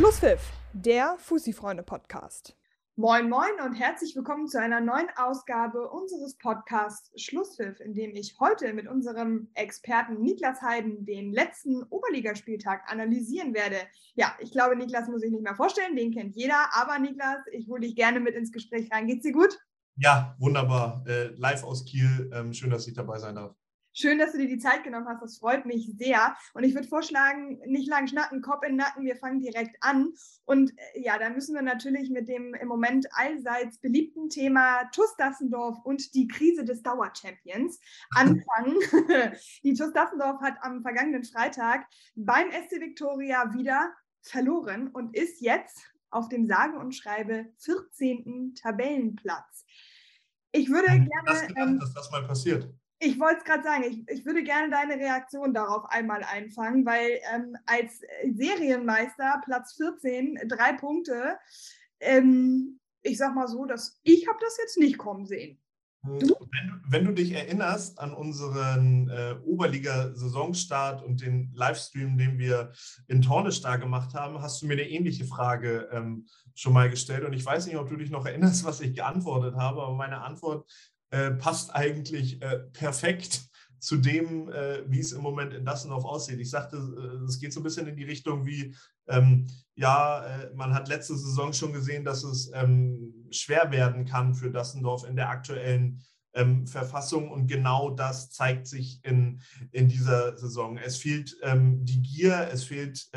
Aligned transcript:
Schlusspfiff, 0.00 0.40
der 0.72 1.16
Fussi-Freunde-Podcast. 1.18 2.56
Moin, 2.96 3.28
moin 3.28 3.60
und 3.66 3.74
herzlich 3.74 4.16
willkommen 4.16 4.48
zu 4.48 4.58
einer 4.58 4.80
neuen 4.80 5.08
Ausgabe 5.14 5.90
unseres 5.90 6.38
Podcasts 6.38 7.10
Schlusspfiff, 7.22 7.80
in 7.80 7.92
dem 7.92 8.14
ich 8.14 8.34
heute 8.40 8.72
mit 8.72 8.88
unserem 8.88 9.50
Experten 9.52 10.22
Niklas 10.22 10.62
Heiden 10.62 11.04
den 11.04 11.34
letzten 11.34 11.82
Oberligaspieltag 11.82 12.90
analysieren 12.90 13.52
werde. 13.52 13.76
Ja, 14.14 14.34
ich 14.38 14.52
glaube, 14.52 14.74
Niklas 14.74 15.06
muss 15.08 15.22
ich 15.22 15.32
nicht 15.32 15.42
mehr 15.42 15.54
vorstellen, 15.54 15.94
den 15.94 16.14
kennt 16.14 16.34
jeder, 16.34 16.70
aber 16.72 16.98
Niklas, 16.98 17.40
ich 17.52 17.68
hole 17.68 17.82
dich 17.82 17.94
gerne 17.94 18.20
mit 18.20 18.34
ins 18.34 18.52
Gespräch 18.52 18.90
rein. 18.90 19.06
Geht's 19.06 19.24
dir 19.24 19.32
gut? 19.32 19.54
Ja, 19.96 20.34
wunderbar. 20.38 21.04
Äh, 21.06 21.26
live 21.36 21.62
aus 21.62 21.84
Kiel. 21.84 22.30
Ähm, 22.32 22.54
schön, 22.54 22.70
dass 22.70 22.88
ich 22.88 22.94
dabei 22.94 23.18
sein 23.18 23.34
darf. 23.34 23.54
Schön, 23.92 24.18
dass 24.18 24.32
du 24.32 24.38
dir 24.38 24.48
die 24.48 24.58
Zeit 24.58 24.84
genommen 24.84 25.08
hast. 25.08 25.22
Das 25.22 25.38
freut 25.38 25.66
mich 25.66 25.92
sehr. 25.98 26.36
Und 26.54 26.64
ich 26.64 26.74
würde 26.74 26.86
vorschlagen, 26.86 27.60
nicht 27.66 27.88
lang 27.88 28.06
schnacken, 28.06 28.40
Kopf 28.40 28.62
in 28.62 28.70
den 28.70 28.76
Nacken. 28.76 29.04
Wir 29.04 29.16
fangen 29.16 29.40
direkt 29.40 29.76
an. 29.80 30.12
Und 30.44 30.72
äh, 30.94 31.00
ja, 31.00 31.18
da 31.18 31.30
müssen 31.30 31.54
wir 31.54 31.62
natürlich 31.62 32.10
mit 32.10 32.28
dem 32.28 32.54
im 32.54 32.68
Moment 32.68 33.06
allseits 33.12 33.78
beliebten 33.78 34.28
Thema 34.28 34.84
TuS 34.92 35.16
Dassendorf 35.16 35.78
und 35.84 36.14
die 36.14 36.28
Krise 36.28 36.64
des 36.64 36.82
Dauerchampions 36.82 37.80
anfangen. 38.14 38.76
die 39.64 39.74
TuS 39.74 39.92
Dassendorf 39.92 40.40
hat 40.40 40.54
am 40.62 40.82
vergangenen 40.82 41.24
Freitag 41.24 41.86
beim 42.14 42.50
SC 42.52 42.80
Victoria 42.80 43.52
wieder 43.54 43.92
verloren 44.22 44.88
und 44.88 45.16
ist 45.16 45.40
jetzt 45.40 45.90
auf 46.10 46.28
dem 46.28 46.46
sage 46.46 46.78
und 46.78 46.94
schreibe 46.94 47.46
14. 47.58 48.54
Tabellenplatz. 48.54 49.64
Ich 50.52 50.68
würde 50.68 50.86
gerne. 50.86 51.08
Das 51.26 51.46
gedacht, 51.46 51.68
ähm, 51.68 51.78
dass 51.78 51.94
das 51.94 52.10
mal 52.10 52.26
passiert. 52.26 52.68
Ich 53.02 53.18
wollte 53.18 53.38
es 53.38 53.44
gerade 53.44 53.62
sagen, 53.62 53.84
ich, 53.84 54.06
ich, 54.08 54.26
würde 54.26 54.42
gerne 54.42 54.70
deine 54.70 54.96
Reaktion 54.96 55.54
darauf 55.54 55.86
einmal 55.86 56.22
einfangen, 56.22 56.84
weil 56.84 57.18
ähm, 57.34 57.56
als 57.64 58.02
Serienmeister 58.30 59.40
Platz 59.44 59.74
14, 59.76 60.38
drei 60.46 60.74
Punkte, 60.74 61.38
ähm, 62.00 62.78
ich 63.02 63.16
sag 63.16 63.34
mal 63.34 63.48
so, 63.48 63.64
dass 63.64 63.98
ich 64.02 64.28
habe 64.28 64.38
das 64.42 64.58
jetzt 64.58 64.76
nicht 64.76 64.98
kommen 64.98 65.24
sehen. 65.24 65.58
Hm, 66.02 66.18
du? 66.18 66.34
Wenn, 66.50 66.68
du, 66.68 66.74
wenn, 66.88 67.04
du 67.06 67.12
dich 67.12 67.32
erinnerst 67.32 67.98
an 67.98 68.12
unseren 68.12 69.08
äh, 69.08 69.36
Oberliga-Saisonstart 69.44 71.02
und 71.02 71.22
den 71.22 71.52
Livestream, 71.54 72.18
den 72.18 72.38
wir 72.38 72.72
in 73.08 73.22
Tornestar 73.22 73.78
gemacht 73.78 74.14
haben, 74.14 74.40
hast 74.40 74.60
du 74.60 74.66
mir 74.66 74.74
eine 74.74 74.88
ähnliche 74.88 75.24
Frage 75.24 75.88
ähm, 75.92 76.26
schon 76.54 76.72
mal 76.72 76.90
gestellt. 76.90 77.24
Und 77.24 77.32
ich 77.32 77.44
weiß 77.44 77.66
nicht, 77.66 77.76
ob 77.76 77.88
du 77.88 77.96
dich 77.96 78.10
noch 78.10 78.26
erinnerst, 78.26 78.64
was 78.64 78.80
ich 78.80 78.94
geantwortet 78.94 79.54
habe, 79.56 79.82
aber 79.82 79.94
meine 79.94 80.20
Antwort 80.20 80.70
äh, 81.10 81.32
passt 81.32 81.74
eigentlich 81.74 82.40
äh, 82.42 82.60
perfekt 82.72 83.42
zu 83.80 83.96
dem, 83.96 84.48
äh, 84.50 84.82
wie 84.86 85.00
es 85.00 85.12
im 85.12 85.22
Moment 85.22 85.54
in 85.54 85.64
Dassendorf 85.64 86.04
aussieht. 86.04 86.38
Ich 86.38 86.50
sagte, 86.50 86.76
äh, 86.76 87.24
es 87.24 87.38
geht 87.38 87.52
so 87.52 87.60
ein 87.60 87.64
bisschen 87.64 87.86
in 87.86 87.96
die 87.96 88.04
Richtung 88.04 88.44
wie, 88.46 88.74
ähm, 89.08 89.46
ja, 89.74 90.24
äh, 90.24 90.54
man 90.54 90.74
hat 90.74 90.88
letzte 90.88 91.16
Saison 91.16 91.52
schon 91.52 91.72
gesehen, 91.72 92.04
dass 92.04 92.22
es 92.22 92.50
ähm, 92.54 93.26
schwer 93.30 93.70
werden 93.70 94.04
kann 94.04 94.34
für 94.34 94.50
Dassendorf 94.50 95.04
in 95.04 95.16
der 95.16 95.30
aktuellen 95.30 96.02
ähm, 96.34 96.66
Verfassung 96.66 97.30
und 97.30 97.48
genau 97.48 97.90
das 97.90 98.30
zeigt 98.30 98.66
sich 98.66 99.00
in, 99.02 99.40
in 99.72 99.88
dieser 99.88 100.36
Saison. 100.38 100.76
Es 100.78 100.98
fehlt 100.98 101.36
ähm, 101.42 101.84
die 101.84 102.02
Gier, 102.02 102.48
es 102.52 102.64
fehlt 102.64 103.08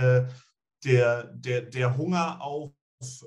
der, 0.84 1.24
der, 1.36 1.62
der 1.62 1.98
Hunger 1.98 2.42
auf 2.42 2.74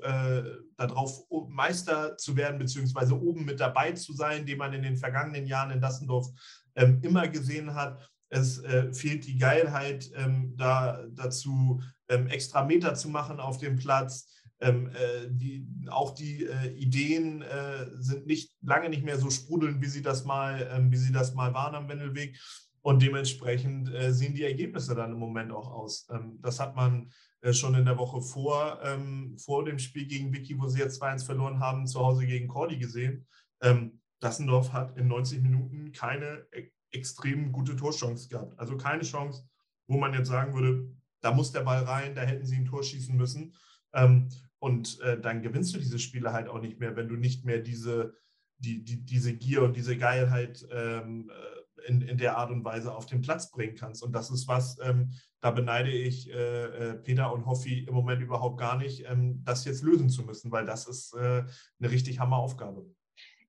äh, 0.03 0.43
darauf, 0.77 1.25
Meister 1.49 2.17
zu 2.17 2.37
werden, 2.37 2.59
beziehungsweise 2.59 3.21
oben 3.21 3.45
mit 3.45 3.61
dabei 3.61 3.93
zu 3.93 4.13
sein, 4.13 4.47
den 4.47 4.59
man 4.59 4.73
in 4.73 4.83
den 4.83 4.97
vergangenen 4.97 5.47
Jahren 5.47 5.71
in 5.71 5.81
Dassendorf 5.81 6.29
ähm, 6.75 7.01
immer 7.03 7.29
gesehen 7.29 7.75
hat. 7.75 8.09
Es 8.29 8.59
äh, 8.59 8.93
fehlt 8.93 9.27
die 9.27 9.39
Geilheit, 9.39 10.11
ähm, 10.17 10.55
da, 10.57 11.05
dazu 11.11 11.81
ähm, 12.09 12.27
extra 12.29 12.65
Meter 12.65 12.95
zu 12.95 13.09
machen 13.09 13.41
auf 13.41 13.59
dem 13.59 13.77
Platz. 13.77 14.33
Ähm, 14.59 14.89
äh, 14.89 15.29
die, 15.29 15.67
auch 15.89 16.15
die 16.15 16.45
äh, 16.45 16.73
Ideen 16.75 17.43
äh, 17.43 17.87
sind 17.99 18.27
nicht 18.27 18.57
lange 18.63 18.89
nicht 18.89 19.05
mehr 19.05 19.19
so 19.19 19.31
sprudelnd, 19.31 19.83
wie 19.83 19.89
sie 19.89 20.03
das 20.03 20.25
mal, 20.25 20.69
ähm, 20.73 20.91
wie 20.91 20.97
sie 20.97 21.13
das 21.13 21.35
mal 21.35 21.53
waren 21.53 21.75
am 21.75 21.89
Wendelweg. 21.89 22.39
Und 22.81 23.03
dementsprechend 23.03 23.93
äh, 23.93 24.13
sehen 24.13 24.35
die 24.35 24.45
Ergebnisse 24.45 24.95
dann 24.95 25.13
im 25.13 25.19
Moment 25.19 25.53
auch 25.53 25.71
aus. 25.73 26.07
Ähm, 26.11 26.39
das 26.41 26.61
hat 26.61 26.77
man 26.77 27.11
schon 27.53 27.75
in 27.75 27.85
der 27.85 27.99
Woche 27.99 28.21
vor, 28.21 28.81
ähm, 28.83 29.37
vor 29.39 29.65
dem 29.65 29.79
Spiel 29.79 30.07
gegen 30.07 30.33
Vicky, 30.33 30.59
wo 30.59 30.69
sie 30.69 30.81
jetzt 30.81 31.03
2-1 31.03 31.25
verloren 31.25 31.61
haben, 31.61 31.87
zu 31.87 32.01
Hause 32.01 32.27
gegen 32.27 32.49
Cordy 32.49 32.79
gesehen. 32.79 33.27
Ähm, 33.61 34.01
Dassendorf 34.21 34.73
hat 34.73 34.97
in 34.97 35.09
90 35.09 35.43
Minuten 35.43 35.93
keine 35.93 36.47
e 36.53 36.71
extrem 36.93 37.53
gute 37.53 37.77
Torchance 37.77 38.29
gehabt. 38.29 38.59
Also 38.59 38.77
keine 38.77 39.03
Chance, 39.03 39.47
wo 39.87 39.99
man 39.99 40.15
jetzt 40.15 40.29
sagen 40.29 40.55
würde, 40.55 40.89
da 41.21 41.33
muss 41.33 41.53
der 41.53 41.61
Ball 41.61 41.83
rein, 41.83 42.15
da 42.15 42.23
hätten 42.23 42.47
sie 42.47 42.57
ein 42.57 42.65
Tor 42.65 42.83
schießen 42.83 43.15
müssen. 43.15 43.55
Ähm, 43.93 44.29
und 44.59 45.01
äh, 45.01 45.21
dann 45.21 45.43
gewinnst 45.43 45.75
du 45.75 45.79
diese 45.79 45.99
Spiele 45.99 46.33
halt 46.33 46.49
auch 46.49 46.61
nicht 46.61 46.79
mehr, 46.79 46.97
wenn 46.97 47.09
du 47.09 47.17
nicht 47.17 47.45
mehr 47.45 47.59
diese, 47.59 48.15
die, 48.59 48.83
die, 48.83 49.05
diese 49.05 49.35
Gier 49.35 49.63
und 49.63 49.77
diese 49.77 49.99
Geilheit 49.99 50.67
ähm, 50.71 51.31
äh, 51.31 51.56
in, 51.87 52.01
in 52.03 52.19
der 52.19 52.37
Art 52.37 52.51
und 52.51 52.65
Weise 52.65 52.95
auf 52.95 53.07
den 53.07 53.21
Platz 53.21 53.51
bringen 53.51 53.77
kannst. 53.77 54.03
Und 54.03 54.13
das 54.13 54.31
ist 54.31 54.49
was, 54.49 54.79
ähm, 54.83 55.13
da 55.41 55.51
beneide 55.51 55.91
ich 55.91 56.31
äh, 56.31 56.65
äh, 56.91 56.95
Peter 56.95 57.33
und 57.33 57.47
Hoffi 57.47 57.85
im 57.85 57.95
Moment 57.95 58.23
überhaupt 58.23 58.59
gar 58.59 58.77
nicht, 58.77 59.05
ähm, 59.09 59.43
das 59.45 59.65
jetzt 59.65 59.83
lösen 59.83 60.09
zu 60.09 60.23
müssen, 60.23 60.51
weil 60.51 60.67
das 60.67 60.87
ist 60.87 61.15
äh, 61.15 61.45
eine 61.79 61.91
richtig 61.91 62.19
Hammeraufgabe. 62.19 62.87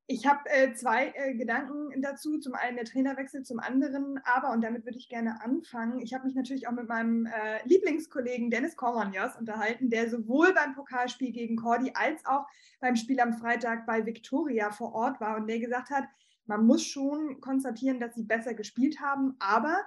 Ich 0.10 0.26
habe 0.26 0.50
äh, 0.50 0.74
zwei 0.74 1.12
äh, 1.16 1.36
Gedanken 1.36 2.02
dazu. 2.02 2.40
Zum 2.40 2.54
einen 2.54 2.78
der 2.78 2.86
Trainerwechsel, 2.86 3.44
zum 3.44 3.60
anderen 3.60 4.18
aber, 4.24 4.54
und 4.54 4.62
damit 4.62 4.86
würde 4.86 4.98
ich 4.98 5.10
gerne 5.10 5.42
anfangen, 5.42 6.00
ich 6.00 6.14
habe 6.14 6.26
mich 6.26 6.34
natürlich 6.34 6.66
auch 6.66 6.72
mit 6.72 6.88
meinem 6.88 7.26
äh, 7.26 7.60
Lieblingskollegen 7.66 8.50
Dennis 8.50 8.78
Kormanjas 8.78 9.36
unterhalten, 9.36 9.90
der 9.90 10.10
sowohl 10.10 10.54
beim 10.54 10.76
Pokalspiel 10.76 11.34
gegen 11.34 11.58
Cordy 11.58 11.92
als 11.94 12.26
auch 12.26 12.46
beim 12.80 12.96
Spiel 12.96 13.20
am 13.20 13.34
Freitag 13.34 13.86
bei 13.86 14.06
Victoria 14.06 14.72
vor 14.72 14.94
Ort 14.94 15.20
war 15.20 15.36
und 15.36 15.48
der 15.48 15.60
gesagt 15.60 15.90
hat, 15.90 16.06
man 16.48 16.66
muss 16.66 16.84
schon 16.84 17.40
konstatieren, 17.42 18.00
dass 18.00 18.16
sie 18.16 18.24
besser 18.24 18.54
gespielt 18.54 19.00
haben, 19.00 19.36
aber 19.40 19.78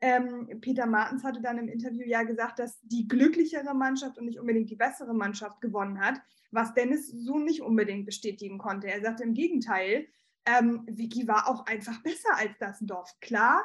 ähm, 0.00 0.60
Peter 0.60 0.86
Martens 0.86 1.24
hatte 1.24 1.40
dann 1.40 1.58
im 1.58 1.68
Interview 1.68 2.04
ja 2.06 2.22
gesagt, 2.22 2.58
dass 2.58 2.80
die 2.82 3.08
glücklichere 3.08 3.74
Mannschaft 3.74 4.18
und 4.18 4.26
nicht 4.26 4.38
unbedingt 4.38 4.70
die 4.70 4.76
bessere 4.76 5.14
Mannschaft 5.14 5.60
gewonnen 5.60 6.00
hat, 6.00 6.20
was 6.50 6.74
Dennis 6.74 7.08
so 7.08 7.38
nicht 7.38 7.62
unbedingt 7.62 8.06
bestätigen 8.06 8.58
konnte. 8.58 8.88
Er 8.88 9.00
sagte 9.00 9.24
im 9.24 9.34
Gegenteil, 9.34 10.06
ähm, 10.44 10.84
Vicky 10.86 11.26
war 11.26 11.48
auch 11.48 11.66
einfach 11.66 12.02
besser 12.02 12.36
als 12.36 12.56
Dassendorf. 12.58 13.10
Klar, 13.20 13.64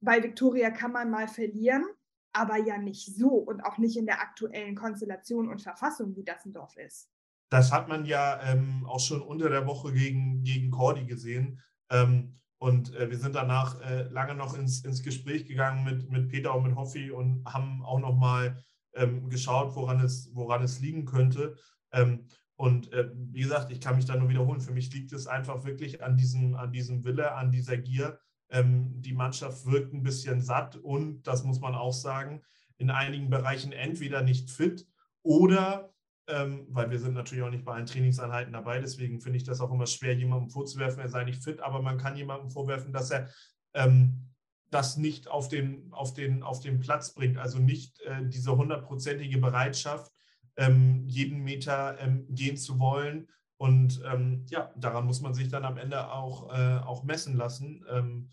bei 0.00 0.22
Viktoria 0.22 0.70
kann 0.70 0.92
man 0.92 1.10
mal 1.10 1.28
verlieren, 1.28 1.84
aber 2.32 2.56
ja 2.58 2.78
nicht 2.78 3.16
so 3.16 3.28
und 3.28 3.62
auch 3.62 3.78
nicht 3.78 3.96
in 3.96 4.06
der 4.06 4.20
aktuellen 4.20 4.76
Konstellation 4.76 5.48
und 5.48 5.62
Verfassung, 5.62 6.14
wie 6.14 6.24
Dassendorf 6.24 6.76
ist. 6.76 7.10
Das 7.50 7.72
hat 7.72 7.88
man 7.88 8.04
ja 8.04 8.40
ähm, 8.44 8.86
auch 8.86 9.00
schon 9.00 9.22
unter 9.22 9.50
der 9.50 9.66
Woche 9.66 9.92
gegen, 9.92 10.44
gegen 10.44 10.70
Cordy 10.70 11.04
gesehen. 11.04 11.60
Ähm, 11.90 12.36
und 12.58 12.94
äh, 12.94 13.10
wir 13.10 13.18
sind 13.18 13.34
danach 13.34 13.80
äh, 13.80 14.02
lange 14.10 14.34
noch 14.34 14.56
ins, 14.56 14.84
ins 14.84 15.02
Gespräch 15.02 15.46
gegangen 15.46 15.84
mit, 15.84 16.10
mit 16.10 16.28
Peter 16.28 16.54
und 16.54 16.64
mit 16.64 16.76
Hoffi 16.76 17.10
und 17.10 17.44
haben 17.46 17.82
auch 17.82 17.98
nochmal 17.98 18.62
ähm, 18.94 19.30
geschaut, 19.30 19.74
woran 19.74 20.00
es, 20.00 20.30
woran 20.34 20.62
es 20.62 20.80
liegen 20.80 21.04
könnte. 21.04 21.56
Ähm, 21.92 22.26
und 22.56 22.92
äh, 22.92 23.10
wie 23.14 23.40
gesagt, 23.40 23.70
ich 23.72 23.80
kann 23.80 23.96
mich 23.96 24.04
da 24.04 24.16
nur 24.16 24.28
wiederholen. 24.28 24.60
Für 24.60 24.72
mich 24.72 24.92
liegt 24.92 25.12
es 25.12 25.26
einfach 25.26 25.64
wirklich 25.64 26.02
an 26.02 26.18
diesem, 26.18 26.54
an 26.54 26.72
diesem 26.72 27.04
Wille, 27.04 27.32
an 27.34 27.50
dieser 27.50 27.78
Gier. 27.78 28.18
Ähm, 28.50 29.00
die 29.00 29.14
Mannschaft 29.14 29.64
wirkt 29.64 29.94
ein 29.94 30.02
bisschen 30.02 30.42
satt 30.42 30.76
und, 30.76 31.22
das 31.22 31.44
muss 31.44 31.60
man 31.60 31.74
auch 31.74 31.94
sagen, 31.94 32.42
in 32.76 32.90
einigen 32.90 33.30
Bereichen 33.30 33.72
entweder 33.72 34.22
nicht 34.22 34.50
fit 34.50 34.86
oder 35.22 35.89
ähm, 36.30 36.66
weil 36.70 36.90
wir 36.90 36.98
sind 36.98 37.14
natürlich 37.14 37.44
auch 37.44 37.50
nicht 37.50 37.64
bei 37.64 37.74
allen 37.74 37.86
Trainingseinheiten 37.86 38.52
dabei. 38.52 38.80
Deswegen 38.80 39.20
finde 39.20 39.38
ich 39.38 39.44
das 39.44 39.60
auch 39.60 39.72
immer 39.72 39.86
schwer, 39.86 40.14
jemandem 40.14 40.50
vorzuwerfen, 40.50 41.00
er 41.00 41.08
sei 41.08 41.24
nicht 41.24 41.42
fit, 41.42 41.60
aber 41.60 41.82
man 41.82 41.98
kann 41.98 42.16
jemandem 42.16 42.50
vorwerfen, 42.50 42.92
dass 42.92 43.10
er 43.10 43.28
ähm, 43.74 44.30
das 44.70 44.96
nicht 44.96 45.28
auf 45.28 45.48
den, 45.48 45.92
auf, 45.92 46.14
den, 46.14 46.42
auf 46.42 46.60
den 46.60 46.80
Platz 46.80 47.12
bringt, 47.14 47.38
also 47.38 47.58
nicht 47.58 48.00
äh, 48.02 48.26
diese 48.26 48.56
hundertprozentige 48.56 49.38
Bereitschaft, 49.38 50.12
ähm, 50.56 51.04
jeden 51.06 51.42
Meter 51.42 51.98
ähm, 52.00 52.26
gehen 52.28 52.56
zu 52.56 52.78
wollen. 52.78 53.28
Und 53.56 54.00
ähm, 54.10 54.46
ja, 54.48 54.72
daran 54.76 55.06
muss 55.06 55.20
man 55.20 55.34
sich 55.34 55.48
dann 55.48 55.64
am 55.64 55.76
Ende 55.76 56.10
auch, 56.10 56.52
äh, 56.52 56.78
auch 56.78 57.02
messen 57.02 57.36
lassen, 57.36 57.84
ähm, 57.90 58.30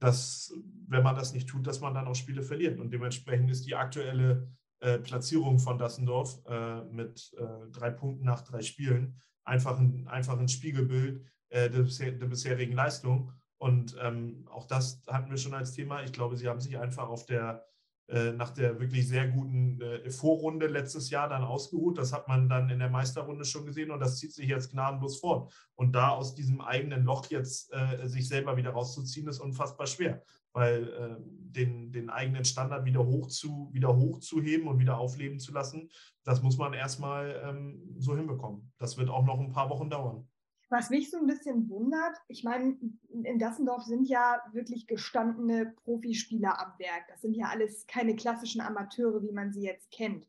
dass, 0.00 0.52
wenn 0.88 1.02
man 1.02 1.16
das 1.16 1.32
nicht 1.32 1.48
tut, 1.48 1.66
dass 1.66 1.80
man 1.80 1.94
dann 1.94 2.06
auch 2.06 2.14
Spiele 2.14 2.42
verliert. 2.42 2.78
Und 2.78 2.92
dementsprechend 2.92 3.50
ist 3.50 3.66
die 3.66 3.74
aktuelle 3.74 4.48
äh, 4.80 4.98
Platzierung 4.98 5.58
von 5.58 5.78
Dassendorf 5.78 6.40
äh, 6.46 6.84
mit 6.84 7.32
äh, 7.38 7.70
drei 7.70 7.90
Punkten 7.90 8.24
nach 8.24 8.42
drei 8.42 8.62
Spielen 8.62 9.16
einfach 9.44 9.78
ein, 9.78 10.06
einfach 10.08 10.38
ein 10.38 10.48
Spiegelbild 10.48 11.24
äh, 11.48 11.70
der, 11.70 11.82
der, 11.84 12.26
bisherigen 12.26 12.72
Leistung. 12.72 13.32
Und 13.58 13.96
ähm, 14.02 14.46
auch 14.50 14.66
das 14.66 15.02
hatten 15.06 15.30
wir 15.30 15.38
schon 15.38 15.54
als 15.54 15.72
Thema. 15.72 16.02
Ich 16.02 16.12
glaube, 16.12 16.36
sie 16.36 16.48
haben 16.48 16.60
sich 16.60 16.76
einfach 16.78 17.08
auf 17.08 17.24
der, 17.26 17.64
nach 18.08 18.50
der 18.50 18.78
wirklich 18.78 19.08
sehr 19.08 19.26
guten 19.26 19.80
äh, 19.80 20.10
Vorrunde 20.10 20.68
letztes 20.68 21.10
Jahr 21.10 21.28
dann 21.28 21.42
ausgeruht. 21.42 21.98
Das 21.98 22.12
hat 22.12 22.28
man 22.28 22.48
dann 22.48 22.70
in 22.70 22.78
der 22.78 22.88
Meisterrunde 22.88 23.44
schon 23.44 23.66
gesehen 23.66 23.90
und 23.90 23.98
das 23.98 24.18
zieht 24.18 24.32
sich 24.32 24.48
jetzt 24.48 24.70
gnadenlos 24.70 25.18
fort. 25.18 25.52
Und 25.74 25.92
da 25.92 26.10
aus 26.10 26.34
diesem 26.34 26.60
eigenen 26.60 27.04
Loch 27.04 27.26
jetzt 27.30 27.72
äh, 27.72 28.06
sich 28.06 28.28
selber 28.28 28.56
wieder 28.56 28.70
rauszuziehen, 28.70 29.26
ist 29.26 29.40
unfassbar 29.40 29.88
schwer, 29.88 30.22
weil 30.52 30.88
äh, 30.88 31.16
den, 31.20 31.90
den 31.90 32.08
eigenen 32.08 32.44
Standard 32.44 32.84
wieder, 32.84 33.04
hoch 33.04 33.26
zu, 33.26 33.70
wieder 33.72 33.96
hochzuheben 33.96 34.68
und 34.68 34.78
wieder 34.78 34.98
aufleben 34.98 35.40
zu 35.40 35.52
lassen, 35.52 35.90
das 36.22 36.42
muss 36.42 36.58
man 36.58 36.74
erstmal 36.74 37.42
ähm, 37.44 37.96
so 37.98 38.16
hinbekommen. 38.16 38.72
Das 38.78 38.96
wird 38.96 39.10
auch 39.10 39.24
noch 39.24 39.40
ein 39.40 39.52
paar 39.52 39.68
Wochen 39.68 39.90
dauern. 39.90 40.28
Was 40.68 40.90
mich 40.90 41.10
so 41.10 41.18
ein 41.18 41.26
bisschen 41.26 41.68
wundert, 41.68 42.16
ich 42.26 42.42
meine, 42.42 42.76
in 43.08 43.38
Dassendorf 43.38 43.84
sind 43.84 44.08
ja 44.08 44.40
wirklich 44.52 44.88
gestandene 44.88 45.74
Profispieler 45.84 46.60
am 46.60 46.76
Werk. 46.78 47.06
Das 47.08 47.22
sind 47.22 47.34
ja 47.34 47.46
alles 47.46 47.86
keine 47.86 48.16
klassischen 48.16 48.60
Amateure, 48.60 49.22
wie 49.22 49.32
man 49.32 49.52
sie 49.52 49.62
jetzt 49.62 49.90
kennt. 49.92 50.26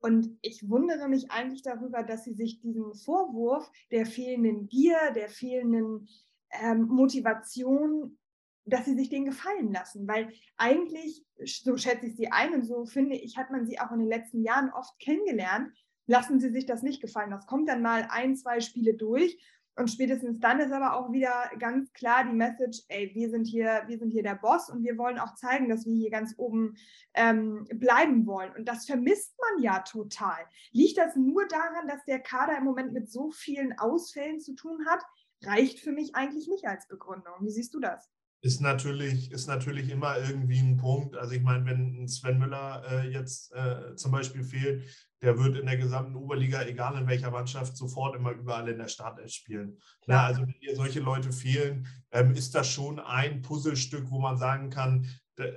Und 0.00 0.38
ich 0.42 0.68
wundere 0.68 1.08
mich 1.08 1.30
eigentlich 1.30 1.62
darüber, 1.62 2.02
dass 2.02 2.24
sie 2.24 2.34
sich 2.34 2.60
diesen 2.60 2.94
Vorwurf 2.94 3.70
der 3.90 4.06
fehlenden 4.06 4.68
Gier, 4.68 4.98
der 5.14 5.28
fehlenden 5.28 6.08
ähm, 6.50 6.82
Motivation, 6.82 8.18
dass 8.64 8.84
sie 8.84 8.96
sich 8.96 9.08
den 9.08 9.24
gefallen 9.24 9.72
lassen. 9.72 10.06
Weil 10.06 10.32
eigentlich, 10.56 11.24
so 11.44 11.76
schätze 11.76 12.06
ich 12.06 12.16
sie 12.16 12.30
ein 12.30 12.54
und 12.54 12.64
so 12.64 12.84
finde 12.84 13.16
ich, 13.16 13.36
hat 13.36 13.50
man 13.50 13.66
sie 13.66 13.78
auch 13.78 13.92
in 13.92 14.00
den 14.00 14.08
letzten 14.08 14.42
Jahren 14.42 14.70
oft 14.70 14.98
kennengelernt, 14.98 15.72
lassen 16.06 16.40
sie 16.40 16.50
sich 16.50 16.66
das 16.66 16.82
nicht 16.82 17.00
gefallen. 17.00 17.30
Das 17.30 17.46
kommt 17.46 17.68
dann 17.68 17.82
mal 17.82 18.06
ein, 18.10 18.36
zwei 18.36 18.60
Spiele 18.60 18.94
durch 18.94 19.38
und 19.76 19.90
spätestens 19.90 20.40
dann 20.40 20.58
ist 20.60 20.72
aber 20.72 20.96
auch 20.96 21.12
wieder 21.12 21.50
ganz 21.58 21.92
klar 21.92 22.24
die 22.24 22.32
Message, 22.32 22.82
ey, 22.88 23.10
wir 23.14 23.28
sind 23.28 23.44
hier, 23.44 23.82
wir 23.86 23.98
sind 23.98 24.10
hier 24.10 24.22
der 24.22 24.36
Boss 24.36 24.70
und 24.70 24.82
wir 24.82 24.96
wollen 24.96 25.18
auch 25.18 25.34
zeigen, 25.34 25.68
dass 25.68 25.84
wir 25.84 25.94
hier 25.94 26.10
ganz 26.10 26.34
oben 26.38 26.76
ähm, 27.12 27.66
bleiben 27.74 28.26
wollen. 28.26 28.54
Und 28.56 28.66
das 28.66 28.86
vermisst 28.86 29.36
man 29.38 29.62
ja 29.62 29.80
total. 29.80 30.38
Liegt 30.72 30.96
das 30.96 31.14
nur 31.14 31.46
daran, 31.46 31.88
dass 31.88 32.04
der 32.06 32.20
Kader 32.20 32.56
im 32.56 32.64
Moment 32.64 32.94
mit 32.94 33.10
so 33.10 33.30
vielen 33.30 33.78
Ausfällen 33.78 34.40
zu 34.40 34.54
tun 34.54 34.86
hat? 34.86 35.04
Reicht 35.42 35.80
für 35.80 35.92
mich 35.92 36.14
eigentlich 36.14 36.48
nicht 36.48 36.66
als 36.66 36.88
Begründung. 36.88 37.34
Wie 37.40 37.50
siehst 37.50 37.74
du 37.74 37.80
das? 37.80 38.10
Ist 38.42 38.60
natürlich, 38.60 39.32
ist 39.32 39.46
natürlich 39.46 39.88
immer 39.88 40.18
irgendwie 40.18 40.58
ein 40.58 40.76
Punkt. 40.76 41.16
Also 41.16 41.32
ich 41.32 41.42
meine, 41.42 41.64
wenn 41.64 42.06
Sven 42.06 42.38
Müller 42.38 42.82
äh, 42.90 43.08
jetzt 43.08 43.52
äh, 43.54 43.94
zum 43.96 44.12
Beispiel 44.12 44.44
fehlt, 44.44 44.84
der 45.22 45.38
wird 45.38 45.56
in 45.56 45.66
der 45.66 45.78
gesamten 45.78 46.14
Oberliga, 46.14 46.62
egal 46.62 46.98
in 46.98 47.06
welcher 47.08 47.30
Mannschaft, 47.30 47.76
sofort 47.76 48.14
immer 48.14 48.32
überall 48.32 48.68
in 48.68 48.78
der 48.78 48.88
Startelf 48.88 49.32
spielen. 49.32 49.78
Ja, 50.06 50.26
also 50.26 50.42
wenn 50.42 50.54
dir 50.60 50.76
solche 50.76 51.00
Leute 51.00 51.32
fehlen, 51.32 51.86
ähm, 52.12 52.32
ist 52.32 52.54
das 52.54 52.68
schon 52.68 53.00
ein 53.00 53.42
Puzzlestück, 53.42 54.10
wo 54.10 54.20
man 54.20 54.36
sagen 54.36 54.70
kann, 54.70 55.08
äh, 55.38 55.50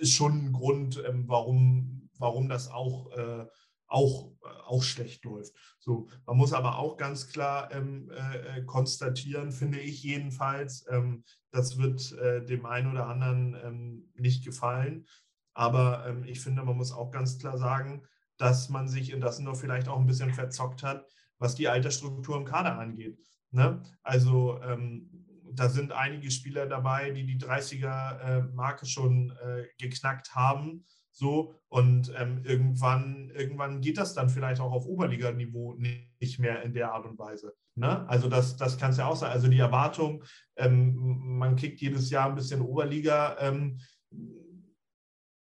ist 0.00 0.12
schon 0.12 0.46
ein 0.46 0.52
Grund, 0.52 1.02
ähm, 1.06 1.24
warum, 1.28 2.08
warum 2.18 2.48
das 2.48 2.68
auch 2.68 3.10
äh, 3.12 3.46
auch, 3.92 4.32
äh, 4.42 4.48
auch 4.66 4.82
schlecht 4.82 5.24
läuft. 5.24 5.54
So, 5.78 6.08
man 6.26 6.36
muss 6.36 6.52
aber 6.52 6.78
auch 6.78 6.96
ganz 6.96 7.28
klar 7.28 7.70
ähm, 7.72 8.10
äh, 8.10 8.58
äh, 8.58 8.64
konstatieren, 8.64 9.52
finde 9.52 9.78
ich 9.80 10.02
jedenfalls, 10.02 10.86
ähm, 10.90 11.24
das 11.50 11.78
wird 11.78 12.12
äh, 12.12 12.44
dem 12.44 12.66
einen 12.66 12.90
oder 12.90 13.06
anderen 13.06 13.56
ähm, 13.62 14.10
nicht 14.14 14.44
gefallen. 14.44 15.06
Aber 15.54 16.06
ähm, 16.06 16.24
ich 16.24 16.40
finde, 16.40 16.62
man 16.62 16.76
muss 16.76 16.92
auch 16.92 17.10
ganz 17.10 17.38
klar 17.38 17.58
sagen, 17.58 18.02
dass 18.38 18.70
man 18.70 18.88
sich 18.88 19.12
in 19.12 19.20
das 19.20 19.38
noch 19.38 19.56
vielleicht 19.56 19.88
auch 19.88 19.98
ein 19.98 20.06
bisschen 20.06 20.32
verzockt 20.32 20.82
hat, 20.82 21.06
was 21.38 21.54
die 21.54 21.68
Altersstruktur 21.68 22.36
im 22.36 22.46
Kader 22.46 22.78
angeht. 22.78 23.18
Ne? 23.50 23.82
Also 24.02 24.60
ähm, 24.62 25.10
da 25.52 25.68
sind 25.68 25.92
einige 25.92 26.30
Spieler 26.30 26.66
dabei, 26.66 27.10
die 27.10 27.26
die 27.26 27.38
30er-Marke 27.38 28.86
äh, 28.86 28.88
schon 28.88 29.36
geknackt 29.78 30.34
haben 30.34 30.86
so, 31.12 31.54
und 31.68 32.12
ähm, 32.16 32.42
irgendwann, 32.44 33.30
irgendwann 33.34 33.80
geht 33.80 33.98
das 33.98 34.14
dann 34.14 34.30
vielleicht 34.30 34.60
auch 34.60 34.72
auf 34.72 34.86
Oberliganiveau 34.86 35.74
nicht 35.74 36.38
mehr 36.38 36.62
in 36.62 36.72
der 36.72 36.92
Art 36.92 37.06
und 37.06 37.18
Weise. 37.18 37.54
Ne? 37.74 38.08
Also 38.08 38.28
das, 38.28 38.56
das 38.56 38.78
kann 38.78 38.90
es 38.90 38.98
ja 38.98 39.06
auch 39.06 39.16
sein. 39.16 39.30
Also 39.30 39.48
die 39.48 39.58
Erwartung, 39.58 40.24
ähm, 40.56 41.38
man 41.38 41.56
kickt 41.56 41.80
jedes 41.80 42.10
Jahr 42.10 42.28
ein 42.28 42.34
bisschen 42.34 42.60
Oberliga 42.60 43.36
ähm, 43.40 43.78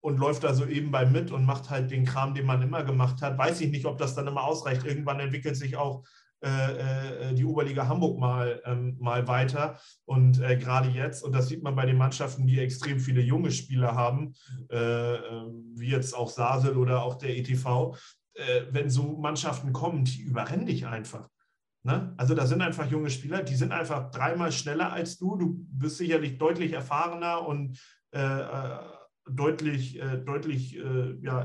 und 0.01 0.17
läuft 0.17 0.43
da 0.43 0.53
so 0.53 0.65
eben 0.65 0.91
bei 0.91 1.05
mit 1.05 1.31
und 1.31 1.45
macht 1.45 1.69
halt 1.69 1.91
den 1.91 2.05
Kram, 2.05 2.33
den 2.33 2.45
man 2.45 2.61
immer 2.61 2.83
gemacht 2.83 3.21
hat. 3.21 3.37
Weiß 3.37 3.59
ich 3.61 3.69
nicht, 3.69 3.85
ob 3.85 3.97
das 3.97 4.15
dann 4.15 4.27
immer 4.27 4.43
ausreicht. 4.43 4.85
Irgendwann 4.85 5.19
entwickelt 5.19 5.57
sich 5.57 5.75
auch 5.75 6.05
die 6.41 7.45
Oberliga 7.45 7.87
Hamburg 7.87 8.17
mal, 8.17 8.61
ähm, 8.65 8.95
mal 8.99 9.27
weiter. 9.27 9.77
Und 10.05 10.41
äh, 10.41 10.57
gerade 10.57 10.89
jetzt, 10.89 11.23
und 11.23 11.33
das 11.33 11.47
sieht 11.47 11.63
man 11.63 11.75
bei 11.75 11.85
den 11.85 11.97
Mannschaften, 11.97 12.47
die 12.47 12.59
extrem 12.59 12.99
viele 12.99 13.21
junge 13.21 13.51
Spieler 13.51 13.95
haben, 13.95 14.33
wie 14.69 15.89
jetzt 15.89 16.15
auch 16.15 16.29
Sasel 16.29 16.77
oder 16.77 17.03
auch 17.03 17.15
der 17.15 17.37
ETV, 17.37 17.95
wenn 18.71 18.89
so 18.89 19.17
Mannschaften 19.17 19.73
kommen, 19.73 20.05
die 20.05 20.21
überrennen 20.21 20.65
dich 20.65 20.87
einfach. 20.87 21.27
Ne? 21.83 22.13
Also 22.17 22.35
da 22.35 22.45
sind 22.45 22.61
einfach 22.61 22.89
junge 22.91 23.09
Spieler, 23.09 23.41
die 23.41 23.55
sind 23.55 23.71
einfach 23.71 24.11
dreimal 24.11 24.51
schneller 24.51 24.91
als 24.91 25.17
du. 25.17 25.37
Du 25.37 25.65
bist 25.71 25.97
sicherlich 25.97 26.37
deutlich 26.37 26.73
erfahrener 26.73 27.47
und 27.47 27.79
äh, 28.11 28.43
deutlich, 29.31 30.01
äh, 30.01 30.17
deutlich 30.17 30.77
äh, 30.77 31.15
ja, 31.21 31.43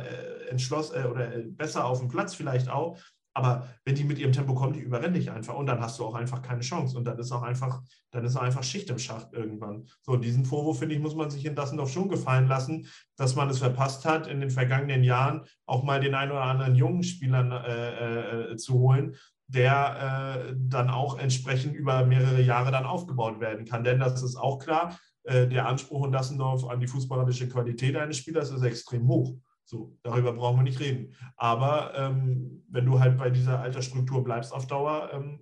entschlossen 0.49 1.05
oder 1.07 1.29
besser 1.49 1.85
auf 1.85 2.01
dem 2.01 2.09
Platz 2.09 2.35
vielleicht 2.35 2.69
auch. 2.69 2.99
Aber 3.35 3.69
wenn 3.85 3.97
die 3.97 4.05
mit 4.05 4.19
ihrem 4.19 4.33
Tempo 4.33 4.55
kommen, 4.55 4.73
die 4.73 4.81
überrennen 4.81 5.15
dich 5.15 5.31
einfach 5.31 5.55
und 5.55 5.67
dann 5.67 5.81
hast 5.81 5.99
du 5.99 6.05
auch 6.05 6.15
einfach 6.15 6.41
keine 6.41 6.61
Chance. 6.61 6.97
Und 6.97 7.05
dann 7.05 7.19
ist 7.19 7.33
auch 7.33 7.43
einfach, 7.43 7.83
dann 8.13 8.25
ist 8.25 8.37
auch 8.37 8.43
einfach 8.43 8.63
Schicht 8.63 8.89
im 8.91 8.99
Schacht 8.99 9.33
irgendwann. 9.33 9.87
So, 10.03 10.17
diesen 10.17 10.45
Vorwurf, 10.45 10.79
finde 10.79 10.95
ich, 10.95 11.01
muss 11.01 11.17
man 11.17 11.31
sich 11.31 11.45
in 11.45 11.57
Dassendorf 11.57 11.91
schon 11.91 12.09
gefallen 12.09 12.47
lassen, 12.47 12.87
dass 13.17 13.35
man 13.35 13.51
es 13.51 13.59
verpasst 13.59 14.05
hat, 14.05 14.29
in 14.29 14.41
den 14.41 14.51
vergangenen 14.51 15.03
Jahren 15.03 15.43
auch 15.67 15.83
mal 15.83 16.01
den 16.01 16.15
einen 16.15 16.31
oder 16.31 16.43
anderen 16.43 16.77
jungen 16.77 17.03
Spielern 17.03 17.51
äh, 17.51 18.53
äh, 18.53 18.57
zu 18.57 18.75
holen, 18.75 19.17
der 19.49 20.47
äh, 20.49 20.55
dann 20.57 20.89
auch 20.89 21.19
entsprechend 21.19 21.75
über 21.75 22.07
mehrere 22.07 22.41
Jahre 22.41 22.71
dann 22.71 22.87
aufgebaut 22.87 23.41
werden 23.41 23.65
kann. 23.67 23.83
Denn 23.83 23.99
das 23.99 24.23
ist 24.23 24.37
auch 24.37 24.61
klar, 24.61 24.97
äh, 25.25 25.49
der 25.49 25.67
Anspruch 25.67 26.07
in 26.07 26.13
Dassendorf 26.13 26.65
an 26.69 26.81
die 26.81 26.87
fußballerische 26.87 27.49
Qualität 27.49 27.97
eines 27.97 28.19
Spielers 28.19 28.51
ist 28.51 28.63
extrem 28.63 29.09
hoch. 29.09 29.35
So, 29.65 29.97
darüber 30.03 30.33
brauchen 30.33 30.59
wir 30.59 30.63
nicht 30.65 30.81
reden. 30.81 31.15
Aber 31.37 31.95
ähm, 31.97 32.65
wenn 32.69 32.85
du 32.85 33.01
halt 33.01 33.17
bei 33.17 33.31
dieser 33.31 33.61
Altersstruktur 33.61 34.23
bleibst 34.23 34.53
auf 34.53 34.67
Dauer, 34.67 35.11
ähm, 35.13 35.41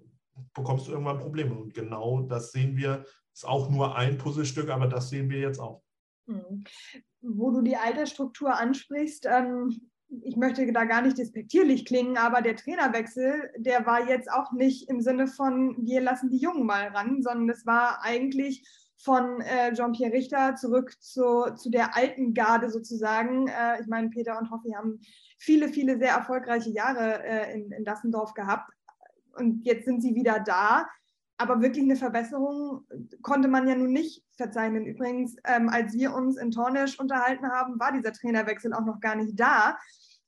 bekommst 0.54 0.86
du 0.86 0.92
irgendwann 0.92 1.18
Probleme. 1.18 1.54
Und 1.54 1.74
genau 1.74 2.22
das 2.22 2.52
sehen 2.52 2.76
wir, 2.76 3.04
ist 3.32 3.46
auch 3.46 3.68
nur 3.68 3.96
ein 3.96 4.18
Puzzlestück, 4.18 4.70
aber 4.70 4.86
das 4.86 5.08
sehen 5.08 5.28
wir 5.28 5.40
jetzt 5.40 5.58
auch. 5.58 5.82
Mhm. 6.26 6.64
Wo 7.20 7.50
du 7.50 7.62
die 7.62 7.76
Altersstruktur 7.76 8.56
ansprichst, 8.56 9.26
ähm, 9.26 9.90
ich 10.22 10.36
möchte 10.36 10.70
da 10.72 10.84
gar 10.84 11.02
nicht 11.02 11.18
despektierlich 11.18 11.84
klingen, 11.86 12.18
aber 12.18 12.42
der 12.42 12.56
Trainerwechsel, 12.56 13.50
der 13.56 13.86
war 13.86 14.08
jetzt 14.08 14.30
auch 14.30 14.52
nicht 14.52 14.88
im 14.88 15.00
Sinne 15.00 15.26
von, 15.26 15.76
wir 15.86 16.00
lassen 16.00 16.28
die 16.28 16.38
Jungen 16.38 16.66
mal 16.66 16.88
ran, 16.88 17.22
sondern 17.22 17.48
es 17.48 17.64
war 17.64 18.02
eigentlich 18.02 18.62
von 19.02 19.40
äh, 19.40 19.72
Jean-Pierre 19.74 20.12
Richter 20.12 20.54
zurück 20.54 20.94
zu, 21.00 21.52
zu 21.56 21.70
der 21.70 21.96
alten 21.96 22.34
Garde 22.34 22.70
sozusagen. 22.70 23.48
Äh, 23.48 23.80
ich 23.80 23.88
meine, 23.88 24.10
Peter 24.10 24.38
und 24.38 24.50
Hoffi 24.50 24.70
haben 24.70 25.00
viele, 25.38 25.68
viele 25.68 25.98
sehr 25.98 26.12
erfolgreiche 26.12 26.70
Jahre 26.70 27.22
äh, 27.24 27.52
in, 27.54 27.72
in 27.72 27.84
Dassendorf 27.84 28.32
gehabt 28.34 28.70
und 29.36 29.64
jetzt 29.64 29.86
sind 29.86 30.02
sie 30.02 30.14
wieder 30.14 30.40
da. 30.40 30.86
Aber 31.38 31.60
wirklich 31.60 31.82
eine 31.82 31.96
Verbesserung 31.96 32.86
konnte 33.22 33.48
man 33.48 33.66
ja 33.66 33.74
nun 33.74 33.92
nicht 33.92 34.24
verzeichnen. 34.36 34.86
Übrigens, 34.86 35.34
ähm, 35.44 35.68
als 35.68 35.92
wir 35.94 36.14
uns 36.14 36.36
in 36.36 36.52
Tornisch 36.52 37.00
unterhalten 37.00 37.50
haben, 37.50 37.80
war 37.80 37.90
dieser 37.90 38.12
Trainerwechsel 38.12 38.72
auch 38.72 38.84
noch 38.84 39.00
gar 39.00 39.16
nicht 39.16 39.38
da. 39.40 39.76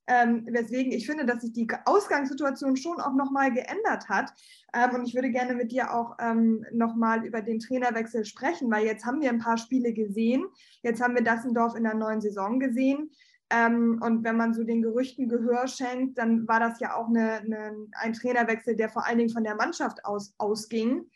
Ähm, 0.06 0.46
weswegen 0.50 0.92
ich 0.92 1.06
finde, 1.06 1.24
dass 1.24 1.40
sich 1.40 1.52
die 1.52 1.66
Ausgangssituation 1.86 2.76
schon 2.76 3.00
auch 3.00 3.14
nochmal 3.14 3.52
geändert 3.52 4.08
hat. 4.08 4.32
Ähm, 4.74 4.94
und 4.94 5.06
ich 5.06 5.14
würde 5.14 5.30
gerne 5.30 5.54
mit 5.54 5.72
dir 5.72 5.94
auch 5.94 6.16
ähm, 6.20 6.64
nochmal 6.72 7.24
über 7.24 7.40
den 7.40 7.58
Trainerwechsel 7.58 8.24
sprechen, 8.24 8.70
weil 8.70 8.84
jetzt 8.84 9.06
haben 9.06 9.20
wir 9.22 9.30
ein 9.30 9.38
paar 9.38 9.56
Spiele 9.56 9.92
gesehen. 9.94 10.44
Jetzt 10.82 11.02
haben 11.02 11.14
wir 11.14 11.22
Dassendorf 11.22 11.74
in 11.74 11.84
der 11.84 11.94
neuen 11.94 12.20
Saison 12.20 12.60
gesehen. 12.60 13.10
Ähm, 13.50 14.00
und 14.02 14.24
wenn 14.24 14.36
man 14.36 14.52
so 14.52 14.64
den 14.64 14.82
Gerüchten 14.82 15.28
Gehör 15.28 15.68
schenkt, 15.68 16.18
dann 16.18 16.46
war 16.48 16.60
das 16.60 16.80
ja 16.80 16.96
auch 16.96 17.08
eine, 17.08 17.34
eine, 17.34 17.74
ein 17.92 18.12
Trainerwechsel, 18.12 18.76
der 18.76 18.88
vor 18.88 19.06
allen 19.06 19.18
Dingen 19.18 19.30
von 19.30 19.44
der 19.44 19.54
Mannschaft 19.54 20.04
aus 20.04 20.34
ausging. 20.38 21.08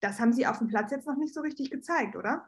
Das 0.00 0.20
haben 0.20 0.32
sie 0.32 0.46
auf 0.46 0.58
dem 0.58 0.68
Platz 0.68 0.90
jetzt 0.90 1.06
noch 1.06 1.16
nicht 1.16 1.34
so 1.34 1.40
richtig 1.40 1.70
gezeigt, 1.70 2.16
oder? 2.16 2.46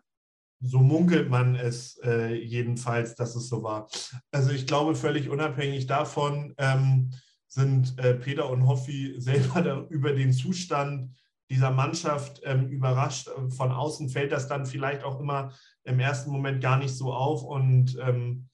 So 0.62 0.78
munkelt 0.78 1.28
man 1.28 1.56
es 1.56 1.98
äh, 2.04 2.34
jedenfalls, 2.34 3.14
dass 3.16 3.34
es 3.34 3.48
so 3.48 3.62
war. 3.62 3.88
Also 4.30 4.50
ich 4.50 4.66
glaube, 4.66 4.94
völlig 4.94 5.28
unabhängig 5.28 5.86
davon 5.86 6.54
ähm, 6.56 7.10
sind 7.48 7.98
äh, 7.98 8.14
Peter 8.14 8.48
und 8.48 8.66
Hoffi 8.66 9.14
selber 9.18 9.86
über 9.90 10.12
den 10.12 10.32
Zustand 10.32 11.14
dieser 11.50 11.70
Mannschaft 11.70 12.40
ähm, 12.44 12.68
überrascht. 12.68 13.28
Von 13.50 13.72
außen 13.72 14.08
fällt 14.08 14.32
das 14.32 14.48
dann 14.48 14.64
vielleicht 14.64 15.04
auch 15.04 15.20
immer 15.20 15.52
im 15.84 16.00
ersten 16.00 16.30
Moment 16.30 16.62
gar 16.62 16.78
nicht 16.78 16.94
so 16.94 17.12
auf. 17.12 17.42
Und 17.42 17.98
ähm, 18.00 18.48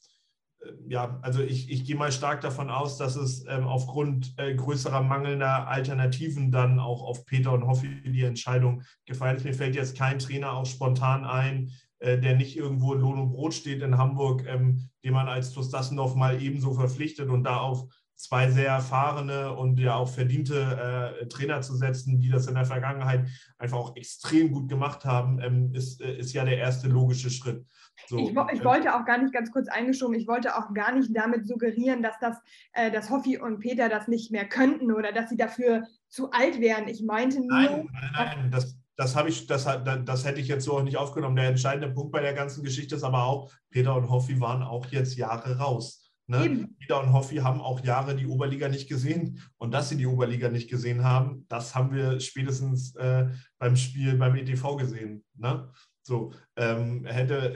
äh, 0.60 0.72
ja, 0.88 1.20
also 1.22 1.42
ich, 1.42 1.70
ich 1.70 1.84
gehe 1.84 1.94
mal 1.94 2.10
stark 2.10 2.40
davon 2.40 2.70
aus, 2.70 2.96
dass 2.96 3.14
es 3.16 3.44
ähm, 3.46 3.68
aufgrund 3.68 4.34
äh, 4.38 4.54
größerer 4.54 5.02
mangelnder 5.02 5.68
Alternativen 5.68 6.50
dann 6.50 6.80
auch 6.80 7.02
auf 7.02 7.24
Peter 7.26 7.52
und 7.52 7.66
Hoffi 7.66 8.02
die 8.02 8.24
Entscheidung 8.24 8.82
gefallen 9.04 9.36
ist. 9.36 9.44
Mir 9.44 9.54
fällt 9.54 9.76
jetzt 9.76 9.96
kein 9.96 10.18
Trainer 10.18 10.54
auch 10.54 10.66
spontan 10.66 11.24
ein, 11.24 11.70
der 12.00 12.36
nicht 12.36 12.56
irgendwo 12.56 12.94
in 12.94 13.00
Lohn 13.00 13.18
und 13.18 13.30
Brot 13.30 13.54
steht 13.54 13.82
in 13.82 13.98
Hamburg, 13.98 14.44
ähm, 14.46 14.88
den 15.04 15.12
man 15.12 15.28
als 15.28 15.52
TuS 15.52 15.70
Dassendorf 15.70 16.14
mal 16.14 16.40
ebenso 16.40 16.72
verpflichtet 16.72 17.28
und 17.28 17.44
da 17.44 17.58
auf 17.58 17.88
zwei 18.18 18.50
sehr 18.50 18.68
erfahrene 18.68 19.54
und 19.54 19.78
ja 19.78 19.94
auch 19.94 20.08
verdiente 20.08 21.14
äh, 21.20 21.26
Trainer 21.28 21.62
zu 21.62 21.76
setzen, 21.76 22.20
die 22.20 22.28
das 22.28 22.48
in 22.48 22.56
der 22.56 22.64
Vergangenheit 22.64 23.28
einfach 23.58 23.78
auch 23.78 23.96
extrem 23.96 24.50
gut 24.50 24.68
gemacht 24.68 25.04
haben, 25.04 25.40
ähm, 25.40 25.72
ist, 25.72 26.00
äh, 26.00 26.16
ist 26.18 26.32
ja 26.32 26.44
der 26.44 26.58
erste 26.58 26.88
logische 26.88 27.30
Schritt. 27.30 27.64
So, 28.08 28.18
ich, 28.18 28.30
ich, 28.30 28.64
wollte 28.64 28.94
auch 28.94 29.04
gar 29.04 29.18
nicht 29.18 29.32
ganz 29.32 29.52
kurz 29.52 29.68
eingeschoben, 29.68 30.16
ich 30.16 30.26
wollte 30.26 30.56
auch 30.56 30.74
gar 30.74 30.92
nicht 30.92 31.16
damit 31.16 31.46
suggerieren, 31.46 32.02
dass 32.02 32.18
das, 32.20 32.36
äh, 32.72 32.90
dass 32.90 33.08
Hoffi 33.08 33.38
und 33.38 33.60
Peter 33.60 33.88
das 33.88 34.08
nicht 34.08 34.32
mehr 34.32 34.48
könnten 34.48 34.92
oder 34.92 35.12
dass 35.12 35.30
sie 35.30 35.36
dafür 35.36 35.84
zu 36.08 36.32
alt 36.32 36.60
wären. 36.60 36.88
Ich 36.88 37.02
meinte 37.02 37.38
nur. 37.38 37.48
Nein, 37.48 37.88
nein, 37.92 38.10
nein, 38.14 38.50
das, 38.50 38.77
das 38.98 39.14
habe 39.14 39.28
ich, 39.28 39.46
das, 39.46 39.64
das 39.64 40.24
hätte 40.24 40.40
ich 40.40 40.48
jetzt 40.48 40.64
so 40.64 40.76
auch 40.76 40.82
nicht 40.82 40.96
aufgenommen. 40.96 41.36
Der 41.36 41.46
entscheidende 41.46 41.88
Punkt 41.88 42.10
bei 42.10 42.20
der 42.20 42.34
ganzen 42.34 42.64
Geschichte 42.64 42.96
ist 42.96 43.04
aber 43.04 43.22
auch, 43.24 43.52
Peter 43.70 43.94
und 43.94 44.10
Hoffi 44.10 44.40
waren 44.40 44.64
auch 44.64 44.86
jetzt 44.86 45.16
Jahre 45.16 45.56
raus. 45.56 46.10
Ne? 46.26 46.68
Peter 46.80 47.00
und 47.00 47.12
Hoffi 47.12 47.36
haben 47.36 47.60
auch 47.60 47.80
Jahre 47.84 48.16
die 48.16 48.26
Oberliga 48.26 48.68
nicht 48.68 48.88
gesehen. 48.88 49.40
Und 49.56 49.72
dass 49.72 49.88
sie 49.88 49.96
die 49.96 50.06
Oberliga 50.06 50.48
nicht 50.48 50.68
gesehen 50.68 51.04
haben, 51.04 51.46
das 51.48 51.76
haben 51.76 51.94
wir 51.94 52.18
spätestens 52.18 52.96
äh, 52.96 53.28
beim 53.58 53.76
Spiel 53.76 54.16
beim 54.16 54.34
ETV 54.34 54.76
gesehen. 54.76 55.24
Ne? 55.36 55.70
So, 56.02 56.32
ähm, 56.56 57.04
hätte, 57.04 57.54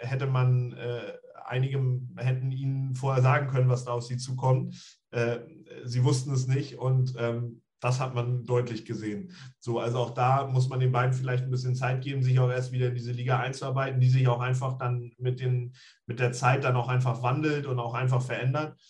hätte 0.00 0.26
man, 0.26 0.74
äh, 0.74 1.14
einige 1.46 1.78
hätten 2.16 2.52
ihnen 2.52 2.94
vorher 2.94 3.22
sagen 3.22 3.48
können, 3.48 3.70
was 3.70 3.86
da 3.86 3.92
auf 3.92 4.04
sie 4.04 4.18
zukommt. 4.18 4.76
Äh, 5.12 5.38
sie 5.84 6.04
wussten 6.04 6.32
es 6.34 6.46
nicht 6.46 6.76
und 6.78 7.14
ähm, 7.18 7.62
das 7.84 8.00
hat 8.00 8.14
man 8.14 8.44
deutlich 8.44 8.86
gesehen. 8.86 9.30
So, 9.60 9.78
also 9.78 9.98
auch 9.98 10.14
da 10.14 10.46
muss 10.46 10.70
man 10.70 10.80
den 10.80 10.90
beiden 10.90 11.12
vielleicht 11.12 11.44
ein 11.44 11.50
bisschen 11.50 11.74
Zeit 11.74 12.02
geben, 12.02 12.22
sich 12.22 12.38
auch 12.40 12.50
erst 12.50 12.72
wieder 12.72 12.88
in 12.88 12.94
diese 12.94 13.12
Liga 13.12 13.38
einzuarbeiten, 13.38 14.00
die 14.00 14.08
sich 14.08 14.26
auch 14.26 14.40
einfach 14.40 14.78
dann 14.78 15.12
mit, 15.18 15.38
den, 15.38 15.74
mit 16.06 16.18
der 16.18 16.32
Zeit 16.32 16.64
dann 16.64 16.76
auch 16.76 16.88
einfach 16.88 17.22
wandelt 17.22 17.66
und 17.66 17.78
auch 17.78 17.92
einfach 17.92 18.22
verändert. 18.22 18.80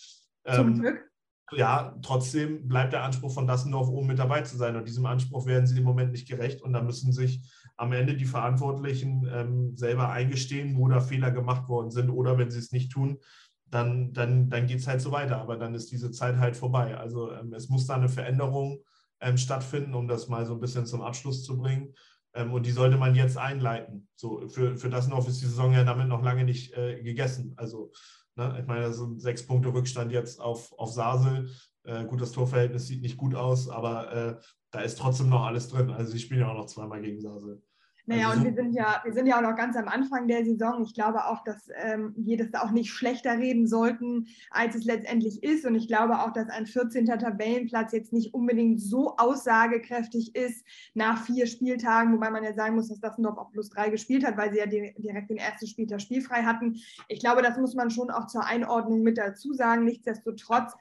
Zum 0.49 0.69
ähm, 0.69 0.81
Glück. 0.81 1.11
Ja, 1.51 1.97
trotzdem 2.03 2.69
bleibt 2.69 2.93
der 2.93 3.03
Anspruch 3.03 3.33
von 3.35 3.49
Dassendorf 3.49 3.89
oben 3.89 4.07
mit 4.07 4.19
dabei 4.21 4.43
zu 4.43 4.57
sein. 4.57 4.77
Und 4.77 4.87
diesem 4.87 5.07
Anspruch 5.07 5.45
werden 5.45 5.67
sie 5.67 5.79
im 5.79 5.85
Moment 5.85 6.13
nicht 6.13 6.29
gerecht. 6.29 6.63
Und 6.63 6.73
da 6.73 6.81
müssen 6.81 7.13
sich 7.13 7.43
am 7.77 7.93
Ende 7.93 8.15
die 8.15 8.25
Verantwortlichen 8.25 9.29
ähm, 9.31 9.77
selber 9.77 10.11
eingestehen, 10.11 10.79
wo 10.79 10.87
da 10.89 11.01
Fehler 11.01 11.33
gemacht 11.33 11.69
worden 11.69 11.91
sind. 11.91 12.11
Oder 12.11 12.39
wenn 12.39 12.51
sie 12.51 12.61
es 12.61 12.71
nicht 12.71 12.93
tun, 12.93 13.19
dann, 13.67 14.13
dann, 14.13 14.49
dann 14.51 14.67
geht 14.67 14.79
es 14.79 14.87
halt 14.87 15.01
so 15.01 15.11
weiter. 15.13 15.39
Aber 15.41 15.57
dann 15.57 15.75
ist 15.75 15.91
diese 15.91 16.11
Zeit 16.11 16.37
halt 16.37 16.57
vorbei. 16.57 16.97
Also 16.97 17.33
ähm, 17.33 17.53
es 17.53 17.69
muss 17.69 17.87
da 17.87 17.95
eine 17.95 18.09
Veränderung 18.09 18.85
ähm, 19.21 19.37
stattfinden, 19.37 19.95
um 19.95 20.09
das 20.09 20.29
mal 20.29 20.47
so 20.47 20.55
ein 20.55 20.61
bisschen 20.61 20.87
zum 20.87 21.03
Abschluss 21.03 21.45
zu 21.45 21.57
bringen. 21.59 21.95
Ähm, 22.35 22.53
und 22.53 22.67
die 22.67 22.73
sollte 22.73 22.97
man 22.97 23.15
jetzt 23.15 23.39
einleiten. 23.39 24.09
So, 24.17 24.49
für, 24.49 24.77
für 24.77 24.91
das 24.91 25.09
noch 25.09 25.27
ist 25.29 25.41
die 25.41 25.47
Saison 25.47 25.73
ja 25.73 25.85
damit 25.85 26.09
noch 26.09 26.23
lange 26.23 26.45
nicht 26.45 26.77
äh, 26.77 27.03
gegessen. 27.03 27.55
Also 27.57 27.93
ne, 28.37 28.59
ich 28.61 28.67
meine, 28.67 28.83
das 28.83 28.97
sind 28.97 29.21
sechs 29.21 29.47
Punkte 29.47 29.73
Rückstand 29.73 30.13
jetzt 30.13 30.41
auf, 30.41 30.73
auf 30.79 30.93
Sasel. 30.93 31.51
Äh, 31.85 32.05
gut, 32.07 32.21
das 32.21 32.33
Torverhältnis 32.33 32.87
sieht 32.87 33.03
nicht 33.03 33.17
gut 33.17 33.35
aus, 33.35 33.69
aber 33.69 34.13
äh, 34.13 34.37
da 34.71 34.81
ist 34.81 34.99
trotzdem 34.99 35.29
noch 35.29 35.45
alles 35.45 35.69
drin. 35.69 35.91
Also 35.91 36.13
sie 36.13 36.19
spielen 36.19 36.41
ja 36.41 36.49
auch 36.49 36.57
noch 36.57 36.67
zweimal 36.67 37.01
gegen 37.01 37.21
Sasel. 37.21 37.63
Naja, 38.07 38.29
also, 38.29 38.41
und 38.41 38.45
wir 38.45 38.55
sind 38.55 38.75
ja, 38.75 39.01
wir 39.03 39.13
sind 39.15 39.27
ja 39.27 39.39
auch 39.39 39.43
noch 39.43 39.57
ganz 39.57 39.77
am 39.77 39.89
Anfang 39.89 40.29
der 40.29 40.45
Saison. 40.45 40.83
Ich 40.83 40.93
glaube 40.93 41.25
auch, 41.25 41.43
dass 41.43 41.69
ähm, 41.75 42.13
wir 42.17 42.37
das 42.37 42.53
auch 42.61 42.71
nicht 42.71 42.91
schlechter 42.91 43.39
reden 43.39 43.67
sollten, 43.67 44.27
als 44.51 44.75
es 44.75 44.85
letztendlich 44.85 45.43
ist. 45.43 45.65
Und 45.65 45.75
ich 45.75 45.89
glaube 45.89 46.21
auch, 46.21 46.33
dass 46.33 46.51
ein 46.51 46.67
14. 46.67 47.07
Tabellenplatz 47.07 47.93
jetzt 47.93 48.13
nicht 48.13 48.35
unbedingt 48.35 48.81
so 48.83 49.17
aussagekräftig 49.17 50.37
ist 50.37 50.67
nach 50.93 51.25
vier 51.25 51.47
Spieltagen, 51.47 52.13
wobei 52.13 52.31
man 52.31 52.45
ja 52.45 52.53
sagen 52.53 52.75
muss, 52.75 52.89
dass 52.89 53.01
das 53.01 53.17
noch 53.17 53.39
auf 53.39 53.51
plus 53.53 53.71
drei 53.71 53.89
gespielt 53.89 54.27
hat, 54.27 54.37
weil 54.37 54.53
sie 54.53 54.59
ja 54.59 54.67
direkt 54.67 55.31
den 55.31 55.39
ersten 55.39 55.67
Spieltag 55.67 56.03
spielfrei 56.03 56.43
hatten. 56.43 56.77
Ich 57.09 57.21
glaube, 57.21 57.41
das 57.41 57.57
muss 57.57 57.75
man 57.75 57.89
schon 57.89 58.11
auch 58.11 58.27
zur 58.27 58.45
Einordnung 58.45 59.03
mit 59.03 59.17
dazu 59.17 59.55
sagen. 59.55 59.85
Nichtsdestotrotz 59.85 60.75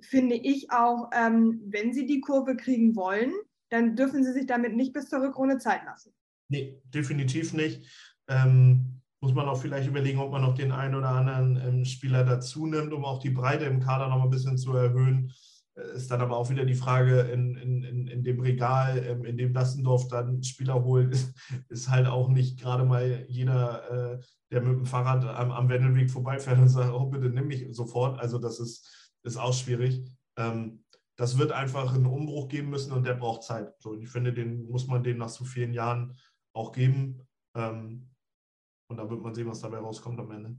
finde 0.00 0.34
ich 0.34 0.72
auch, 0.72 1.10
ähm, 1.12 1.62
wenn 1.66 1.92
sie 1.92 2.06
die 2.06 2.20
Kurve 2.20 2.56
kriegen 2.56 2.96
wollen, 2.96 3.32
dann 3.68 3.94
dürfen 3.94 4.24
sie 4.24 4.32
sich 4.32 4.46
damit 4.46 4.74
nicht 4.74 4.92
bis 4.92 5.08
zur 5.08 5.22
Rückrunde 5.22 5.58
Zeit 5.58 5.84
lassen. 5.84 6.12
Nee, 6.48 6.80
definitiv 6.84 7.52
nicht. 7.52 7.86
Ähm, 8.28 9.00
muss 9.20 9.34
man 9.34 9.48
auch 9.48 9.60
vielleicht 9.60 9.88
überlegen, 9.88 10.18
ob 10.18 10.30
man 10.30 10.42
noch 10.42 10.54
den 10.54 10.72
einen 10.72 10.94
oder 10.94 11.08
anderen 11.08 11.56
ähm, 11.56 11.84
Spieler 11.84 12.24
dazu 12.24 12.66
nimmt, 12.66 12.92
um 12.92 13.04
auch 13.04 13.18
die 13.18 13.30
Breite 13.30 13.64
im 13.64 13.80
Kader 13.80 14.08
noch 14.08 14.22
ein 14.22 14.30
bisschen 14.30 14.58
zu 14.58 14.72
erhöhen. 14.74 15.32
Äh, 15.74 15.96
ist 15.96 16.10
dann 16.10 16.20
aber 16.20 16.36
auch 16.36 16.50
wieder 16.50 16.64
die 16.64 16.74
Frage, 16.74 17.20
in, 17.20 17.56
in, 17.56 18.06
in 18.06 18.22
dem 18.22 18.40
Regal, 18.40 19.04
ähm, 19.04 19.24
in 19.24 19.36
dem 19.36 19.52
Dassendorf 19.52 20.08
dann 20.08 20.42
Spieler 20.42 20.84
holt, 20.84 21.12
ist, 21.12 21.34
ist 21.68 21.90
halt 21.90 22.06
auch 22.06 22.28
nicht 22.28 22.60
gerade 22.60 22.84
mal 22.84 23.24
jeder, 23.28 24.14
äh, 24.14 24.20
der 24.52 24.60
mit 24.60 24.78
dem 24.78 24.86
Fahrrad 24.86 25.24
am, 25.24 25.50
am 25.50 25.68
Wendelweg 25.68 26.10
vorbeifährt 26.10 26.58
und 26.58 26.68
sagt, 26.68 26.92
oh 26.92 27.06
bitte 27.06 27.30
nimm 27.30 27.48
mich 27.48 27.66
sofort. 27.70 28.20
Also 28.20 28.38
das 28.38 28.60
ist, 28.60 29.12
ist 29.22 29.36
auch 29.36 29.54
schwierig. 29.54 30.04
Ähm, 30.36 30.84
das 31.16 31.38
wird 31.38 31.50
einfach 31.50 31.94
einen 31.94 32.06
Umbruch 32.06 32.48
geben 32.48 32.68
müssen 32.68 32.92
und 32.92 33.06
der 33.06 33.14
braucht 33.14 33.42
Zeit. 33.42 33.72
So, 33.78 33.94
ich 33.94 34.08
finde, 34.08 34.34
den 34.34 34.68
muss 34.68 34.86
man 34.86 35.02
den 35.02 35.16
nach 35.16 35.30
so 35.30 35.44
vielen 35.44 35.72
Jahren 35.72 36.14
auch 36.56 36.72
geben. 36.72 37.20
Ähm, 37.54 38.08
und 38.88 38.96
da 38.96 39.08
wird 39.10 39.22
man 39.22 39.34
sehen, 39.34 39.48
was 39.48 39.60
dabei 39.60 39.78
rauskommt 39.78 40.18
am 40.20 40.30
Ende. 40.30 40.56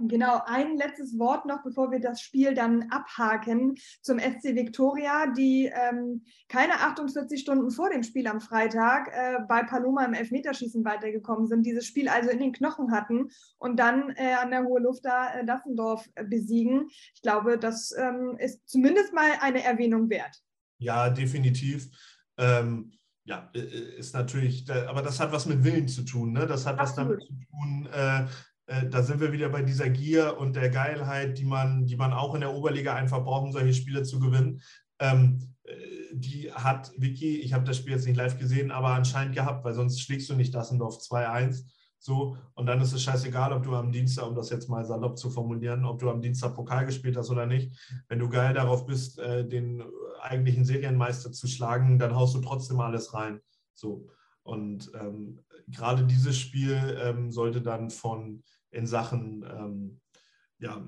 Genau, 0.00 0.42
ein 0.44 0.76
letztes 0.76 1.18
Wort 1.18 1.46
noch, 1.46 1.62
bevor 1.62 1.90
wir 1.90 2.00
das 2.00 2.20
Spiel 2.20 2.54
dann 2.54 2.90
abhaken 2.90 3.76
zum 4.02 4.18
SC 4.18 4.54
Victoria, 4.54 5.26
die 5.28 5.72
ähm, 5.72 6.22
keine 6.48 6.74
48 6.74 7.40
Stunden 7.40 7.70
vor 7.70 7.88
dem 7.88 8.02
Spiel 8.02 8.26
am 8.26 8.40
Freitag 8.40 9.08
äh, 9.08 9.38
bei 9.48 9.62
Paloma 9.62 10.04
im 10.04 10.12
Elfmeterschießen 10.12 10.84
weitergekommen 10.84 11.46
sind, 11.46 11.64
dieses 11.64 11.86
Spiel 11.86 12.08
also 12.10 12.28
in 12.28 12.40
den 12.40 12.52
Knochen 12.52 12.92
hatten 12.92 13.30
und 13.56 13.78
dann 13.78 14.10
äh, 14.16 14.34
an 14.34 14.50
der 14.50 14.64
Hohe 14.64 14.80
Luft 14.80 15.04
da 15.04 15.32
äh, 15.32 15.46
Dassendorf 15.46 16.06
besiegen. 16.28 16.88
Ich 17.14 17.22
glaube, 17.22 17.58
das 17.58 17.94
ähm, 17.96 18.36
ist 18.38 18.68
zumindest 18.68 19.14
mal 19.14 19.30
eine 19.40 19.64
Erwähnung 19.64 20.10
wert. 20.10 20.42
Ja, 20.78 21.08
definitiv. 21.08 21.88
Ähm, 22.36 22.92
ja, 23.26 23.50
äh, 23.54 23.58
äh, 23.58 23.98
ist 23.98 24.14
natürlich, 24.14 24.70
aber 24.70 25.02
das 25.02 25.20
hat 25.20 25.32
was 25.32 25.46
mit 25.46 25.64
Willen 25.64 25.88
zu 25.88 26.02
tun. 26.02 26.32
Ne? 26.32 26.46
Das 26.46 26.64
hat 26.64 26.78
Absolut. 26.78 27.18
was 27.18 27.18
damit 27.18 27.22
zu 27.26 27.34
tun. 27.50 27.88
Äh, 27.92 28.24
äh, 28.66 28.88
da 28.88 29.02
sind 29.02 29.20
wir 29.20 29.32
wieder 29.32 29.48
bei 29.48 29.62
dieser 29.62 29.90
Gier 29.90 30.38
und 30.38 30.56
der 30.56 30.70
Geilheit, 30.70 31.36
die 31.38 31.44
man, 31.44 31.86
die 31.86 31.96
man 31.96 32.12
auch 32.12 32.34
in 32.34 32.40
der 32.40 32.54
Oberliga 32.54 32.94
einfach 32.94 33.22
braucht, 33.22 33.46
um 33.46 33.52
solche 33.52 33.74
Spiele 33.74 34.04
zu 34.04 34.20
gewinnen. 34.20 34.62
Ähm, 35.00 35.54
äh, 35.64 35.74
die 36.12 36.52
hat 36.52 36.92
Vicky, 36.96 37.38
ich 37.40 37.52
habe 37.52 37.64
das 37.64 37.76
Spiel 37.78 37.92
jetzt 37.92 38.06
nicht 38.06 38.16
live 38.16 38.38
gesehen, 38.38 38.70
aber 38.70 38.88
anscheinend 38.90 39.34
gehabt, 39.34 39.64
weil 39.64 39.74
sonst 39.74 40.00
schlägst 40.00 40.30
du 40.30 40.34
nicht 40.34 40.54
Dassendorf 40.54 40.98
2-1. 40.98 41.64
So, 41.98 42.36
und 42.54 42.66
dann 42.66 42.80
ist 42.80 42.92
es 42.92 43.02
scheißegal, 43.02 43.52
ob 43.52 43.64
du 43.64 43.74
am 43.74 43.90
Dienstag, 43.90 44.26
um 44.26 44.34
das 44.34 44.50
jetzt 44.50 44.68
mal 44.68 44.84
salopp 44.84 45.18
zu 45.18 45.30
formulieren, 45.30 45.84
ob 45.84 45.98
du 45.98 46.10
am 46.10 46.20
Dienstag 46.20 46.54
Pokal 46.54 46.86
gespielt 46.86 47.16
hast 47.16 47.30
oder 47.30 47.46
nicht. 47.46 47.76
Wenn 48.08 48.18
du 48.18 48.28
geil 48.28 48.54
darauf 48.54 48.86
bist, 48.86 49.18
den 49.18 49.82
eigentlichen 50.20 50.64
Serienmeister 50.64 51.32
zu 51.32 51.48
schlagen, 51.48 51.98
dann 51.98 52.14
haust 52.14 52.34
du 52.36 52.40
trotzdem 52.40 52.78
alles 52.80 53.12
rein. 53.12 53.40
So. 53.74 54.08
Und 54.42 54.92
ähm, 54.94 55.40
gerade 55.66 56.04
dieses 56.04 56.38
Spiel 56.38 56.96
ähm, 57.02 57.32
sollte 57.32 57.60
dann 57.60 57.90
von 57.90 58.44
in 58.70 58.86
Sachen 58.86 59.42
ähm, 59.42 60.00
ja, 60.58 60.86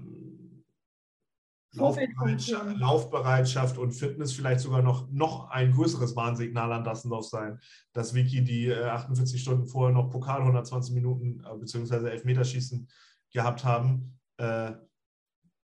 Laufbereitschaft, 1.73 2.79
Laufbereitschaft, 2.79 3.79
und 3.79 3.93
Fitness 3.93 4.33
vielleicht 4.33 4.61
sogar 4.61 4.83
noch, 4.83 5.11
noch 5.11 5.51
ein 5.51 5.73
größeres 5.73 6.17
Warnsignal 6.17 6.73
an 6.73 6.85
Dassendorf 6.85 7.27
sein, 7.27 7.61
dass 7.93 8.15
Vicky 8.15 8.43
die 8.43 8.69
äh, 8.69 8.85
48 8.85 9.41
Stunden 9.41 9.67
vorher 9.67 9.95
noch 9.95 10.09
Pokal 10.09 10.41
120 10.41 10.95
Minuten 10.95 11.45
äh, 11.45 11.57
bzw. 11.59 12.09
Elfmeterschießen 12.09 12.89
gehabt 13.33 13.65
haben, 13.65 14.19
äh, 14.39 14.73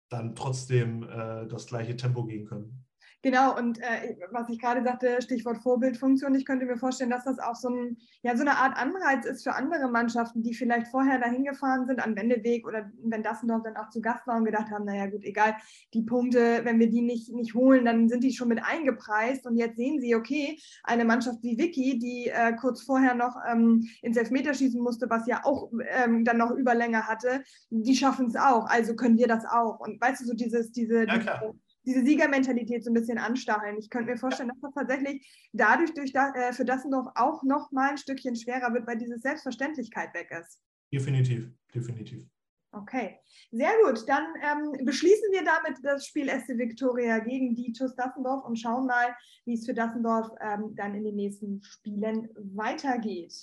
dann 0.09 0.35
trotzdem 0.35 1.03
äh, 1.03 1.47
das 1.47 1.65
gleiche 1.65 1.95
Tempo 1.95 2.25
gehen 2.25 2.45
können. 2.45 2.76
Genau, 3.23 3.57
und 3.57 3.79
äh, 3.79 4.15
was 4.31 4.47
ich 4.47 4.59
gerade 4.59 4.83
sagte, 4.83 5.19
Stichwort 5.21 5.57
Vorbildfunktion, 5.57 6.35
ich 6.35 6.45
könnte 6.45 6.67
mir 6.67 6.77
vorstellen, 6.77 7.09
dass 7.09 7.23
das 7.23 7.39
auch 7.39 7.55
so, 7.55 7.69
ein, 7.69 7.97
ja, 8.21 8.35
so 8.37 8.41
eine 8.41 8.57
Art 8.57 8.77
Anreiz 8.77 9.25
ist 9.25 9.43
für 9.43 9.55
andere 9.55 9.89
Mannschaften, 9.89 10.43
die 10.43 10.53
vielleicht 10.53 10.87
vorher 10.89 11.19
dahin 11.19 11.43
gefahren 11.43 11.87
sind, 11.87 11.99
an 11.99 12.15
Wendeweg 12.15 12.67
oder 12.67 12.91
wenn 13.03 13.23
Dassendorf 13.23 13.63
dann 13.63 13.75
auch 13.75 13.89
zu 13.89 14.01
Gast 14.01 14.27
war 14.27 14.37
und 14.37 14.45
gedacht 14.45 14.69
haben, 14.69 14.85
naja 14.85 15.07
gut, 15.07 15.25
egal, 15.25 15.55
die 15.95 16.03
Punkte, 16.03 16.61
wenn 16.63 16.79
wir 16.79 16.91
die 16.91 17.01
nicht, 17.01 17.33
nicht 17.33 17.55
holen, 17.55 17.85
dann 17.85 18.07
sind 18.07 18.23
die 18.23 18.33
schon 18.33 18.49
mit 18.49 18.63
eingepreist 18.63 19.47
und 19.47 19.57
jetzt 19.57 19.77
sehen 19.77 19.99
sie, 19.99 20.13
okay, 20.13 20.59
eine 20.83 21.03
Mannschaft 21.03 21.41
wie 21.41 21.57
Vicky, 21.57 21.97
die 21.97 22.27
äh, 22.27 22.53
kurz 22.53 22.83
vorher 22.83 23.15
noch 23.15 23.35
ähm, 23.49 23.87
ins 24.03 24.17
Elfmeterschießen 24.17 24.79
musste, 24.79 25.09
was 25.09 25.25
ja 25.25 25.43
auch 25.43 25.71
ähm, 25.89 26.23
dann 26.23 26.37
noch 26.37 26.51
Überlänge 26.51 27.07
hatte, 27.07 27.43
die 27.71 27.95
schaffen 27.95 28.27
es 28.27 28.35
auch, 28.35 28.67
also 28.67 28.95
können 28.95 29.17
wir 29.17 29.27
das 29.27 29.43
auch. 29.45 29.79
Und 29.79 29.99
weißt 29.99 30.21
du, 30.21 30.25
so 30.27 30.33
dieses, 30.33 30.71
diese, 30.71 31.05
ja, 31.05 31.17
diese 31.17 31.55
diese 31.87 32.05
Siegermentalität 32.05 32.83
so 32.83 32.91
ein 32.91 32.93
bisschen 32.93 33.17
anstacheln. 33.17 33.77
Ich 33.79 33.89
könnte 33.89 34.11
mir 34.11 34.17
vorstellen, 34.17 34.49
dass 34.49 34.59
das 34.59 34.73
tatsächlich 34.73 35.25
dadurch 35.53 35.93
durch 35.93 36.11
da, 36.11 36.33
äh, 36.33 36.53
für 36.53 36.65
Dassendorf 36.65 37.07
auch 37.15 37.43
noch 37.43 37.71
mal 37.71 37.91
ein 37.91 37.97
Stückchen 37.97 38.35
schwerer 38.35 38.73
wird, 38.73 38.85
weil 38.85 38.97
diese 38.97 39.17
Selbstverständlichkeit 39.17 40.13
weg 40.13 40.29
ist. 40.37 40.59
Definitiv, 40.93 41.49
definitiv. 41.73 42.25
Okay, 42.73 43.17
sehr 43.51 43.71
gut. 43.85 44.07
Dann 44.07 44.25
ähm, 44.43 44.85
beschließen 44.85 45.31
wir 45.31 45.43
damit 45.43 45.79
das 45.81 46.05
Spiel 46.05 46.27
SC 46.29 46.57
Victoria 46.57 47.19
gegen 47.19 47.55
die 47.55 47.71
TuS 47.71 47.95
Dassendorf 47.95 48.43
und 48.43 48.59
schauen 48.59 48.85
mal, 48.85 49.15
wie 49.45 49.53
es 49.53 49.65
für 49.65 49.73
Dassendorf 49.73 50.29
ähm, 50.41 50.75
dann 50.75 50.93
in 50.93 51.05
den 51.05 51.15
nächsten 51.15 51.63
Spielen 51.63 52.29
weitergeht. 52.35 53.33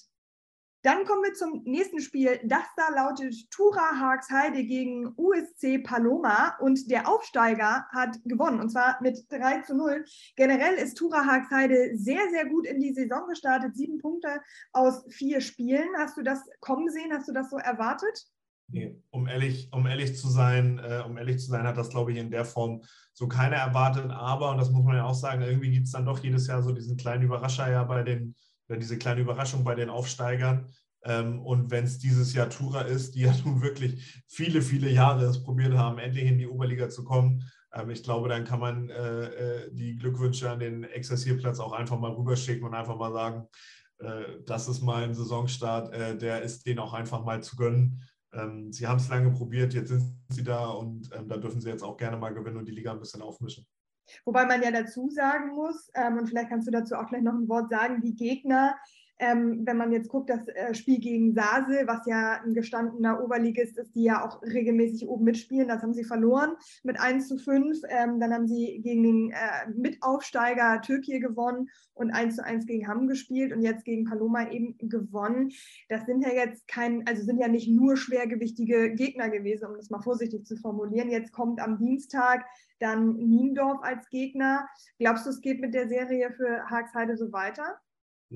Dann 0.85 1.07
kommen 1.07 1.23
wir 1.23 1.33
zum 1.33 1.63
nächsten 1.65 1.99
Spiel. 1.99 2.39
Das 2.45 2.65
da 2.77 2.91
lautet 2.95 3.35
Tura 3.51 3.99
Haagsheide 3.99 4.65
gegen 4.65 5.15
USC 5.17 5.79
Paloma 5.79 6.59
und 6.61 6.91
der 6.91 7.09
Aufsteiger 7.09 7.87
hat 7.89 8.19
gewonnen 8.27 8.61
und 8.61 8.69
zwar 8.69 8.99
mit 9.01 9.25
3 9.31 9.63
zu 9.63 9.75
0. 9.75 10.05
Generell 10.37 10.75
ist 10.75 10.99
Tura 10.99 11.25
Haagsheide 11.25 11.97
sehr, 11.97 12.29
sehr 12.31 12.45
gut 12.45 12.67
in 12.67 12.81
die 12.81 12.93
Saison 12.93 13.27
gestartet. 13.27 13.75
Sieben 13.75 13.97
Punkte 13.97 14.43
aus 14.75 15.07
vier 15.09 15.41
Spielen. 15.41 15.89
Hast 15.97 16.19
du 16.19 16.23
das 16.23 16.41
kommen 16.61 16.91
sehen? 16.91 17.15
Hast 17.15 17.29
du 17.29 17.33
das 17.33 17.49
so 17.49 17.57
erwartet? 17.57 18.27
Nee, 18.69 18.95
um 19.11 19.27
ehrlich, 19.27 19.71
um 19.73 19.87
ehrlich 19.87 20.19
zu 20.19 20.29
sein, 20.29 20.79
äh, 20.79 21.03
um 21.07 21.17
ehrlich 21.17 21.39
zu 21.39 21.47
sein, 21.47 21.67
hat 21.67 21.79
das, 21.79 21.89
glaube 21.89 22.13
ich, 22.13 22.19
in 22.19 22.31
der 22.31 22.45
Form 22.45 22.83
so 23.15 23.27
keiner 23.27 23.57
erwartet. 23.57 24.11
Aber, 24.11 24.51
und 24.51 24.59
das 24.59 24.71
muss 24.71 24.85
man 24.85 24.97
ja 24.97 25.05
auch 25.05 25.15
sagen, 25.15 25.41
irgendwie 25.41 25.71
gibt 25.71 25.87
es 25.87 25.93
dann 25.93 26.05
doch 26.05 26.19
jedes 26.19 26.47
Jahr 26.47 26.63
so 26.63 26.73
diesen 26.73 26.99
kleinen 26.99 27.23
Überrascher 27.23 27.71
ja 27.71 27.85
bei 27.85 28.03
den 28.03 28.35
oder 28.69 28.79
diese 28.79 28.99
kleine 28.99 29.21
Überraschung 29.21 29.65
bei 29.65 29.75
den 29.75 29.91
Aufsteigern. 29.91 30.71
Ähm, 31.05 31.41
und 31.41 31.71
wenn 31.71 31.85
es 31.85 31.99
dieses 31.99 32.33
Jahr 32.35 32.49
Tura 32.49 32.83
ist, 32.83 33.15
die 33.15 33.21
ja 33.23 33.35
nun 33.45 33.63
wirklich 33.63 34.23
viele, 34.27 34.63
viele 34.63 34.91
Jahre 34.91 35.25
es 35.25 35.43
probiert 35.43 35.75
haben, 35.75 35.99
endlich 35.99 36.25
in 36.25 36.39
die 36.39 36.47
Oberliga 36.47 36.89
zu 36.89 37.05
kommen, 37.05 37.45
ähm, 37.75 37.91
ich 37.91 38.03
glaube, 38.03 38.29
dann 38.29 38.45
kann 38.45 38.61
man 38.61 38.89
äh, 38.91 39.25
äh, 39.27 39.71
die 39.73 39.97
Glückwünsche 39.97 40.51
an 40.51 40.61
den 40.61 40.85
Exerzierplatz 40.85 41.61
auch 41.61 41.73
einfach 41.73 41.99
mal 41.99 42.13
rüberschicken 42.13 42.65
und 42.65 42.75
einfach 42.75 42.97
mal 42.97 43.13
sagen, 43.13 43.49
äh, 43.99 44.41
das 44.47 44.69
ist 44.69 44.83
mein 44.83 45.15
Saisonstart, 45.15 45.93
der 46.21 46.43
ist 46.43 46.67
denen 46.67 46.79
auch 46.79 46.95
einfach 46.95 47.25
mal 47.25 47.43
zu 47.43 47.57
gönnen. 47.57 48.03
Ähm, 48.33 48.73
sie 48.73 48.87
haben 48.87 48.99
es 48.99 49.09
lange 49.09 49.31
probiert, 49.31 49.75
jetzt 49.75 49.89
sind 49.89 50.19
sie 50.29 50.45
da 50.45 50.67
und 50.67 51.11
da 51.11 51.37
dürfen 51.37 51.61
sie 51.61 51.69
jetzt 51.69 51.83
auch 51.83 51.97
gerne 51.97 52.17
mal 52.17 52.35
gewinnen 52.35 52.57
und 52.57 52.67
die 52.67 52.73
Liga 52.73 52.93
ein 52.93 53.01
bisschen 53.01 53.23
aufmischen. 53.23 53.67
Wobei 54.25 54.45
man 54.47 54.63
ja 54.63 54.71
dazu 54.71 55.09
sagen 55.09 55.55
muss, 55.55 55.91
ähm, 55.95 56.19
und 56.19 56.29
vielleicht 56.29 56.49
kannst 56.49 56.67
du 56.67 56.73
dazu 56.73 56.95
auch 56.97 57.07
gleich 57.07 57.23
noch 57.23 57.35
ein 57.35 57.49
Wort 57.49 57.71
sagen, 57.71 58.01
die 58.01 58.15
Gegner 58.15 58.77
ähm, 59.19 59.63
wenn 59.65 59.77
man 59.77 59.93
jetzt 59.93 60.09
guckt, 60.09 60.29
das 60.29 60.47
äh, 60.49 60.75
Spiel 60.75 60.99
gegen 60.99 61.35
Sasel, 61.35 61.87
was 61.87 62.05
ja 62.07 62.41
ein 62.43 62.53
gestandener 62.53 63.23
Oberligist 63.23 63.79
ist, 63.79 63.95
die 63.95 64.05
ja 64.05 64.25
auch 64.25 64.43
regelmäßig 64.43 65.09
oben 65.09 65.25
mitspielen, 65.25 65.69
das 65.69 65.83
haben 65.83 65.95
sie 65.95 66.05
verloren 66.05 66.57
mit 66.83 66.99
1 66.99 67.29
zu 67.29 67.39
5. 67.39 67.83
Ähm, 67.89 68.19
dann 68.19 68.33
haben 68.33 68.49
sie 68.49 68.81
gegen 68.83 69.03
den 69.03 69.31
äh, 69.31 69.71
Mitaufsteiger 69.75 70.81
Türkei 70.81 71.19
gewonnen 71.19 71.69
und 71.95 72.11
1 72.11 72.37
zu 72.37 72.45
1 72.45 72.67
gegen 72.67 72.89
Hamm 72.89 73.07
gespielt 73.07 73.53
und 73.53 73.63
jetzt 73.63 73.85
gegen 73.85 74.05
Paloma 74.05 74.51
eben 74.51 74.77
gewonnen. 74.79 75.53
Das 75.89 76.05
sind 76.07 76.23
ja 76.23 76.33
jetzt 76.33 76.67
kein, 76.67 77.07
also 77.07 77.23
sind 77.23 77.39
ja 77.39 77.49
nicht 77.49 77.69
nur 77.69 77.97
schwergewichtige 77.97 78.95
Gegner 78.95 79.31
gewesen, 79.31 79.67
um 79.67 79.77
das 79.77 79.91
mal 79.91 80.03
vorsichtig 80.03 80.45
zu 80.45 80.57
formulieren. 80.57 81.11
Jetzt 81.11 81.33
kommt 81.33 81.61
am 81.61 81.79
Dienstag 81.79 82.45
dann 82.81 83.15
Niendorf 83.15 83.79
als 83.83 84.09
Gegner. 84.09 84.69
Glaubst 84.99 85.25
du, 85.25 85.31
es 85.31 85.41
geht 85.41 85.61
mit 85.61 85.73
der 85.73 85.89
Serie 85.89 86.33
für 86.33 86.69
Haagsheide 86.69 87.17
so 87.17 87.33
weiter? 87.33 87.79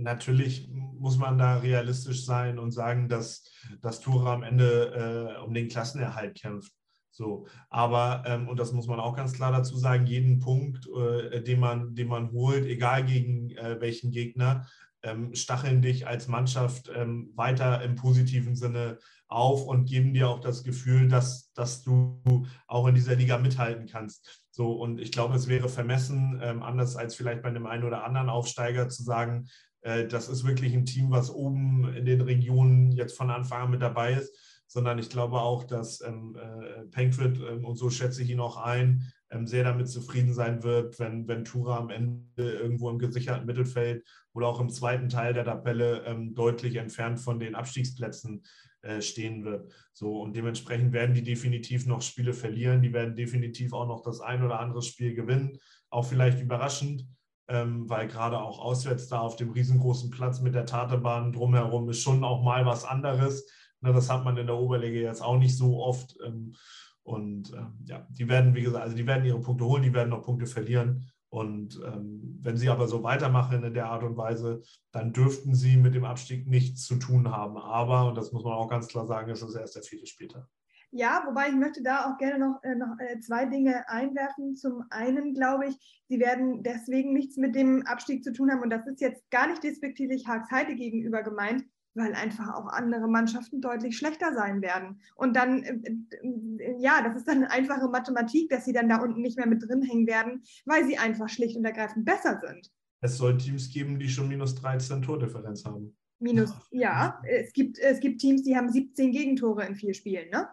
Natürlich 0.03 0.69
muss 0.73 1.19
man 1.19 1.39
da 1.39 1.59
realistisch 1.59 2.25
sein 2.25 2.59
und 2.59 2.73
sagen, 2.73 3.09
dass, 3.09 3.51
dass 3.81 4.01
Tura 4.01 4.35
am 4.35 4.43
Ende 4.43 5.37
äh, 5.39 5.41
um 5.43 5.55
den 5.55 5.69
Klassenerhalt 5.69 6.41
kämpft. 6.41 6.73
So, 7.11 7.47
aber, 7.69 8.23
ähm, 8.27 8.49
und 8.49 8.61
das 8.61 8.73
muss 8.73 8.87
man 8.87 9.01
auch 9.01 9.17
ganz 9.17 9.33
klar 9.33 9.51
dazu 9.51 9.77
sagen, 9.77 10.07
jeden 10.07 10.39
Punkt, 10.39 10.89
äh, 10.89 11.43
den, 11.43 11.59
man, 11.59 11.95
den 11.95 12.07
man 12.07 12.31
holt, 12.31 12.65
egal 12.65 13.05
gegen 13.05 13.51
äh, 13.51 13.81
welchen 13.81 14.13
Gegner, 14.13 14.67
ähm, 15.03 15.35
stacheln 15.35 15.83
dich 15.83 16.07
als 16.07 16.29
Mannschaft 16.29 16.91
ähm, 16.95 17.33
weiter 17.35 17.83
im 17.83 17.97
positiven 17.97 18.57
Sinne 18.57 18.99
auf 19.29 19.67
und 19.67 19.87
geben 19.87 20.15
dir 20.15 20.29
auch 20.29 20.41
das 20.41 20.65
Gefühl, 20.65 21.09
dass, 21.09 21.53
dass 21.53 21.83
du 21.83 22.47
auch 22.67 22.87
in 22.87 22.95
dieser 22.95 23.15
Liga 23.15 23.39
mithalten 23.39 23.87
kannst. 23.87 24.45
So, 24.51 24.73
und 24.73 25.01
ich 25.01 25.13
glaube, 25.13 25.37
es 25.37 25.49
wäre 25.49 25.69
vermessen, 25.69 26.41
ähm, 26.43 26.63
anders 26.63 26.97
als 26.97 27.15
vielleicht 27.15 27.43
bei 27.43 27.49
einem 27.49 27.67
einen 27.67 27.85
oder 27.85 28.05
anderen 28.05 28.29
Aufsteiger 28.29 28.89
zu 28.89 29.03
sagen, 29.03 29.49
das 29.83 30.29
ist 30.29 30.45
wirklich 30.45 30.75
ein 30.75 30.85
Team, 30.85 31.11
was 31.11 31.31
oben 31.31 31.95
in 31.95 32.05
den 32.05 32.21
Regionen 32.21 32.91
jetzt 32.93 33.17
von 33.17 33.31
Anfang 33.31 33.63
an 33.63 33.71
mit 33.71 33.81
dabei 33.81 34.15
ist, 34.15 34.35
sondern 34.69 34.99
ich 34.99 35.09
glaube 35.09 35.41
auch, 35.41 35.65
dass 35.65 36.03
ähm, 36.03 36.37
äh, 36.37 36.85
Penkford, 36.91 37.39
ähm, 37.39 37.65
und 37.65 37.77
so 37.77 37.89
schätze 37.91 38.23
ich 38.23 38.31
ihn 38.31 38.41
auch 38.41 38.59
ein, 38.59 39.11
ähm, 39.31 39.47
sehr 39.47 39.65
damit 39.65 39.89
zufrieden 39.89 40.35
sein 40.35 40.63
wird, 40.63 40.99
wenn, 40.99 41.27
wenn 41.27 41.45
Tura 41.45 41.79
am 41.79 41.91
Ende 41.91 42.53
irgendwo 42.53 42.91
im 42.91 42.99
gesicherten 42.99 43.47
Mittelfeld 43.47 44.05
oder 44.35 44.47
auch 44.47 44.61
im 44.61 44.69
zweiten 44.69 45.09
Teil 45.09 45.33
der 45.33 45.45
Tabelle 45.45 46.05
ähm, 46.05 46.35
deutlich 46.35 46.77
entfernt 46.77 47.19
von 47.19 47.41
den 47.41 47.55
Abstiegsplätzen 47.55 48.43
äh, 48.83 49.01
stehen 49.01 49.43
wird. 49.45 49.73
So, 49.95 50.21
und 50.21 50.37
dementsprechend 50.37 50.93
werden 50.93 51.15
die 51.15 51.23
definitiv 51.23 51.87
noch 51.87 52.03
Spiele 52.03 52.35
verlieren, 52.35 52.83
die 52.83 52.93
werden 52.93 53.17
definitiv 53.17 53.73
auch 53.73 53.87
noch 53.87 54.03
das 54.03 54.21
ein 54.21 54.45
oder 54.45 54.61
andere 54.61 54.83
Spiel 54.83 55.15
gewinnen, 55.15 55.59
auch 55.89 56.05
vielleicht 56.05 56.41
überraschend 56.41 57.07
ähm, 57.49 57.89
weil 57.89 58.09
gerade 58.09 58.39
auch 58.41 58.59
auswärts 58.59 59.09
da 59.09 59.21
auf 59.21 59.37
dem 59.37 59.51
riesengroßen 59.51 60.11
Platz 60.11 60.41
mit 60.41 60.55
der 60.55 60.67
Taterbahn 60.67 61.33
drumherum 61.33 61.89
ist 61.89 62.03
schon 62.03 62.23
auch 62.25 62.43
mal 62.43 62.67
was 62.67 62.85
anderes. 62.85 63.47
Ne, 63.81 63.93
das 63.93 64.11
hat 64.11 64.25
man 64.25 64.37
in 64.37 64.47
der 64.47 64.57
Oberliga 64.57 65.01
jetzt 65.01 65.23
auch 65.23 65.39
nicht 65.39 65.57
so 65.57 65.83
oft. 65.83 66.17
Ähm, 66.25 66.55
und 67.03 67.53
ähm, 67.55 67.79
ja, 67.87 68.07
die 68.11 68.29
werden, 68.29 68.55
wie 68.55 68.63
gesagt, 68.63 68.85
also 68.85 68.97
die 68.97 69.07
werden 69.07 69.25
ihre 69.25 69.41
Punkte 69.41 69.65
holen, 69.65 69.83
die 69.83 69.95
werden 69.95 70.11
noch 70.11 70.23
Punkte 70.23 70.47
verlieren. 70.47 71.11
Und 71.31 71.81
ähm, 71.85 72.39
wenn 72.41 72.57
sie 72.57 72.69
aber 72.69 72.87
so 72.87 73.03
weitermachen 73.03 73.63
in 73.63 73.75
der 73.75 73.91
Art 73.91 74.03
und 74.03 74.17
Weise, 74.17 74.63
dann 74.93 75.13
dürften 75.13 75.55
sie 75.55 75.77
mit 75.77 75.95
dem 75.95 76.05
Abstieg 76.05 76.47
nichts 76.47 76.85
zu 76.85 76.97
tun 76.97 77.31
haben. 77.31 77.57
Aber, 77.57 78.09
und 78.09 78.15
das 78.15 78.33
muss 78.33 78.45
man 78.45 78.55
auch 78.55 78.69
ganz 78.69 78.89
klar 78.89 79.07
sagen, 79.07 79.31
ist 79.31 79.43
das 79.43 79.55
erst 79.55 79.77
der 79.77 79.83
vierte 79.83 80.07
Spieltag. 80.07 80.47
Ja, 80.91 81.23
wobei 81.27 81.49
ich 81.49 81.55
möchte 81.55 81.83
da 81.83 82.07
auch 82.07 82.17
gerne 82.17 82.39
noch, 82.39 82.63
äh, 82.63 82.75
noch 82.75 82.99
äh, 82.99 83.21
zwei 83.21 83.45
Dinge 83.45 83.87
einwerfen. 83.89 84.57
Zum 84.57 84.85
einen 84.89 85.35
glaube 85.35 85.67
ich, 85.67 86.03
sie 86.09 86.19
werden 86.19 86.63
deswegen 86.63 87.13
nichts 87.13 87.37
mit 87.37 87.55
dem 87.55 87.87
Abstieg 87.87 88.25
zu 88.25 88.33
tun 88.33 88.51
haben. 88.51 88.63
Und 88.63 88.71
das 88.71 88.87
ist 88.87 89.01
jetzt 89.01 89.31
gar 89.31 89.49
nicht 89.49 89.63
despektierlich 89.63 90.27
Haagsheide 90.27 90.75
gegenüber 90.75 91.23
gemeint, 91.23 91.65
weil 91.95 92.15
einfach 92.15 92.55
auch 92.55 92.69
andere 92.69 93.07
Mannschaften 93.07 93.61
deutlich 93.61 93.99
schlechter 93.99 94.33
sein 94.33 94.63
werden. 94.63 95.01
Und 95.15 95.37
dann, 95.37 95.63
äh, 95.63 95.79
äh, 96.21 96.77
ja, 96.79 97.03
das 97.03 97.17
ist 97.17 97.29
dann 97.29 97.45
einfache 97.45 97.89
Mathematik, 97.89 98.49
dass 98.49 98.65
sie 98.65 98.73
dann 98.73 98.89
da 98.89 99.03
unten 99.03 99.21
nicht 99.21 99.37
mehr 99.37 99.49
mit 99.49 99.63
drin 99.63 99.83
hängen 99.83 100.07
werden, 100.07 100.43
weil 100.65 100.87
sie 100.87 100.97
einfach 100.97 101.29
schlicht 101.29 101.57
und 101.57 101.67
ergreifend 101.67 102.07
besser 102.07 102.41
sind. 102.43 102.71
Es 103.01 103.19
soll 103.19 103.37
Teams 103.37 103.69
geben, 103.69 103.99
die 103.99 104.09
schon 104.09 104.29
minus 104.29 104.55
13 104.55 105.03
Tordifferenz 105.03 105.65
haben. 105.65 105.95
Minus, 106.21 106.53
ja, 106.71 107.23
es 107.25 107.53
gibt, 107.53 107.79
es 107.79 108.01
gibt 108.01 108.21
Teams, 108.21 108.43
die 108.43 108.57
haben 108.57 108.71
17 108.71 109.13
Gegentore 109.13 109.65
in 109.65 109.77
vier 109.77 109.95
Spielen. 109.95 110.31
Ne? 110.31 110.49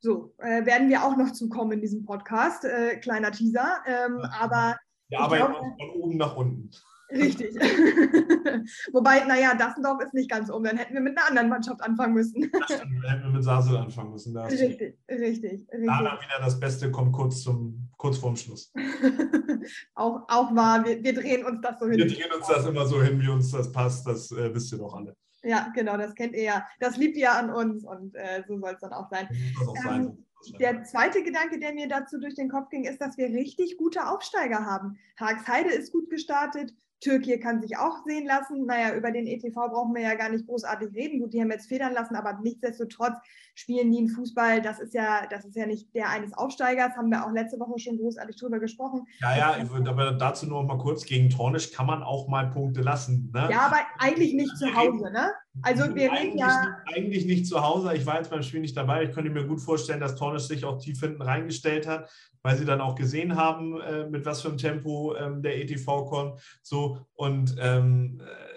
So, 0.00 0.34
äh, 0.38 0.64
werden 0.66 0.88
wir 0.88 1.04
auch 1.04 1.16
noch 1.16 1.32
zukommen 1.32 1.72
in 1.72 1.80
diesem 1.80 2.04
Podcast. 2.04 2.64
Äh, 2.64 2.96
kleiner 2.96 3.32
Teaser. 3.32 3.78
Ähm, 3.86 4.20
aber. 4.38 4.76
Wir 5.08 5.20
arbeiten 5.20 5.54
von 5.54 5.90
oben 5.90 6.16
nach 6.16 6.36
unten. 6.36 6.70
Richtig. 7.10 7.54
Wobei, 8.92 9.24
naja, 9.24 9.54
Dassendorf 9.54 10.02
ist 10.02 10.14
nicht 10.14 10.30
ganz 10.30 10.50
oben. 10.50 10.64
Dann 10.64 10.76
hätten 10.76 10.94
wir 10.94 11.00
mit 11.00 11.16
einer 11.16 11.26
anderen 11.28 11.48
Mannschaft 11.48 11.80
anfangen 11.80 12.14
müssen. 12.14 12.50
Das 12.52 12.76
stimmt, 12.76 13.02
dann 13.02 13.10
hätten 13.10 13.22
wir 13.24 13.30
mit 13.30 13.44
Sasel 13.44 13.76
anfangen 13.78 14.10
müssen. 14.10 14.36
richtig, 14.36 14.98
richtig, 15.08 15.08
richtig. 15.08 15.66
Danach 15.70 16.20
wieder 16.20 16.38
das 16.44 16.60
Beste 16.60 16.90
kommt 16.90 17.12
kurz, 17.12 17.42
zum, 17.42 17.87
kurz 17.98 18.16
vorm 18.16 18.36
Schluss. 18.36 18.72
auch, 19.94 20.22
auch 20.28 20.54
wahr, 20.54 20.84
wir, 20.86 21.02
wir 21.02 21.12
drehen 21.12 21.44
uns 21.44 21.60
das 21.60 21.78
so 21.78 21.86
hin. 21.86 21.98
Wir 21.98 22.06
drehen 22.06 22.32
uns 22.34 22.46
das 22.46 22.64
immer 22.64 22.86
so 22.86 23.02
hin, 23.02 23.20
wie 23.20 23.28
uns 23.28 23.50
das 23.50 23.70
passt. 23.70 24.06
Das 24.06 24.30
äh, 24.30 24.54
wisst 24.54 24.72
ihr 24.72 24.78
doch 24.78 24.94
alle. 24.94 25.14
Ja, 25.42 25.70
genau, 25.74 25.96
das 25.96 26.14
kennt 26.14 26.34
ihr 26.34 26.42
ja. 26.42 26.66
Das 26.80 26.96
liebt 26.96 27.16
ihr 27.16 27.32
an 27.32 27.50
uns 27.50 27.84
und 27.84 28.14
äh, 28.14 28.42
so 28.48 28.58
soll 28.58 28.72
es 28.72 28.80
dann 28.80 28.92
auch 28.92 29.10
sein. 29.10 29.28
Auch 29.66 29.76
ähm. 29.84 30.24
Der 30.60 30.84
zweite 30.84 31.22
Gedanke, 31.24 31.58
der 31.58 31.74
mir 31.74 31.88
dazu 31.88 32.18
durch 32.18 32.36
den 32.36 32.48
Kopf 32.48 32.68
ging, 32.70 32.84
ist, 32.84 33.00
dass 33.00 33.18
wir 33.18 33.26
richtig 33.26 33.76
gute 33.76 34.08
Aufsteiger 34.08 34.64
haben. 34.64 34.96
Haagsheide 35.18 35.70
ist 35.70 35.92
gut 35.92 36.08
gestartet, 36.10 36.72
Türkei 37.00 37.38
kann 37.38 37.60
sich 37.60 37.76
auch 37.76 38.04
sehen 38.04 38.26
lassen. 38.26 38.66
Naja, 38.66 38.94
über 38.94 39.10
den 39.10 39.26
ETV 39.26 39.54
brauchen 39.54 39.94
wir 39.94 40.02
ja 40.02 40.14
gar 40.14 40.30
nicht 40.30 40.46
großartig 40.46 40.94
reden. 40.94 41.20
Gut, 41.20 41.32
die 41.32 41.40
haben 41.40 41.50
jetzt 41.50 41.68
federn 41.68 41.92
lassen, 41.92 42.16
aber 42.16 42.38
nichtsdestotrotz 42.42 43.16
spielen 43.58 43.90
die 43.90 43.98
einen 43.98 44.08
Fußball. 44.08 44.62
Das 44.62 44.78
ist 44.78 44.94
ja, 44.94 45.26
das 45.28 45.44
ist 45.44 45.56
ja 45.56 45.66
nicht 45.66 45.92
der 45.92 46.10
eines 46.10 46.32
Aufsteigers. 46.32 46.96
Haben 46.96 47.10
wir 47.10 47.26
auch 47.26 47.32
letzte 47.32 47.58
Woche 47.58 47.78
schon 47.80 47.98
großartig 47.98 48.36
drüber 48.36 48.60
gesprochen. 48.60 49.04
Ja, 49.20 49.36
ja, 49.36 49.56
ich 49.60 49.68
würde 49.68 49.90
aber 49.90 50.12
dazu 50.12 50.46
noch 50.46 50.62
mal 50.62 50.78
kurz 50.78 51.04
gegen 51.04 51.28
Tornisch 51.28 51.72
kann 51.72 51.86
man 51.86 52.04
auch 52.04 52.28
mal 52.28 52.50
Punkte 52.50 52.82
lassen. 52.82 53.32
Ne? 53.34 53.48
Ja, 53.50 53.66
aber 53.66 53.78
eigentlich 53.98 54.34
nicht 54.34 54.56
zu 54.56 54.72
Hause, 54.74 55.10
ne? 55.10 55.32
Also 55.62 55.92
wir 55.92 56.12
eigentlich, 56.12 56.40
ja 56.40 56.76
eigentlich 56.94 57.26
nicht 57.26 57.48
zu 57.48 57.60
Hause. 57.60 57.92
Ich 57.94 58.06
war 58.06 58.18
jetzt 58.18 58.30
beim 58.30 58.42
Spiel 58.42 58.60
nicht 58.60 58.76
dabei. 58.76 59.02
Ich 59.02 59.12
könnte 59.12 59.30
mir 59.30 59.44
gut 59.44 59.60
vorstellen, 59.60 59.98
dass 59.98 60.14
Tornisch 60.14 60.44
sich 60.44 60.64
auch 60.64 60.78
tief 60.78 61.00
hinten 61.00 61.22
reingestellt 61.22 61.88
hat 61.88 62.08
weil 62.42 62.56
sie 62.56 62.64
dann 62.64 62.80
auch 62.80 62.94
gesehen 62.94 63.36
haben, 63.36 63.80
äh, 63.80 64.08
mit 64.08 64.24
was 64.24 64.42
für 64.42 64.48
einem 64.48 64.58
Tempo 64.58 65.14
ähm, 65.16 65.42
der 65.42 65.58
ETV 65.58 66.06
kommt. 66.06 66.40
So 66.62 67.06
und 67.14 67.56
ähm, 67.60 68.20
äh, 68.20 68.47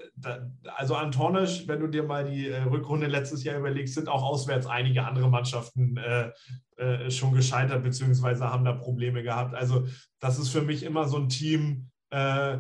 also 0.76 0.96
Antonisch, 0.96 1.68
wenn 1.68 1.80
du 1.80 1.88
dir 1.88 2.04
mal 2.04 2.30
die 2.30 2.48
äh, 2.48 2.64
Rückrunde 2.64 3.08
letztes 3.08 3.44
Jahr 3.44 3.58
überlegst, 3.58 3.96
sind 3.96 4.08
auch 4.08 4.24
auswärts 4.24 4.68
einige 4.68 5.06
andere 5.06 5.30
Mannschaften 5.30 5.98
äh, 5.98 6.32
äh, 6.78 7.12
schon 7.12 7.34
gescheitert 7.34 7.84
beziehungsweise 7.84 8.50
haben 8.50 8.66
da 8.66 8.74
Probleme 8.74 9.24
gehabt. 9.24 9.56
Also 9.56 9.86
das 10.20 10.40
ist 10.40 10.50
für 10.50 10.62
mich 10.62 10.84
immer 10.84 11.08
so 11.08 11.18
ein 11.18 11.30
Team. 11.30 11.90
Äh, 12.10 12.58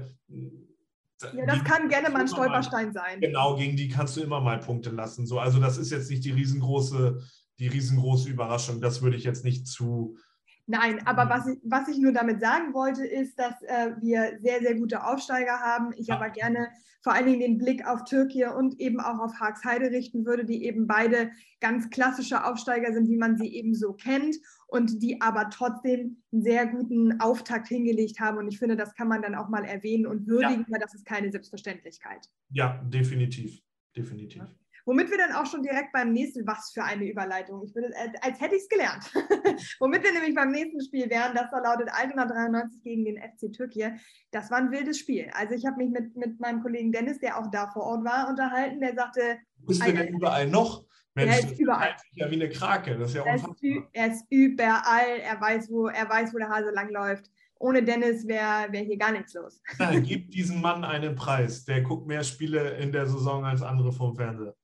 ja, 1.33 1.45
das 1.45 1.63
kann 1.63 1.87
gerne 1.89 2.09
mal 2.09 2.21
ein 2.21 2.27
Stolperstein 2.27 2.87
mal, 2.87 2.93
sein. 2.93 3.21
Genau, 3.21 3.55
gegen 3.55 3.77
die 3.77 3.89
kannst 3.89 4.17
du 4.17 4.21
immer 4.21 4.41
mal 4.41 4.59
Punkte 4.59 4.89
lassen. 4.89 5.27
So, 5.27 5.39
also 5.39 5.59
das 5.59 5.77
ist 5.77 5.91
jetzt 5.91 6.09
nicht 6.09 6.25
die 6.25 6.31
riesengroße, 6.31 7.21
die 7.59 7.67
riesengroße 7.67 8.29
Überraschung. 8.29 8.81
Das 8.81 9.01
würde 9.01 9.17
ich 9.17 9.23
jetzt 9.23 9.45
nicht 9.45 9.67
zu, 9.67 10.17
Nein, 10.67 11.05
aber 11.05 11.29
was 11.29 11.47
ich, 11.47 11.59
was 11.63 11.87
ich 11.87 11.97
nur 11.97 12.13
damit 12.13 12.39
sagen 12.39 12.73
wollte, 12.73 13.05
ist, 13.05 13.37
dass 13.37 13.61
äh, 13.63 13.91
wir 13.99 14.39
sehr, 14.41 14.61
sehr 14.61 14.75
gute 14.75 15.05
Aufsteiger 15.05 15.59
haben. 15.59 15.91
Ich 15.95 16.11
aber 16.11 16.29
gerne 16.29 16.69
vor 17.01 17.13
allen 17.13 17.25
Dingen 17.25 17.39
den 17.39 17.57
Blick 17.57 17.85
auf 17.87 18.03
Türkei 18.03 18.49
und 18.49 18.79
eben 18.79 18.99
auch 18.99 19.19
auf 19.19 19.39
Haagsheide 19.39 19.89
richten 19.89 20.25
würde, 20.25 20.45
die 20.45 20.63
eben 20.65 20.87
beide 20.87 21.31
ganz 21.59 21.89
klassische 21.89 22.45
Aufsteiger 22.45 22.93
sind, 22.93 23.09
wie 23.09 23.17
man 23.17 23.37
sie 23.37 23.53
eben 23.53 23.73
so 23.73 23.93
kennt 23.93 24.35
und 24.67 25.01
die 25.01 25.19
aber 25.19 25.49
trotzdem 25.49 26.21
einen 26.31 26.43
sehr 26.43 26.67
guten 26.67 27.19
Auftakt 27.19 27.67
hingelegt 27.67 28.19
haben. 28.19 28.37
Und 28.37 28.47
ich 28.47 28.59
finde, 28.59 28.75
das 28.75 28.93
kann 28.93 29.07
man 29.07 29.21
dann 29.21 29.35
auch 29.35 29.49
mal 29.49 29.65
erwähnen 29.65 30.05
und 30.05 30.27
würdigen, 30.27 30.61
ja. 30.61 30.65
weil 30.69 30.79
das 30.79 30.93
ist 30.93 31.05
keine 31.05 31.31
Selbstverständlichkeit. 31.31 32.29
Ja, 32.49 32.81
definitiv. 32.83 33.59
Definitiv. 33.95 34.43
Ja. 34.43 34.55
Womit 34.85 35.11
wir 35.11 35.17
dann 35.17 35.33
auch 35.33 35.45
schon 35.45 35.63
direkt 35.63 35.91
beim 35.91 36.13
nächsten, 36.13 36.45
was 36.47 36.71
für 36.73 36.83
eine 36.83 37.05
Überleitung, 37.05 37.63
ich 37.63 37.75
würde, 37.75 37.89
äh, 37.89 38.11
als 38.21 38.39
hätte 38.39 38.55
ich 38.55 38.63
es 38.63 38.69
gelernt. 38.69 39.03
Womit 39.79 40.03
wir 40.03 40.13
nämlich 40.13 40.35
beim 40.35 40.51
nächsten 40.51 40.81
Spiel 40.81 41.09
wären, 41.09 41.35
das 41.35 41.49
da 41.51 41.59
lautet 41.59 41.89
Altona 41.91 42.25
93 42.25 42.83
gegen 42.83 43.05
den 43.05 43.17
FC 43.17 43.51
Türkei. 43.51 43.97
Das 44.31 44.49
war 44.51 44.57
ein 44.57 44.71
wildes 44.71 44.99
Spiel. 44.99 45.29
Also 45.33 45.53
ich 45.53 45.65
habe 45.65 45.77
mich 45.77 45.89
mit, 45.89 46.15
mit 46.15 46.39
meinem 46.39 46.61
Kollegen 46.61 46.91
Dennis, 46.91 47.19
der 47.19 47.37
auch 47.37 47.49
da 47.51 47.69
vor 47.71 47.83
Ort 47.83 48.03
war, 48.03 48.29
unterhalten. 48.29 48.79
Der 48.81 48.95
sagte. 48.95 49.37
Bist 49.57 49.85
du 49.85 49.93
denn 49.93 50.15
überall 50.15 50.47
noch? 50.47 50.85
Mensch, 51.13 51.33
er 51.33 51.51
ist 51.51 51.59
überall. 51.59 51.95
ja 52.13 52.31
wie 52.31 52.35
eine 52.35 52.49
Krake. 52.49 52.97
Das 52.97 53.09
ist 53.09 53.15
ja 53.15 53.25
er, 53.25 53.35
ist, 53.35 53.45
er 53.91 54.07
ist 54.07 54.25
überall. 54.29 55.19
Er 55.21 55.41
weiß, 55.41 55.69
wo, 55.69 55.87
er 55.87 56.07
weiß, 56.07 56.33
wo 56.33 56.37
der 56.37 56.49
Hase 56.49 56.71
langläuft 56.71 57.29
ohne 57.61 57.83
Dennis 57.83 58.27
wäre 58.27 58.71
wär 58.71 58.81
hier 58.81 58.97
gar 58.97 59.11
nichts 59.11 59.33
los. 59.33 59.61
Nein, 59.77 60.03
gib 60.03 60.31
diesem 60.31 60.61
Mann 60.61 60.83
einen 60.83 61.15
Preis. 61.15 61.63
Der 61.65 61.81
guckt 61.81 62.07
mehr 62.07 62.23
Spiele 62.23 62.71
in 62.77 62.91
der 62.91 63.05
Saison 63.05 63.45
als 63.45 63.61
andere 63.61 63.91
vom 63.91 64.15
Fernseher. 64.15 64.55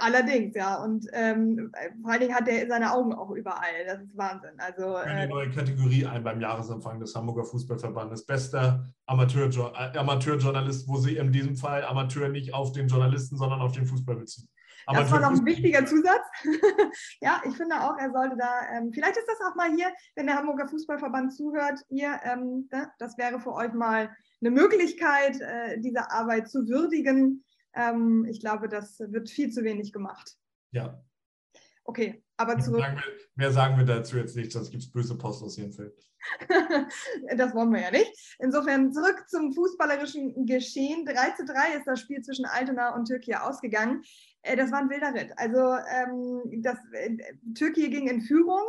Allerdings, 0.00 0.54
ja. 0.54 0.82
Und 0.82 1.06
ähm, 1.12 1.72
vor 2.02 2.10
allen 2.10 2.20
Dingen 2.20 2.34
hat 2.34 2.48
er 2.48 2.66
seine 2.66 2.92
Augen 2.92 3.14
auch 3.14 3.30
überall. 3.30 3.84
Das 3.86 4.00
ist 4.00 4.16
Wahnsinn. 4.16 4.50
Also, 4.58 4.96
eine 4.96 5.24
äh, 5.24 5.28
neue 5.28 5.50
Kategorie 5.50 6.06
ein 6.06 6.24
beim 6.24 6.40
Jahresempfang 6.40 7.00
des 7.00 7.14
Hamburger 7.14 7.44
Fußballverbandes. 7.44 8.26
Bester 8.26 8.86
Amateurjo 9.06 9.72
äh, 9.74 9.96
Amateurjournalist, 9.96 10.88
wo 10.88 10.96
sie 10.96 11.16
in 11.16 11.32
diesem 11.32 11.56
Fall 11.56 11.84
Amateur 11.84 12.28
nicht 12.28 12.54
auf 12.54 12.72
den 12.72 12.88
Journalisten, 12.88 13.36
sondern 13.36 13.60
auf 13.60 13.72
den 13.72 13.86
Fußball 13.86 14.16
beziehen. 14.16 14.48
Aber 14.86 15.00
das 15.00 15.10
war 15.10 15.20
noch 15.20 15.30
ein 15.30 15.44
wichtiger 15.44 15.84
Zusatz. 15.84 16.24
ja, 17.20 17.42
ich 17.44 17.56
finde 17.56 17.74
auch, 17.80 17.98
er 17.98 18.12
sollte 18.12 18.36
da, 18.36 18.60
ähm, 18.72 18.92
vielleicht 18.92 19.16
ist 19.16 19.26
das 19.26 19.40
auch 19.40 19.56
mal 19.56 19.70
hier, 19.74 19.92
wenn 20.14 20.26
der 20.26 20.36
Hamburger 20.36 20.68
Fußballverband 20.68 21.34
zuhört, 21.34 21.80
hier, 21.88 22.20
ähm, 22.22 22.68
ne, 22.70 22.88
das 23.00 23.18
wäre 23.18 23.40
für 23.40 23.52
euch 23.52 23.72
mal 23.72 24.14
eine 24.40 24.50
Möglichkeit, 24.50 25.40
äh, 25.40 25.80
diese 25.80 26.10
Arbeit 26.10 26.48
zu 26.48 26.68
würdigen. 26.68 27.44
Ähm, 27.76 28.26
ich 28.28 28.40
glaube, 28.40 28.68
das 28.68 28.98
wird 28.98 29.30
viel 29.30 29.52
zu 29.52 29.62
wenig 29.62 29.92
gemacht. 29.92 30.36
Ja. 30.72 31.02
Okay, 31.84 32.24
aber 32.36 32.58
zurück. 32.58 32.80
Sagen 32.80 32.96
wir, 32.96 33.12
mehr 33.36 33.52
sagen 33.52 33.76
wir 33.78 33.84
dazu 33.84 34.16
jetzt 34.16 34.34
nicht, 34.34 34.50
sonst 34.50 34.70
gibt 34.70 34.82
es 34.82 34.90
böse 34.90 35.16
Post 35.16 35.42
aus 35.44 35.56
Jenfeld. 35.56 35.94
das 37.36 37.54
wollen 37.54 37.72
wir 37.72 37.82
ja 37.82 37.90
nicht. 37.90 38.36
Insofern 38.40 38.92
zurück 38.92 39.24
zum 39.28 39.52
fußballerischen 39.52 40.46
Geschehen. 40.46 41.04
3 41.04 41.30
zu 41.36 41.44
3 41.44 41.76
ist 41.76 41.86
das 41.86 42.00
Spiel 42.00 42.20
zwischen 42.22 42.44
Altona 42.46 42.94
und 42.94 43.06
Türkei 43.06 43.38
ausgegangen. 43.38 44.02
Äh, 44.42 44.56
das 44.56 44.72
war 44.72 44.80
ein 44.80 44.90
wilder 44.90 45.14
Ritt. 45.14 45.32
Also 45.36 45.76
ähm, 45.94 46.62
das, 46.62 46.78
äh, 46.92 47.16
Türkei 47.54 47.86
ging 47.86 48.08
in 48.08 48.22
Führung. 48.22 48.62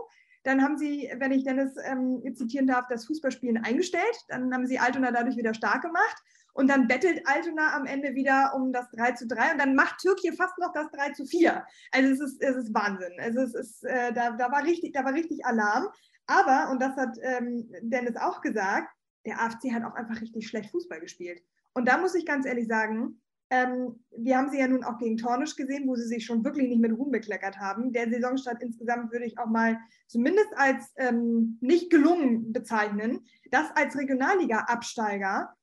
Dann 0.44 0.62
haben 0.62 0.78
sie, 0.78 1.12
wenn 1.18 1.32
ich 1.32 1.44
Dennis 1.44 1.76
ähm, 1.84 2.22
zitieren 2.36 2.68
darf, 2.68 2.88
das 2.88 3.06
Fußballspielen 3.06 3.58
eingestellt. 3.58 4.18
Dann 4.30 4.54
haben 4.54 4.68
sie 4.68 4.80
Altona 4.80 5.12
dadurch 5.12 5.38
wieder 5.38 5.54
stark 5.54 5.82
gemacht. 5.82 6.24
Und 6.58 6.72
dann 6.72 6.88
bettelt 6.88 7.22
Altona 7.26 7.76
am 7.76 7.86
Ende 7.86 8.16
wieder 8.16 8.56
um 8.56 8.74
das 8.74 8.90
3 8.90 9.12
zu 9.12 9.28
3 9.28 9.52
und 9.52 9.60
dann 9.60 9.76
macht 9.76 10.00
Türkei 10.00 10.36
fast 10.36 10.58
noch 10.58 10.74
das 10.74 10.90
3 10.90 11.12
zu 11.12 11.24
4. 11.28 11.64
Also 11.92 12.10
es 12.10 12.20
ist, 12.20 12.42
es 12.42 12.56
ist 12.56 12.74
Wahnsinn. 12.74 13.14
Also 13.20 13.42
es 13.42 13.54
ist, 13.54 13.84
äh, 13.84 14.12
da, 14.12 14.32
da, 14.32 14.52
war 14.52 14.64
richtig, 14.64 14.94
da 14.94 15.06
war 15.06 15.14
richtig 15.14 15.46
Alarm. 15.46 15.88
Aber, 16.26 16.72
und 16.72 16.82
das 16.82 16.96
hat 16.96 17.16
ähm, 17.22 17.70
Dennis 17.84 18.16
auch 18.16 18.42
gesagt, 18.42 18.90
der 19.28 19.40
AFC 19.40 19.72
hat 19.72 19.84
auch 19.84 19.94
einfach 19.94 20.20
richtig 20.20 20.48
schlecht 20.48 20.72
Fußball 20.72 21.00
gespielt. 21.00 21.44
Und 21.76 21.88
da 21.88 22.00
muss 22.00 22.16
ich 22.16 22.26
ganz 22.26 22.48
ehrlich 22.48 22.68
sagen, 22.68 23.22
ähm, 23.52 24.04
wir 24.18 24.40
haben 24.40 24.50
sie 24.50 24.58
ja 24.58 24.68
nun 24.68 24.84
auch 24.84 24.98
gegen 24.98 25.18
Tornisch 25.18 25.56
gesehen, 25.56 25.88
wo 25.88 25.96
sie 25.96 26.08
sich 26.08 26.26
schon 26.26 26.44
wirklich 26.44 26.70
nicht 26.70 26.82
mit 26.82 26.92
Ruhm 26.92 27.12
bekleckert 27.12 27.60
haben. 27.60 27.94
Der 27.94 28.10
Saisonstart 28.10 28.64
insgesamt 28.64 29.12
würde 29.12 29.26
ich 29.26 29.38
auch 29.38 29.46
mal 29.46 29.78
zumindest 30.08 30.50
als 30.56 30.92
ähm, 30.98 31.60
nicht 31.62 31.92
gelungen 31.92 32.52
bezeichnen. 32.52 33.28
Das 33.52 33.70
als 33.76 33.96
Regionalliga-Absteiger 33.96 35.54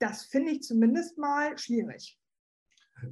das 0.00 0.24
finde 0.24 0.52
ich 0.52 0.62
zumindest 0.62 1.18
mal 1.18 1.56
schwierig. 1.58 2.18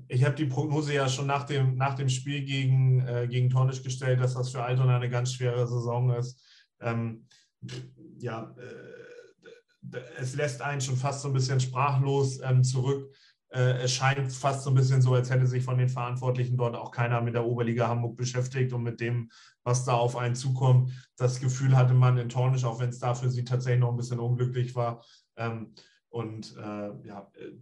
Ich 0.08 0.24
habe 0.24 0.34
die 0.34 0.46
Prognose 0.46 0.94
ja 0.94 1.08
schon 1.08 1.26
nach 1.26 1.44
dem, 1.44 1.76
nach 1.76 1.94
dem 1.94 2.08
Spiel 2.08 2.44
gegen, 2.44 3.06
äh, 3.06 3.26
gegen 3.28 3.48
Tornisch 3.48 3.82
gestellt, 3.82 4.20
dass 4.20 4.34
das 4.34 4.50
für 4.50 4.62
Altona 4.62 4.96
eine 4.96 5.08
ganz 5.08 5.32
schwere 5.32 5.66
Saison 5.66 6.10
ist. 6.10 6.42
Ähm, 6.80 7.26
ja, 8.18 8.54
äh, 8.58 9.98
es 10.18 10.34
lässt 10.34 10.60
einen 10.60 10.80
schon 10.80 10.96
fast 10.96 11.22
so 11.22 11.28
ein 11.28 11.34
bisschen 11.34 11.60
sprachlos 11.60 12.40
ähm, 12.42 12.62
zurück. 12.62 13.14
Äh, 13.50 13.82
es 13.82 13.92
scheint 13.92 14.30
fast 14.30 14.62
so 14.62 14.70
ein 14.70 14.74
bisschen 14.74 15.00
so, 15.00 15.14
als 15.14 15.30
hätte 15.30 15.46
sich 15.46 15.64
von 15.64 15.78
den 15.78 15.88
Verantwortlichen 15.88 16.56
dort 16.56 16.76
auch 16.76 16.90
keiner 16.90 17.22
mit 17.22 17.34
der 17.34 17.46
Oberliga 17.46 17.88
Hamburg 17.88 18.16
beschäftigt 18.16 18.72
und 18.74 18.82
mit 18.82 19.00
dem, 19.00 19.30
was 19.64 19.84
da 19.84 19.94
auf 19.94 20.16
einen 20.16 20.34
zukommt. 20.34 20.92
Das 21.16 21.40
Gefühl 21.40 21.74
hatte 21.76 21.94
man 21.94 22.18
in 22.18 22.28
Tornisch, 22.28 22.64
auch 22.64 22.78
wenn 22.78 22.90
es 22.90 22.98
da 22.98 23.14
für 23.14 23.30
sie 23.30 23.44
tatsächlich 23.44 23.80
noch 23.80 23.90
ein 23.90 23.96
bisschen 23.96 24.20
unglücklich 24.20 24.74
war. 24.74 25.02
Ähm, 25.36 25.72
und 26.18 26.56
äh, 26.56 27.06
ja, 27.06 27.30
äh, 27.34 27.52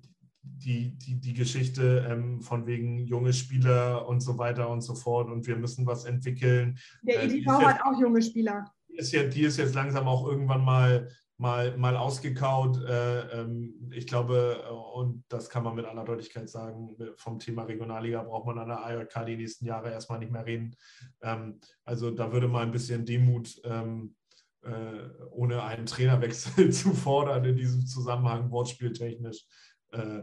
die, 0.42 0.96
die, 0.96 1.20
die 1.20 1.34
Geschichte 1.34 2.06
ähm, 2.08 2.40
von 2.40 2.66
wegen 2.66 2.98
junge 2.98 3.32
Spieler 3.32 4.08
und 4.08 4.20
so 4.20 4.38
weiter 4.38 4.70
und 4.70 4.80
so 4.80 4.94
fort 4.94 5.30
und 5.30 5.46
wir 5.46 5.56
müssen 5.56 5.86
was 5.86 6.04
entwickeln. 6.04 6.78
Der 7.02 7.22
EDV 7.24 7.46
äh, 7.46 7.64
hat 7.64 7.80
auch 7.84 8.00
junge 8.00 8.22
Spieler. 8.22 8.72
Die 8.88 8.96
ist, 8.96 9.12
ja, 9.12 9.24
die 9.24 9.42
ist 9.42 9.58
jetzt 9.58 9.74
langsam 9.74 10.08
auch 10.08 10.26
irgendwann 10.26 10.64
mal, 10.64 11.10
mal, 11.36 11.76
mal 11.76 11.96
ausgekaut. 11.96 12.82
Äh, 12.82 13.40
ähm, 13.40 13.90
ich 13.92 14.06
glaube, 14.06 14.64
äh, 14.66 14.72
und 14.72 15.24
das 15.28 15.50
kann 15.50 15.64
man 15.64 15.74
mit 15.74 15.84
aller 15.84 16.04
Deutlichkeit 16.04 16.48
sagen, 16.48 16.96
vom 17.16 17.38
Thema 17.38 17.64
Regionalliga 17.64 18.22
braucht 18.22 18.46
man 18.46 18.58
an 18.58 18.68
der 18.68 18.86
AJK 18.86 19.26
die 19.26 19.36
nächsten 19.36 19.66
Jahre 19.66 19.90
erstmal 19.90 20.20
nicht 20.20 20.32
mehr 20.32 20.46
reden. 20.46 20.74
Ähm, 21.20 21.60
also 21.84 22.10
da 22.10 22.32
würde 22.32 22.48
mal 22.48 22.62
ein 22.62 22.72
bisschen 22.72 23.04
Demut 23.04 23.60
ähm, 23.64 24.14
äh, 24.14 24.25
ohne 25.30 25.62
einen 25.62 25.86
Trainerwechsel 25.86 26.70
zu 26.72 26.92
fordern 26.94 27.44
in 27.44 27.56
diesem 27.56 27.86
Zusammenhang, 27.86 28.50
wortspieltechnisch, 28.50 29.44
äh, 29.92 30.22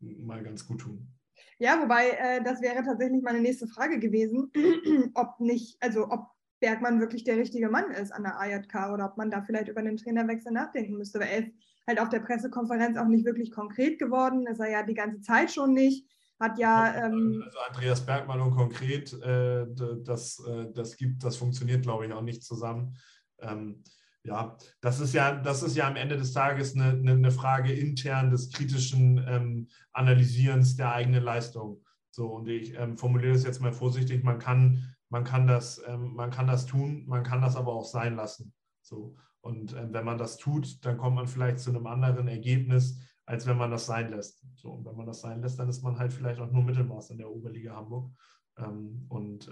mal 0.00 0.42
ganz 0.42 0.66
gut 0.66 0.80
tun. 0.80 1.14
Ja, 1.58 1.80
wobei 1.82 2.10
äh, 2.10 2.42
das 2.42 2.62
wäre 2.62 2.84
tatsächlich 2.84 3.22
meine 3.22 3.40
nächste 3.40 3.66
Frage 3.66 3.98
gewesen, 3.98 4.52
ob 5.14 5.40
nicht, 5.40 5.76
also 5.80 6.04
ob 6.08 6.28
Bergmann 6.60 7.00
wirklich 7.00 7.24
der 7.24 7.36
richtige 7.36 7.68
Mann 7.68 7.90
ist 7.90 8.12
an 8.12 8.24
der 8.24 8.38
AJK 8.38 8.92
oder 8.92 9.06
ob 9.06 9.16
man 9.16 9.30
da 9.30 9.42
vielleicht 9.42 9.68
über 9.68 9.80
einen 9.80 9.96
Trainerwechsel 9.96 10.52
nachdenken 10.52 10.96
müsste. 10.96 11.20
Weil 11.20 11.28
er 11.28 11.38
ist 11.38 11.52
halt 11.86 12.00
auf 12.00 12.08
der 12.08 12.20
Pressekonferenz 12.20 12.96
auch 12.98 13.06
nicht 13.06 13.24
wirklich 13.24 13.50
konkret 13.50 13.98
geworden, 13.98 14.46
ist 14.46 14.60
er 14.60 14.70
ja 14.70 14.82
die 14.82 14.94
ganze 14.94 15.20
Zeit 15.20 15.50
schon 15.50 15.74
nicht. 15.74 16.08
Hat 16.40 16.58
ja. 16.58 17.06
Ähm, 17.06 17.42
also 17.44 17.58
Andreas 17.68 18.06
Bergmann 18.06 18.40
und 18.40 18.52
konkret, 18.52 19.12
äh, 19.22 19.66
das, 20.04 20.40
äh, 20.46 20.72
das 20.72 20.96
gibt, 20.96 21.24
das 21.24 21.36
funktioniert, 21.36 21.82
glaube 21.82 22.06
ich, 22.06 22.12
auch 22.12 22.22
nicht 22.22 22.44
zusammen 22.44 22.96
ähm, 23.40 23.82
ja, 24.24 24.56
das 24.80 25.00
ist 25.00 25.14
ja, 25.14 25.34
das 25.34 25.62
ist 25.62 25.76
ja 25.76 25.88
am 25.88 25.96
Ende 25.96 26.16
des 26.16 26.32
Tages 26.32 26.74
eine, 26.74 26.90
eine, 26.90 27.30
Frage 27.30 27.72
intern 27.72 28.30
des 28.30 28.50
kritischen 28.50 29.24
ähm, 29.26 29.68
Analysierens 29.92 30.76
der 30.76 30.92
eigenen 30.92 31.22
Leistung. 31.22 31.82
So, 32.10 32.26
und 32.26 32.48
ich 32.48 32.74
ähm, 32.74 32.98
formuliere 32.98 33.32
das 33.32 33.44
jetzt 33.44 33.60
mal 33.60 33.72
vorsichtig, 33.72 34.24
man 34.24 34.38
kann, 34.38 34.94
man 35.08 35.24
kann 35.24 35.46
das, 35.46 35.80
ähm, 35.86 36.14
man 36.14 36.30
kann 36.30 36.46
das 36.46 36.66
tun, 36.66 37.04
man 37.06 37.22
kann 37.22 37.40
das 37.40 37.56
aber 37.56 37.72
auch 37.72 37.86
sein 37.86 38.16
lassen. 38.16 38.52
So. 38.82 39.16
Und 39.40 39.74
ähm, 39.74 39.92
wenn 39.92 40.04
man 40.04 40.18
das 40.18 40.36
tut, 40.36 40.84
dann 40.84 40.98
kommt 40.98 41.16
man 41.16 41.28
vielleicht 41.28 41.60
zu 41.60 41.70
einem 41.70 41.86
anderen 41.86 42.28
Ergebnis, 42.28 42.98
als 43.24 43.46
wenn 43.46 43.56
man 43.56 43.70
das 43.70 43.86
sein 43.86 44.10
lässt. 44.10 44.44
So, 44.56 44.72
und 44.72 44.84
wenn 44.84 44.96
man 44.96 45.06
das 45.06 45.20
sein 45.20 45.40
lässt, 45.40 45.58
dann 45.58 45.68
ist 45.68 45.82
man 45.82 45.98
halt 45.98 46.12
vielleicht 46.12 46.40
auch 46.40 46.50
nur 46.50 46.64
Mittelmaß 46.64 47.10
in 47.10 47.18
der 47.18 47.30
Oberliga 47.30 47.76
Hamburg. 47.76 48.10
Ähm, 48.56 49.06
und 49.08 49.48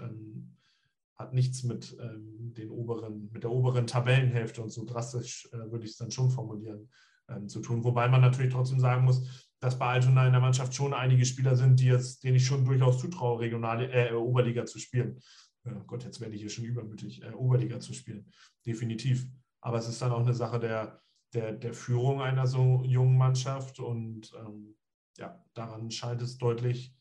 hat 1.17 1.33
nichts 1.33 1.63
mit 1.63 1.97
ähm, 1.99 2.53
den 2.53 2.69
oberen, 2.69 3.29
mit 3.31 3.43
der 3.43 3.51
oberen 3.51 3.87
Tabellenhälfte 3.87 4.61
und 4.61 4.69
so 4.69 4.85
drastisch 4.85 5.49
äh, 5.51 5.71
würde 5.71 5.85
ich 5.85 5.91
es 5.91 5.97
dann 5.97 6.11
schon 6.11 6.29
formulieren, 6.29 6.89
ähm, 7.29 7.47
zu 7.47 7.59
tun. 7.59 7.83
Wobei 7.83 8.07
man 8.07 8.21
natürlich 8.21 8.53
trotzdem 8.53 8.79
sagen 8.79 9.05
muss, 9.05 9.47
dass 9.59 9.79
bei 9.79 9.87
Altona 9.87 10.27
in 10.27 10.33
der 10.33 10.41
Mannschaft 10.41 10.73
schon 10.73 10.93
einige 10.93 11.25
Spieler 11.25 11.55
sind, 11.55 11.79
die 11.79 11.87
jetzt, 11.87 12.23
denen 12.23 12.35
ich 12.35 12.45
schon 12.45 12.65
durchaus 12.65 12.99
zutraue, 12.99 13.39
Regional, 13.39 13.89
äh, 13.91 14.13
Oberliga 14.13 14.65
zu 14.65 14.79
spielen. 14.79 15.19
Oh 15.65 15.83
Gott, 15.85 16.03
jetzt 16.03 16.21
werde 16.21 16.35
ich 16.35 16.41
hier 16.41 16.49
schon 16.49 16.65
übermütig, 16.65 17.23
äh, 17.23 17.31
Oberliga 17.31 17.79
zu 17.79 17.93
spielen. 17.93 18.31
Definitiv. 18.65 19.27
Aber 19.61 19.79
es 19.79 19.87
ist 19.87 20.01
dann 20.01 20.11
auch 20.11 20.21
eine 20.21 20.35
Sache 20.35 20.59
der, 20.59 21.01
der, 21.33 21.53
der 21.53 21.73
Führung 21.73 22.21
einer 22.21 22.45
so 22.45 22.83
jungen 22.85 23.17
Mannschaft 23.17 23.79
und 23.79 24.31
ähm, 24.39 24.75
ja, 25.17 25.43
daran 25.55 25.89
scheint 25.89 26.21
es 26.21 26.37
deutlich 26.37 26.95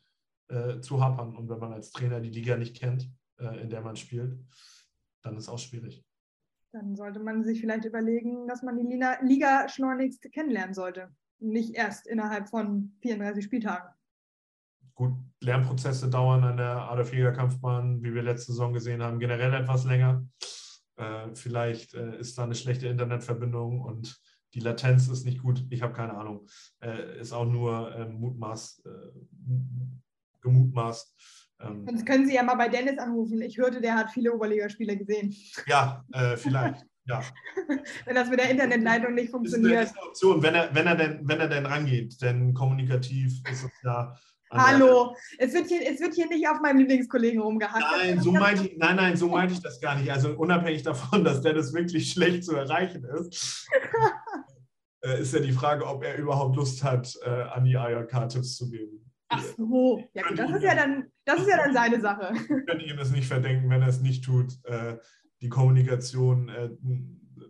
äh, 0.48 0.80
zu 0.80 1.00
hapern. 1.00 1.36
Und 1.36 1.48
wenn 1.48 1.58
man 1.58 1.72
als 1.72 1.90
Trainer 1.90 2.20
die 2.20 2.30
Liga 2.30 2.56
nicht 2.56 2.76
kennt, 2.76 3.10
äh, 3.38 3.60
in 3.60 3.70
der 3.70 3.80
man 3.80 3.96
spielt, 3.96 4.38
dann 5.22 5.36
ist 5.36 5.44
es 5.44 5.48
auch 5.48 5.58
schwierig. 5.58 6.04
Dann 6.72 6.94
sollte 6.94 7.20
man 7.20 7.44
sich 7.44 7.60
vielleicht 7.60 7.84
überlegen, 7.84 8.46
dass 8.48 8.62
man 8.62 8.76
die 8.76 9.26
Liga 9.26 9.68
schleunigst 9.68 10.30
kennenlernen 10.32 10.74
sollte. 10.74 11.08
Nicht 11.38 11.74
erst 11.74 12.06
innerhalb 12.06 12.48
von 12.48 12.96
34 13.02 13.44
Spieltagen. 13.44 13.88
Gut, 14.94 15.12
Lernprozesse 15.40 16.08
dauern 16.08 16.44
an 16.44 16.56
der 16.56 16.90
Adolf-Jäger-Kampfbahn, 16.90 18.02
wie 18.02 18.14
wir 18.14 18.22
letzte 18.22 18.52
Saison 18.52 18.72
gesehen 18.72 19.02
haben, 19.02 19.18
generell 19.18 19.52
etwas 19.52 19.84
länger. 19.84 20.26
Äh, 20.96 21.34
vielleicht 21.34 21.94
äh, 21.94 22.18
ist 22.18 22.38
da 22.38 22.44
eine 22.44 22.54
schlechte 22.54 22.88
Internetverbindung 22.88 23.82
und 23.82 24.18
die 24.54 24.60
Latenz 24.60 25.08
ist 25.08 25.26
nicht 25.26 25.42
gut. 25.42 25.66
Ich 25.68 25.82
habe 25.82 25.92
keine 25.92 26.16
Ahnung. 26.16 26.46
Äh, 26.80 27.20
ist 27.20 27.32
auch 27.32 27.44
nur 27.44 27.94
ähm, 27.94 28.14
Mutmaß, 28.20 28.82
äh, 28.86 29.20
gemutmaßt. 30.40 31.45
Ähm, 31.60 31.84
Sonst 31.86 32.06
können 32.06 32.26
Sie 32.26 32.34
ja 32.34 32.42
mal 32.42 32.54
bei 32.54 32.68
Dennis 32.68 32.98
anrufen. 32.98 33.40
Ich 33.42 33.56
hörte, 33.58 33.80
der 33.80 33.94
hat 33.94 34.10
viele 34.10 34.32
Oberligaspiele 34.32 34.96
gesehen. 34.96 35.34
Ja, 35.66 36.04
äh, 36.12 36.36
vielleicht. 36.36 36.84
Ja. 37.06 37.22
wenn 38.04 38.14
das 38.14 38.28
mit 38.28 38.40
der 38.40 38.50
Internetleitung 38.50 39.14
nicht 39.14 39.30
funktioniert. 39.30 39.82
Das 39.82 39.90
ist 39.90 39.96
eine 39.96 40.08
Option, 40.08 40.42
wenn 40.42 40.54
er, 40.54 40.74
wenn, 40.74 40.86
er 40.86 40.96
denn, 40.96 41.20
wenn 41.22 41.40
er 41.40 41.48
denn 41.48 41.66
rangeht. 41.66 42.20
Denn 42.20 42.52
kommunikativ 42.52 43.40
ist 43.48 43.64
es 43.64 43.70
ja 43.84 44.14
Hallo, 44.50 45.16
es 45.38 45.52
wird, 45.54 45.68
hier, 45.68 45.80
es 45.90 46.00
wird 46.00 46.14
hier 46.14 46.28
nicht 46.28 46.48
auf 46.48 46.60
meinem 46.60 46.78
Lieblingskollegen 46.78 47.40
rumgehackt. 47.40 47.84
Nein, 47.98 48.20
so 48.20 48.30
meinte 48.30 48.68
ich, 48.68 48.76
nein, 48.76 48.96
nein, 48.96 49.16
so 49.16 49.28
meinte 49.28 49.54
ich 49.54 49.60
das 49.60 49.80
gar 49.80 49.96
nicht. 49.96 50.10
Also 50.10 50.30
unabhängig 50.30 50.82
davon, 50.84 51.24
dass 51.24 51.42
Dennis 51.42 51.72
wirklich 51.72 52.12
schlecht 52.12 52.44
zu 52.44 52.54
erreichen 52.54 53.04
ist, 53.04 53.68
äh, 55.02 55.20
ist 55.20 55.34
ja 55.34 55.40
die 55.40 55.52
Frage, 55.52 55.84
ob 55.84 56.04
er 56.04 56.16
überhaupt 56.16 56.56
Lust 56.56 56.84
hat, 56.84 57.12
äh, 57.24 57.28
an 57.28 57.64
die 57.64 57.74
IRK-Tipps 57.74 58.56
zu 58.56 58.70
geben. 58.70 59.05
Ach 59.28 59.42
so, 59.56 60.04
ja 60.14 60.22
gut, 60.22 60.38
das 60.38 60.50
ist 60.50 60.62
ja 60.62 60.74
dann, 60.74 61.10
das 61.24 61.40
ist 61.40 61.48
ja 61.48 61.56
dann 61.56 61.72
seine 61.72 62.00
Sache. 62.00 62.32
Ich 62.32 62.66
könnte 62.66 62.84
ihm 62.84 62.98
es 62.98 63.10
nicht 63.10 63.26
verdenken, 63.26 63.68
wenn 63.70 63.82
er 63.82 63.88
es 63.88 64.00
nicht 64.00 64.24
tut. 64.24 64.52
Äh, 64.64 64.98
die 65.40 65.48
Kommunikation 65.48 66.50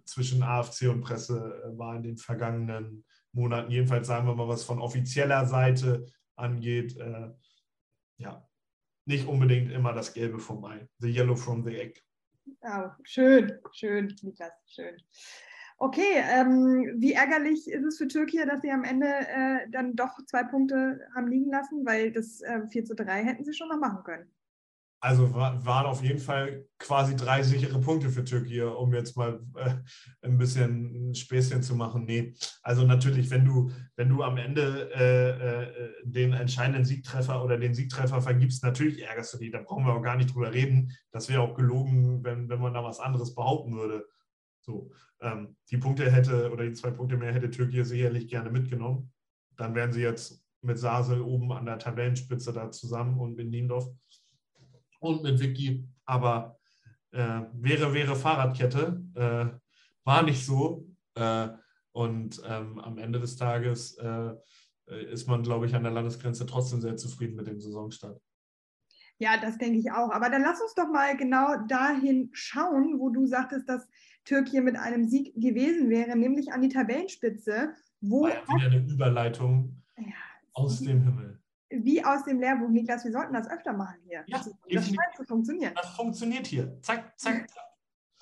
zwischen 0.04 0.42
AFC 0.42 0.88
und 0.88 1.02
Presse 1.02 1.72
war 1.76 1.96
in 1.96 2.02
den 2.02 2.16
vergangenen 2.16 3.04
Monaten, 3.32 3.70
jedenfalls 3.70 4.06
sagen 4.06 4.26
wir 4.26 4.34
mal 4.34 4.48
was 4.48 4.64
von 4.64 4.80
offizieller 4.80 5.46
Seite, 5.46 6.06
angeht, 6.36 6.96
äh, 6.96 7.30
ja, 8.18 8.48
nicht 9.06 9.26
unbedingt 9.26 9.70
immer 9.70 9.92
das 9.92 10.12
Gelbe 10.14 10.38
vom 10.38 10.64
Ei. 10.64 10.88
The 10.98 11.08
yellow 11.08 11.36
from 11.36 11.64
the 11.64 11.76
egg. 11.76 12.00
Oh, 12.60 12.90
schön, 13.02 13.58
schön, 13.72 14.14
Niklas, 14.22 14.52
schön. 14.66 14.96
Okay, 15.78 16.22
ähm, 16.32 16.94
wie 16.96 17.12
ärgerlich 17.12 17.70
ist 17.70 17.84
es 17.84 17.98
für 17.98 18.08
Türkei, 18.08 18.46
dass 18.46 18.62
sie 18.62 18.70
am 18.70 18.84
Ende 18.84 19.06
äh, 19.06 19.68
dann 19.70 19.94
doch 19.94 20.18
zwei 20.26 20.42
Punkte 20.42 21.00
haben 21.14 21.28
liegen 21.28 21.50
lassen, 21.50 21.84
weil 21.84 22.12
das 22.12 22.40
äh, 22.40 22.66
4 22.70 22.84
zu 22.86 22.94
3 22.94 23.22
hätten 23.24 23.44
sie 23.44 23.52
schon 23.52 23.68
noch 23.68 23.78
machen 23.78 24.02
können. 24.02 24.30
Also 25.00 25.34
waren 25.34 25.86
auf 25.86 26.02
jeden 26.02 26.18
Fall 26.18 26.64
quasi 26.78 27.14
drei 27.14 27.42
sichere 27.42 27.78
Punkte 27.78 28.08
für 28.08 28.24
Türkei, 28.24 28.66
um 28.66 28.94
jetzt 28.94 29.16
mal 29.16 29.40
äh, 29.54 29.74
ein 30.22 30.38
bisschen 30.38 31.10
ein 31.10 31.14
Späßchen 31.14 31.62
zu 31.62 31.76
machen. 31.76 32.06
Nee, 32.06 32.34
also 32.62 32.84
natürlich, 32.84 33.30
wenn 33.30 33.44
du, 33.44 33.70
wenn 33.96 34.08
du 34.08 34.22
am 34.22 34.38
Ende 34.38 34.90
äh, 34.94 35.30
äh, 35.30 35.92
den 36.04 36.32
entscheidenden 36.32 36.86
Siegtreffer 36.86 37.44
oder 37.44 37.58
den 37.58 37.74
Siegtreffer 37.74 38.22
vergibst, 38.22 38.64
natürlich 38.64 39.02
ärgerst 39.02 39.34
du 39.34 39.38
dich. 39.38 39.52
Da 39.52 39.60
brauchen 39.60 39.84
wir 39.84 39.92
auch 39.92 40.02
gar 40.02 40.16
nicht 40.16 40.34
drüber 40.34 40.54
reden. 40.54 40.90
Das 41.12 41.28
wäre 41.28 41.42
auch 41.42 41.54
gelogen, 41.54 42.24
wenn, 42.24 42.48
wenn 42.48 42.60
man 42.60 42.72
da 42.72 42.82
was 42.82 42.98
anderes 42.98 43.34
behaupten 43.34 43.76
würde. 43.76 44.06
So, 44.66 44.90
ähm, 45.20 45.56
die 45.70 45.78
Punkte 45.78 46.10
hätte 46.10 46.50
oder 46.50 46.64
die 46.64 46.72
zwei 46.72 46.90
Punkte 46.90 47.16
mehr 47.16 47.32
hätte 47.32 47.50
Türkei 47.50 47.84
sicherlich 47.84 48.28
gerne 48.28 48.50
mitgenommen. 48.50 49.12
Dann 49.56 49.74
wären 49.74 49.92
sie 49.92 50.02
jetzt 50.02 50.44
mit 50.60 50.78
Sasel 50.78 51.20
oben 51.20 51.52
an 51.52 51.66
der 51.66 51.78
Tabellenspitze 51.78 52.52
da 52.52 52.70
zusammen 52.70 53.20
und 53.20 53.36
mit 53.36 53.48
Niendorf 53.48 53.88
und 55.00 55.22
mit 55.22 55.38
Vicky, 55.38 55.88
aber 56.04 56.58
äh, 57.12 57.42
wäre, 57.52 57.94
wäre 57.94 58.16
Fahrradkette, 58.16 59.02
äh, 59.14 59.46
war 60.04 60.22
nicht 60.22 60.44
so. 60.44 60.88
Äh, 61.14 61.48
und 61.92 62.42
ähm, 62.44 62.78
am 62.80 62.98
Ende 62.98 63.20
des 63.20 63.36
Tages 63.36 63.96
äh, 63.96 64.34
ist 65.10 65.26
man, 65.28 65.42
glaube 65.42 65.66
ich, 65.66 65.74
an 65.74 65.82
der 65.82 65.92
Landesgrenze 65.92 66.44
trotzdem 66.44 66.80
sehr 66.80 66.96
zufrieden 66.96 67.36
mit 67.36 67.46
dem 67.46 67.60
Saisonstart. 67.60 68.20
Ja, 69.18 69.38
das 69.40 69.56
denke 69.56 69.78
ich 69.78 69.90
auch. 69.90 70.10
Aber 70.10 70.28
dann 70.28 70.42
lass 70.42 70.60
uns 70.60 70.74
doch 70.74 70.88
mal 70.88 71.16
genau 71.16 71.56
dahin 71.68 72.28
schauen, 72.32 72.98
wo 72.98 73.08
du 73.08 73.26
sagtest, 73.26 73.68
dass 73.68 73.88
Türkei 74.26 74.60
mit 74.60 74.76
einem 74.76 75.08
Sieg 75.08 75.34
gewesen 75.34 75.88
wäre, 75.88 76.16
nämlich 76.16 76.52
an 76.52 76.60
die 76.60 76.68
Tabellenspitze. 76.68 77.70
Wo 78.02 78.24
war 78.24 78.30
ja 78.30 78.42
wieder 78.46 78.66
eine 78.66 78.86
Überleitung 78.86 79.82
ja, 79.96 80.12
aus 80.52 80.80
dem 80.80 81.02
Himmel 81.02 81.40
wie 81.68 82.04
aus 82.04 82.24
dem 82.24 82.40
Lehrbuch, 82.40 82.68
Niklas, 82.68 83.04
wir 83.04 83.12
sollten 83.12 83.34
das 83.34 83.48
öfter 83.50 83.72
machen 83.72 83.98
hier. 84.06 84.24
Ja, 84.26 84.40
das, 84.70 84.86
scheint 84.86 85.16
zu 85.16 85.24
funktionieren. 85.24 85.72
Das 85.74 85.90
funktioniert 85.96 86.46
hier. 86.46 86.78
Zack, 86.82 87.12
zack, 87.18 87.50
zack. 87.50 87.64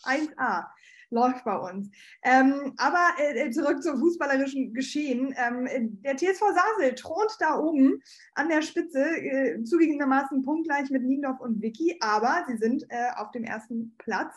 1a 0.04 0.66
läuft 1.10 1.44
bei 1.44 1.56
uns. 1.56 1.90
Ähm, 2.22 2.74
aber 2.76 3.06
äh, 3.18 3.50
zurück 3.50 3.82
zum 3.82 3.98
fußballerischen 3.98 4.74
Geschehen. 4.74 5.34
Ähm, 5.36 6.02
der 6.02 6.16
TSV 6.16 6.40
Sasel 6.40 6.94
thront 6.94 7.36
da 7.38 7.58
oben 7.58 8.02
an 8.34 8.48
der 8.48 8.62
Spitze, 8.62 9.00
äh, 9.00 9.62
zugegebenermaßen 9.62 10.42
punktgleich 10.42 10.90
mit 10.90 11.02
Niendorf 11.02 11.40
und 11.40 11.62
Vicky, 11.62 11.96
aber 12.00 12.44
sie 12.48 12.56
sind 12.56 12.84
äh, 12.88 13.10
auf 13.16 13.30
dem 13.30 13.44
ersten 13.44 13.94
Platz, 13.98 14.34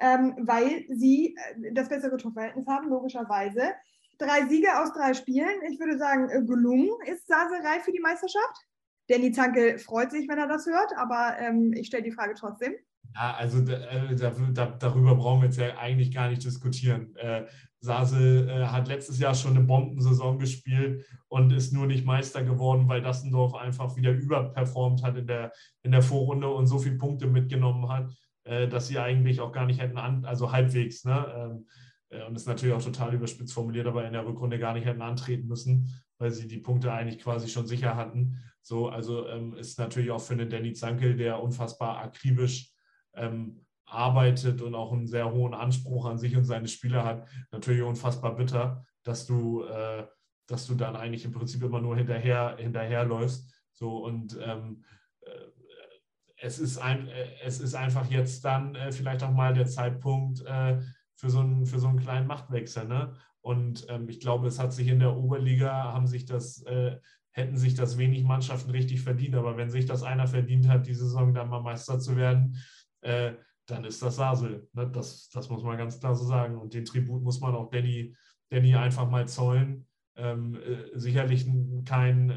ähm, 0.00 0.34
weil 0.40 0.84
sie 0.90 1.36
äh, 1.36 1.72
das 1.72 1.88
bessere 1.88 2.16
Torverhältnis 2.16 2.66
haben, 2.66 2.88
logischerweise 2.88 3.72
drei 4.18 4.46
Siege 4.46 4.78
aus 4.80 4.92
drei 4.92 5.14
Spielen. 5.14 5.62
Ich 5.70 5.78
würde 5.78 5.98
sagen, 5.98 6.28
äh, 6.30 6.42
gelungen 6.42 6.90
ist 7.06 7.26
Saserei 7.26 7.80
für 7.80 7.92
die 7.92 8.00
Meisterschaft. 8.00 8.66
Danny 9.08 9.32
Zanke 9.32 9.78
freut 9.78 10.10
sich, 10.10 10.28
wenn 10.28 10.38
er 10.38 10.48
das 10.48 10.66
hört, 10.66 10.92
aber 10.96 11.36
ähm, 11.38 11.72
ich 11.72 11.86
stelle 11.86 12.02
die 12.02 12.12
Frage 12.12 12.34
trotzdem. 12.34 12.74
Ja, 13.14 13.34
also 13.34 13.58
äh, 13.60 14.14
da, 14.14 14.32
da, 14.52 14.66
darüber 14.66 15.14
brauchen 15.14 15.40
wir 15.40 15.46
jetzt 15.46 15.58
ja 15.58 15.78
eigentlich 15.78 16.12
gar 16.12 16.28
nicht 16.28 16.44
diskutieren. 16.44 17.16
Äh, 17.16 17.46
Sasel 17.80 18.48
äh, 18.48 18.66
hat 18.66 18.88
letztes 18.88 19.18
Jahr 19.18 19.34
schon 19.34 19.56
eine 19.56 19.64
Bombensaison 19.64 20.38
gespielt 20.38 21.06
und 21.28 21.52
ist 21.52 21.72
nur 21.72 21.86
nicht 21.86 22.04
Meister 22.04 22.42
geworden, 22.42 22.88
weil 22.88 23.00
Dassendorf 23.00 23.54
einfach 23.54 23.96
wieder 23.96 24.10
überperformt 24.10 25.02
hat 25.02 25.16
in 25.16 25.26
der, 25.26 25.52
in 25.82 25.92
der 25.92 26.02
Vorrunde 26.02 26.48
und 26.48 26.66
so 26.66 26.78
viele 26.78 26.98
Punkte 26.98 27.26
mitgenommen 27.26 27.88
hat, 27.88 28.12
äh, 28.48 28.68
dass 28.68 28.88
sie 28.88 28.98
eigentlich 28.98 29.40
auch 29.40 29.52
gar 29.52 29.66
nicht 29.66 29.80
hätten, 29.80 29.98
an, 29.98 30.24
also 30.24 30.52
halbwegs, 30.52 31.04
ne? 31.04 31.26
Ähm, 31.36 31.66
äh, 32.10 32.24
und 32.24 32.34
ist 32.34 32.46
natürlich 32.46 32.74
auch 32.74 32.82
total 32.82 33.14
überspitzt 33.14 33.52
formuliert, 33.52 33.86
aber 33.86 34.06
in 34.06 34.12
der 34.12 34.26
Rückrunde 34.26 34.58
gar 34.58 34.72
nicht 34.72 34.86
hätten 34.86 35.02
antreten 35.02 35.46
müssen, 35.46 35.88
weil 36.18 36.30
sie 36.30 36.48
die 36.48 36.58
Punkte 36.58 36.92
eigentlich 36.92 37.18
quasi 37.18 37.48
schon 37.48 37.66
sicher 37.66 37.96
hatten. 37.96 38.38
So, 38.62 38.88
also 38.88 39.28
ähm, 39.28 39.54
ist 39.54 39.78
natürlich 39.78 40.10
auch 40.10 40.20
für 40.20 40.34
einen 40.34 40.50
Danny 40.50 40.72
Zankel, 40.72 41.16
der 41.16 41.42
unfassbar 41.42 41.98
akribisch 41.98 42.72
ähm, 43.14 43.64
arbeitet 43.86 44.60
und 44.60 44.74
auch 44.74 44.92
einen 44.92 45.06
sehr 45.06 45.32
hohen 45.32 45.54
Anspruch 45.54 46.06
an 46.06 46.18
sich 46.18 46.36
und 46.36 46.44
seine 46.44 46.68
Spieler 46.68 47.04
hat, 47.04 47.26
natürlich 47.50 47.82
unfassbar 47.82 48.36
bitter, 48.36 48.84
dass 49.02 49.26
du, 49.26 49.64
äh, 49.64 50.06
dass 50.46 50.66
du 50.66 50.74
dann 50.74 50.96
eigentlich 50.96 51.24
im 51.24 51.32
Prinzip 51.32 51.62
immer 51.62 51.80
nur 51.80 51.96
hinterher, 51.96 52.56
hinterherläufst. 52.58 53.54
So 53.72 54.04
und 54.04 54.38
ähm, 54.42 54.84
äh, 55.20 55.30
es, 56.40 56.58
ist 56.58 56.78
ein, 56.78 57.08
äh, 57.08 57.26
es 57.42 57.60
ist 57.60 57.74
einfach 57.74 58.10
jetzt 58.10 58.44
dann 58.44 58.74
äh, 58.74 58.92
vielleicht 58.92 59.22
auch 59.22 59.32
mal 59.32 59.54
der 59.54 59.66
Zeitpunkt, 59.66 60.44
äh, 60.46 60.78
für 61.18 61.30
so 61.30 61.40
einen, 61.40 61.66
für 61.66 61.80
so 61.80 61.88
einen 61.88 61.98
kleinen 61.98 62.28
Machtwechsel. 62.28 62.86
Ne? 62.86 63.14
Und 63.40 63.86
ähm, 63.88 64.08
ich 64.08 64.20
glaube, 64.20 64.46
es 64.46 64.58
hat 64.58 64.72
sich 64.72 64.88
in 64.88 65.00
der 65.00 65.16
Oberliga, 65.16 65.92
haben 65.92 66.06
sich 66.06 66.24
das, 66.24 66.62
äh, 66.62 66.96
hätten 67.32 67.56
sich 67.56 67.74
das 67.74 67.98
wenig 67.98 68.24
Mannschaften 68.24 68.70
richtig 68.70 69.02
verdient. 69.02 69.34
Aber 69.34 69.56
wenn 69.56 69.70
sich 69.70 69.86
das 69.86 70.02
einer 70.02 70.28
verdient 70.28 70.68
hat, 70.68 70.86
die 70.86 70.94
Saison 70.94 71.34
dann 71.34 71.48
mal 71.48 71.60
Meister 71.60 71.98
zu 71.98 72.16
werden, 72.16 72.56
äh, 73.00 73.32
dann 73.66 73.84
ist 73.84 74.00
das 74.00 74.16
Sasel. 74.16 74.68
Ne? 74.72 74.88
Das, 74.90 75.28
das 75.30 75.48
muss 75.50 75.62
man 75.62 75.76
ganz 75.76 75.98
klar 75.98 76.14
so 76.14 76.24
sagen. 76.24 76.56
Und 76.56 76.72
den 76.72 76.84
Tribut 76.84 77.22
muss 77.22 77.40
man 77.40 77.54
auch 77.54 77.68
Danny, 77.70 78.14
Danny 78.48 78.76
einfach 78.76 79.10
mal 79.10 79.26
zollen. 79.26 79.86
Ähm, 80.16 80.54
äh, 80.54 80.96
sicherlich 80.98 81.46
kein 81.84 82.30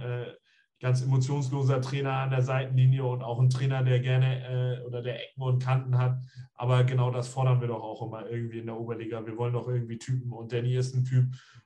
ganz 0.82 1.04
emotionsloser 1.04 1.80
Trainer 1.80 2.14
an 2.14 2.32
der 2.32 2.42
Seitenlinie 2.42 3.06
und 3.06 3.22
auch 3.22 3.40
ein 3.40 3.52
Trainer, 3.52 3.84
der 3.84 4.00
gerne 4.00 4.80
äh, 4.82 4.86
oder 4.86 5.04
der 5.04 5.24
Ecken 5.24 5.44
und 5.44 5.64
Kanten 5.64 5.98
hat. 5.98 6.20
Aber 6.56 6.84
genau 6.84 7.12
das 7.12 7.28
fordern 7.28 7.62
wir 7.62 7.68
doch 7.68 7.84
auch 7.84 8.02
immer 8.02 8.28
irgendwie 8.28 8.60
in 8.60 8.66
der 8.66 8.80
Oberliga. 8.80 9.26
Wir 9.26 9.38
wollen 9.38 9.54
doch 9.54 9.68
irgendwie 9.68 10.00
Typen 10.00 10.34
und 10.34 10.52
Danny 10.52 10.76
ist 10.76 10.96
ein 10.96 11.06
Typ 11.06 11.26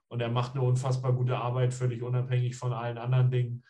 und 0.10 0.22
er 0.22 0.30
macht 0.30 0.56
eine 0.56 0.64
unfassbar 0.64 1.14
gute 1.14 1.38
Arbeit, 1.38 1.74
völlig 1.74 2.04
unabhängig 2.04 2.58
von 2.58 2.74
allen 2.74 2.98
anderen 2.98 3.32
Dingen. 3.32 3.64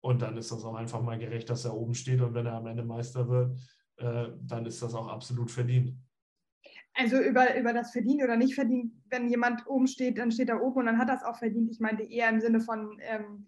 Und 0.00 0.22
dann 0.22 0.36
ist 0.36 0.50
das 0.50 0.64
auch 0.64 0.74
einfach 0.74 1.00
mal 1.00 1.18
gerecht, 1.18 1.48
dass 1.50 1.64
er 1.64 1.74
oben 1.74 1.94
steht 1.94 2.20
und 2.20 2.34
wenn 2.34 2.46
er 2.46 2.54
am 2.54 2.66
Ende 2.66 2.84
Meister 2.84 3.28
wird, 3.28 3.58
äh, 3.98 4.28
dann 4.42 4.66
ist 4.66 4.82
das 4.82 4.94
auch 4.94 5.06
absolut 5.06 5.52
verdient. 5.52 5.94
Also 6.94 7.20
über, 7.20 7.56
über 7.56 7.72
das 7.72 7.92
verdient 7.92 8.24
oder 8.24 8.36
nicht 8.36 8.56
verdient, 8.56 8.92
wenn 9.08 9.28
jemand 9.28 9.66
oben 9.68 9.86
steht, 9.86 10.18
dann 10.18 10.32
steht 10.32 10.48
er 10.48 10.60
oben 10.60 10.80
und 10.80 10.86
dann 10.86 10.98
hat 10.98 11.08
das 11.08 11.22
auch 11.22 11.38
verdient. 11.38 11.70
Ich 11.70 11.78
meinte 11.78 12.02
eher 12.02 12.28
im 12.28 12.40
Sinne 12.40 12.60
von, 12.60 12.98
ähm, 13.00 13.46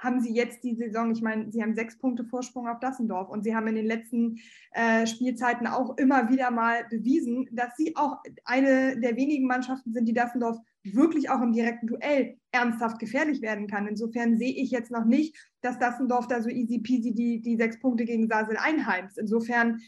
haben 0.00 0.20
sie 0.20 0.34
jetzt 0.34 0.64
die 0.64 0.74
Saison, 0.74 1.12
ich 1.12 1.20
meine, 1.20 1.50
sie 1.52 1.62
haben 1.62 1.74
sechs 1.74 1.98
Punkte 1.98 2.24
Vorsprung 2.24 2.68
auf 2.68 2.80
Dassendorf 2.80 3.28
und 3.28 3.44
sie 3.44 3.54
haben 3.54 3.68
in 3.68 3.74
den 3.74 3.86
letzten 3.86 4.38
äh, 4.72 5.06
Spielzeiten 5.06 5.66
auch 5.66 5.96
immer 5.98 6.30
wieder 6.30 6.50
mal 6.50 6.84
bewiesen, 6.88 7.48
dass 7.52 7.76
sie 7.76 7.94
auch 7.96 8.16
eine 8.44 8.98
der 8.98 9.16
wenigen 9.16 9.46
Mannschaften 9.46 9.92
sind, 9.92 10.06
die 10.06 10.14
Dassendorf 10.14 10.56
wirklich 10.82 11.28
auch 11.28 11.42
im 11.42 11.52
direkten 11.52 11.86
Duell 11.86 12.38
ernsthaft 12.52 12.98
gefährlich 12.98 13.42
werden 13.42 13.66
kann. 13.66 13.86
Insofern 13.86 14.38
sehe 14.38 14.54
ich 14.54 14.70
jetzt 14.70 14.90
noch 14.90 15.04
nicht, 15.04 15.36
dass 15.60 15.78
Dassendorf 15.78 16.26
da 16.26 16.40
so 16.40 16.48
easy 16.48 16.78
peasy 16.78 17.12
die, 17.14 17.42
die 17.42 17.56
sechs 17.56 17.78
Punkte 17.78 18.04
gegen 18.04 18.28
Sasel 18.28 18.56
einheimst. 18.56 19.18
Insofern. 19.18 19.80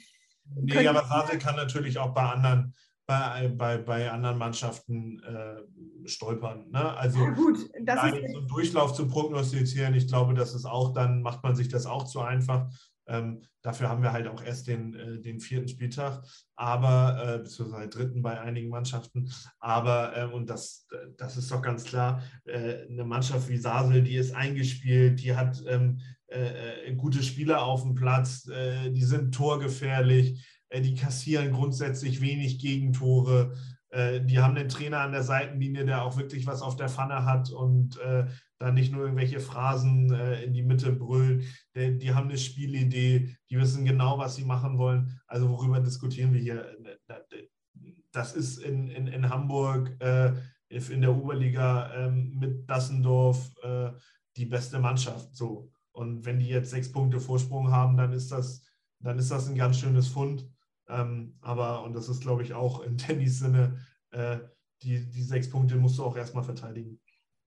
Nee, 0.55 0.87
aber 0.87 1.05
Sasel 1.05 1.38
kann 1.38 1.57
natürlich 1.57 1.98
auch 1.98 2.12
bei 2.12 2.22
anderen 2.22 2.75
bei, 3.12 3.48
bei, 3.48 3.79
bei 3.79 4.11
anderen 4.11 4.38
Mannschaften 4.38 5.20
äh, 5.20 6.09
stolpern. 6.09 6.70
Ne? 6.70 6.96
Also 6.96 7.18
ja, 7.20 7.31
gut, 7.31 7.59
das 7.85 8.05
ist 8.05 8.11
so 8.11 8.16
einen 8.16 8.48
Durchlauf 8.48 8.94
zu 8.94 9.07
prognostizieren, 9.07 9.94
ich 9.94 10.09
glaube, 10.09 10.35
das 10.35 10.55
ist 10.55 10.64
auch, 10.64 10.92
dann 10.92 11.22
macht 11.22 11.42
man 11.42 11.55
sich 11.55 11.68
das 11.68 11.87
auch 11.87 12.05
zu 12.05 12.20
einfach. 12.20 12.68
Ähm, 13.09 13.42
dafür 13.62 13.88
haben 13.88 14.03
wir 14.03 14.12
halt 14.12 14.29
auch 14.29 14.42
erst 14.42 14.68
den, 14.68 14.94
äh, 14.94 15.20
den 15.20 15.40
vierten 15.40 15.66
Spieltag, 15.68 16.25
aber 16.55 17.35
äh, 17.35 17.38
beziehungsweise 17.38 17.88
dritten 17.88 18.22
bei 18.22 18.40
einigen 18.40 18.70
Mannschaften. 18.70 19.31
Aber, 19.59 20.16
äh, 20.16 20.25
und 20.27 20.48
das, 20.48 20.87
das 21.16 21.37
ist 21.37 21.51
doch 21.51 21.62
ganz 21.62 21.85
klar, 21.85 22.22
äh, 22.44 22.87
eine 22.88 23.05
Mannschaft 23.05 23.48
wie 23.48 23.57
Sasel, 23.57 24.03
die 24.03 24.14
ist 24.14 24.35
eingespielt, 24.35 25.20
die 25.20 25.35
hat 25.35 25.62
ähm, 25.66 25.98
äh, 26.29 26.87
äh, 26.87 26.94
gute 26.94 27.22
Spieler 27.22 27.62
auf 27.64 27.83
dem 27.83 27.94
Platz, 27.94 28.44
die 28.44 29.05
sind 29.05 29.35
torgefährlich, 29.35 30.46
die 30.80 30.94
kassieren 30.94 31.52
grundsätzlich 31.52 32.20
wenig 32.20 32.58
Gegentore. 32.58 33.54
Die 33.94 34.38
haben 34.38 34.56
einen 34.56 34.70
Trainer 34.70 35.00
an 35.00 35.12
der 35.12 35.22
Seitenlinie, 35.22 35.85
der 35.85 36.02
auch 36.02 36.16
wirklich 36.16 36.46
was 36.46 36.62
auf 36.62 36.76
der 36.76 36.88
Pfanne 36.88 37.26
hat 37.26 37.50
und 37.50 37.98
da 38.62 38.70
nicht 38.70 38.92
nur 38.92 39.02
irgendwelche 39.02 39.40
Phrasen 39.40 40.12
äh, 40.12 40.42
in 40.42 40.52
die 40.52 40.62
Mitte 40.62 40.92
brüllen. 40.92 41.44
Die, 41.74 42.14
haben 42.14 42.28
eine 42.28 42.38
Spielidee, 42.38 43.37
die 43.50 43.58
wissen 43.58 43.85
genau, 43.85 44.18
was 44.18 44.37
sie 44.37 44.44
machen 44.44 44.78
wollen. 44.78 45.20
Also 45.26 45.50
worüber 45.50 45.80
diskutieren 45.80 46.32
wir 46.32 46.40
hier? 46.40 46.76
Das 48.12 48.35
ist 48.35 48.58
in, 48.58 48.88
in, 48.88 49.08
in 49.08 49.28
Hamburg 49.28 49.96
äh, 50.00 50.32
in 50.68 51.00
der 51.00 51.14
Oberliga 51.14 51.92
äh, 51.92 52.11
mit 52.11 52.68
Dassendorf 52.70 53.52
äh, 53.62 53.90
die 54.37 54.46
beste 54.46 54.78
Mannschaft. 54.78 55.35
So. 55.35 55.70
Und 55.92 56.24
wenn 56.24 56.38
die 56.38 56.48
jetzt 56.48 56.70
sechs 56.70 56.90
Punkte 56.90 57.20
Vorsprung 57.20 57.70
haben, 57.70 57.96
dann 57.96 58.12
ist 58.12 58.30
das, 58.30 58.64
dann 59.00 59.18
ist 59.18 59.30
das 59.30 59.48
ein 59.48 59.56
ganz 59.56 59.78
schönes 59.78 60.08
Fund. 60.08 60.48
Ähm, 60.92 61.35
aber, 61.40 61.85
und 61.85 61.94
das 61.94 62.09
ist, 62.09 62.22
glaube 62.22 62.42
ich, 62.42 62.55
auch 62.55 62.83
in 62.83 62.98
Tennys 62.98 63.38
Sinne, 63.38 63.78
äh, 64.11 64.38
die, 64.83 65.09
die 65.11 65.22
sechs 65.22 65.48
Punkte 65.48 65.76
musst 65.76 65.98
du 65.98 66.05
auch 66.05 66.16
erstmal 66.16 66.44
verteidigen. 66.44 67.00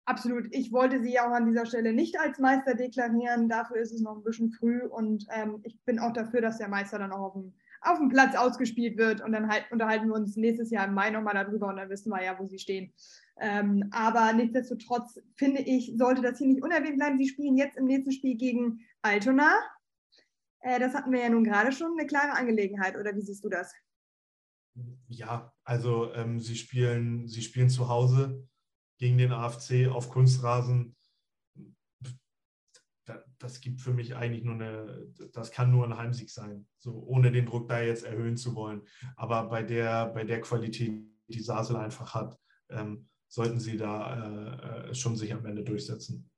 Absolut. 0.06 0.48
Ich 0.52 0.72
wollte 0.72 1.02
sie 1.02 1.20
auch 1.20 1.32
an 1.32 1.48
dieser 1.48 1.66
Stelle 1.66 1.94
nicht 1.94 2.20
als 2.20 2.40
Meister 2.40 2.76
deklarieren. 2.76 3.48
Dafür 3.48 3.78
ist 3.78 3.94
es 3.94 4.02
noch 4.02 4.18
ein 4.18 4.24
bisschen 4.24 4.52
früh 4.52 4.82
und 4.82 5.26
ähm, 5.32 5.60
ich 5.64 5.80
bin 5.86 6.00
auch 6.00 6.12
dafür, 6.12 6.42
dass 6.42 6.58
der 6.58 6.68
Meister 6.68 7.00
dann 7.00 7.12
auch 7.12 7.28
auf 7.28 7.34
dem, 7.34 7.54
auf 7.82 7.98
dem 7.98 8.10
Platz 8.10 8.36
ausgespielt 8.36 8.98
wird 8.98 9.22
und 9.22 9.32
dann 9.32 9.48
halt 9.48 9.72
unterhalten 9.72 10.08
wir 10.08 10.16
uns 10.16 10.36
nächstes 10.36 10.70
Jahr 10.70 10.88
im 10.88 10.96
Mai 10.96 11.12
nochmal 11.12 11.36
darüber 11.36 11.68
und 11.68 11.78
dann 11.78 11.90
wissen 11.90 12.10
wir 12.10 12.24
ja, 12.24 12.38
wo 12.38 12.46
sie 12.46 12.60
stehen. 12.60 12.92
Ähm, 13.40 13.90
aber 13.92 14.34
nichtsdestotrotz 14.34 15.20
finde 15.36 15.62
ich, 15.62 15.94
sollte 15.98 16.22
das 16.22 16.38
hier 16.38 16.48
nicht 16.48 16.64
unerwähnt 16.64 16.98
bleiben. 16.98 17.18
Sie 17.18 17.30
spielen 17.30 17.56
jetzt 17.56 17.78
im 17.78 17.86
nächsten 17.86 18.12
Spiel 18.12 18.36
gegen 18.36 18.82
Altona. 19.04 19.52
Äh, 20.62 20.80
das 20.80 20.94
hatten 20.94 21.12
wir 21.12 21.22
ja 21.22 21.30
nun 21.30 21.44
gerade 21.44 21.72
schon, 21.72 21.98
eine 21.98 22.08
klare 22.08 22.34
Angelegenheit, 22.34 22.96
oder 22.98 23.16
wie 23.16 23.22
siehst 23.22 23.44
du 23.44 23.50
das? 23.50 23.74
Ja, 25.08 25.54
also 25.64 26.14
ähm, 26.14 26.40
sie, 26.40 26.56
spielen, 26.56 27.28
sie 27.28 27.42
spielen 27.42 27.70
zu 27.70 27.90
Hause 27.90 28.48
gegen 28.98 29.18
den 29.18 29.32
AFC 29.32 29.88
auf 29.92 30.10
Kunstrasen, 30.10 30.96
das 33.42 33.60
gibt 33.60 33.82
für 33.82 33.94
mich 33.94 34.16
eigentlich 34.16 34.44
nur 34.44 34.56
eine, 34.56 35.08
das 35.34 35.52
kann 35.52 35.72
nur 35.72 35.86
ein 35.86 35.98
Heimsieg 35.98 36.30
sein, 36.30 36.68
so 36.78 37.04
ohne 37.08 37.32
den 37.32 37.46
Druck 37.46 37.68
da 37.68 37.82
jetzt 37.82 38.04
erhöhen 38.04 38.38
zu 38.38 38.56
wollen. 38.56 38.84
Aber 39.16 39.50
bei 39.50 39.64
der, 39.64 40.08
bei 40.08 40.24
der 40.24 40.42
Qualität, 40.42 41.04
die 41.28 41.40
Sasel 41.40 41.78
einfach 41.78 42.14
hat, 42.14 42.38
ähm, 42.70 43.08
sollten 43.28 43.60
sie 43.60 43.78
da 43.78 44.90
äh, 44.90 44.94
schon 44.94 45.16
sich 45.16 45.34
am 45.34 45.46
Ende 45.46 45.64
durchsetzen. 45.64 46.30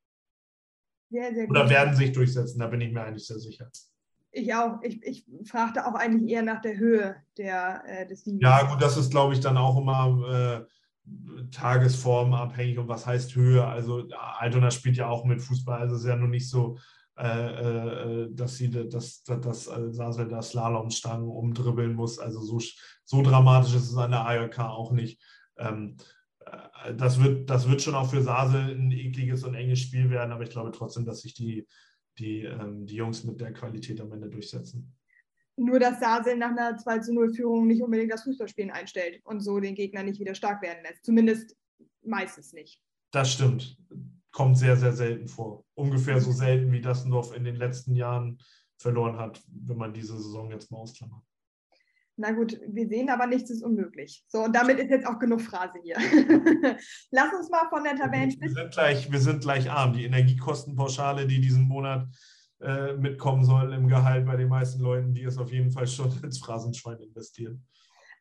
Sehr, 1.10 1.34
sehr 1.34 1.50
Oder 1.50 1.70
werden 1.70 1.96
sich 1.96 2.12
durchsetzen, 2.12 2.60
da 2.60 2.68
bin 2.68 2.82
ich 2.82 2.92
mir 2.92 3.04
eigentlich 3.04 3.28
sehr 3.28 3.40
sicher. 3.40 3.70
Ich 4.34 4.54
auch. 4.56 4.82
Ich, 4.82 5.02
ich 5.04 5.26
fragte 5.46 5.86
auch 5.86 5.94
eigentlich 5.94 6.32
eher 6.32 6.42
nach 6.42 6.60
der 6.60 6.78
Höhe 6.78 7.16
der, 7.38 7.84
äh, 7.86 8.08
des 8.08 8.24
Sieges. 8.24 8.42
Ja, 8.42 8.64
gut, 8.64 8.82
das 8.82 8.98
ist, 8.98 9.12
glaube 9.12 9.34
ich, 9.34 9.40
dann 9.40 9.58
auch 9.58 9.78
immer 9.78 10.66
äh, 10.66 11.50
Tagesform 11.52 12.34
abhängig 12.34 12.80
und 12.80 12.88
was 12.88 13.06
heißt 13.06 13.36
Höhe. 13.36 13.66
Also 13.66 14.08
Altona 14.40 14.72
spielt 14.72 14.98
ja 14.98 15.08
auch 15.08 15.24
mit 15.24 15.40
Fußball, 15.40 15.80
also 15.80 15.96
es 15.96 16.02
ist 16.02 16.08
ja 16.08 16.16
nur 16.16 16.30
nicht 16.30 16.50
so, 16.50 16.78
äh, 17.16 18.26
äh 18.26 18.30
dass 18.32 18.58
sie 18.58 18.72
das, 18.72 19.22
das, 19.24 19.40
das 19.42 19.66
Sasel 19.66 20.28
da 20.28 20.42
Slalomstangen 20.42 21.30
umdribbeln 21.30 21.94
muss. 21.94 22.18
Also 22.18 22.42
so, 22.42 22.60
so 23.04 23.22
dramatisch 23.22 23.76
ist 23.76 23.92
es 23.92 23.98
an 23.98 24.12
der 24.12 24.26
AJK 24.26 24.60
auch 24.62 24.92
nicht. 24.92 25.22
Ähm, 25.58 25.98
äh, 26.84 26.96
das, 26.96 27.22
wird, 27.22 27.52
das 27.52 27.70
wird 27.70 27.84
schon 27.84 27.96
auch 27.96 28.10
für 28.10 28.24
Sasel 28.24 28.76
ein 28.76 28.92
ekliges 28.92 29.44
und 29.44 29.54
enges 29.54 29.80
Spiel 29.80 30.10
werden, 30.10 30.32
aber 30.32 30.44
ich 30.44 30.50
glaube 30.50 30.72
trotzdem, 30.72 31.06
dass 31.06 31.22
sich 31.22 31.36
die, 31.36 31.68
die, 32.20 32.44
ähm, 32.44 32.86
die 32.86 32.96
Jungs 32.96 33.24
mit 33.24 33.42
der 33.42 33.54
Qualität 33.54 34.00
am 34.02 34.12
Ende 34.12 34.30
durchsetzen 34.30 34.94
nur 35.56 35.80
dass 35.80 36.00
Sasel 36.00 36.38
nach 36.38 36.52
einer 36.52 36.78
2 36.78 37.00
zu 37.00 37.14
0 37.14 37.34
Führung 37.34 37.68
nicht 37.68 37.82
unbedingt 37.82 38.12
das 38.12 38.24
Fußballspielen 38.24 38.72
einstellt 38.72 39.22
und 39.24 39.42
so 39.42 39.60
den 39.60 39.76
Gegner 39.76 40.04
nicht 40.04 40.20
wieder 40.20 40.36
stark 40.36 40.62
werden 40.62 40.84
lässt. 40.84 41.06
Zumindest 41.06 41.56
meistens 42.04 42.54
nicht. 42.54 42.82
Das 43.12 43.32
stimmt. 43.32 43.78
Kommt 44.32 44.58
sehr, 44.58 44.76
sehr 44.76 44.94
selten 44.94 45.28
vor. 45.28 45.64
Ungefähr 45.76 46.20
so 46.20 46.32
selten, 46.32 46.72
wie 46.72 46.82
Dassendorf 46.82 47.36
in 47.36 47.44
den 47.44 47.56
letzten 47.56 47.96
Jahren 47.96 48.40
verloren 48.78 49.18
hat, 49.18 49.44
wenn 49.48 49.78
man 49.78 49.94
diese 49.94 50.18
Saison 50.18 50.50
jetzt 50.50 50.72
mal 50.72 50.80
ausklammert. 50.80 51.24
Na 52.16 52.32
gut, 52.32 52.60
wir 52.68 52.88
sehen 52.88 53.10
aber 53.10 53.26
nichts 53.26 53.50
ist 53.50 53.64
unmöglich. 53.64 54.24
So, 54.28 54.44
und 54.44 54.56
damit 54.56 54.78
ist 54.80 54.90
jetzt 54.90 55.08
auch 55.08 55.18
genug 55.18 55.42
Phrase 55.42 55.80
hier. 55.84 55.96
Lass 57.12 57.34
uns 57.34 57.50
mal 57.50 57.68
von 57.70 57.84
der 57.84 57.96
Tabellenspitze. 57.96 58.56
Wir 58.56 58.62
sind 58.62 58.74
gleich, 58.74 59.12
wir 59.12 59.20
sind 59.20 59.42
gleich 59.42 59.72
arm. 59.72 59.94
Die 59.94 60.06
Energiekostenpauschale, 60.06 61.26
die 61.26 61.42
diesen 61.42 61.68
Monat 61.68 62.08
äh, 62.62 62.94
mitkommen 62.94 63.44
soll 63.44 63.74
im 63.74 63.88
Gehalt 63.88 64.26
bei 64.26 64.36
den 64.36 64.50
meisten 64.50 64.82
Leuten, 64.82 65.14
die 65.14 65.24
es 65.24 65.38
auf 65.38 65.52
jeden 65.52 65.72
Fall 65.72 65.88
schon 65.88 66.12
ins 66.24 66.40
Phrasenschwein 66.40 67.00
investieren. 67.00 67.66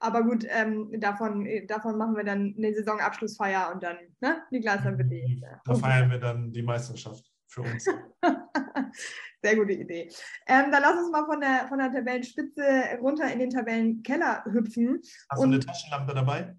Aber 0.01 0.25
gut, 0.25 0.45
ähm, 0.49 0.91
davon, 0.99 1.47
äh, 1.47 1.67
davon 1.67 1.97
machen 1.97 2.17
wir 2.17 2.25
dann 2.25 2.55
eine 2.57 2.75
Saisonabschlussfeier 2.75 3.71
und 3.73 3.83
dann, 3.83 3.97
ne, 4.21 4.43
Niklas, 4.51 4.83
dann 4.83 4.97
bitte. 4.97 5.15
Äh, 5.15 5.41
da 5.65 5.75
feiern 5.75 6.11
wir 6.11 6.19
dann 6.19 6.51
die 6.51 6.63
Meisterschaft 6.63 7.32
für 7.53 7.63
uns. 7.63 7.85
Sehr 9.43 9.57
gute 9.57 9.73
Idee. 9.73 10.09
Ähm, 10.47 10.71
dann 10.71 10.83
lass 10.83 10.99
uns 10.99 11.11
mal 11.11 11.27
von 11.27 11.41
der, 11.41 11.67
von 11.69 11.79
der 11.79 11.93
Tabellenspitze 11.93 12.99
runter 13.01 13.33
in 13.33 13.41
den 13.41 13.51
Tabellenkeller 13.51 14.45
hüpfen. 14.47 15.01
Hast 15.29 15.43
du 15.43 15.47
eine 15.47 15.61
Taschenlampe 15.61 16.15
dabei? 16.15 16.57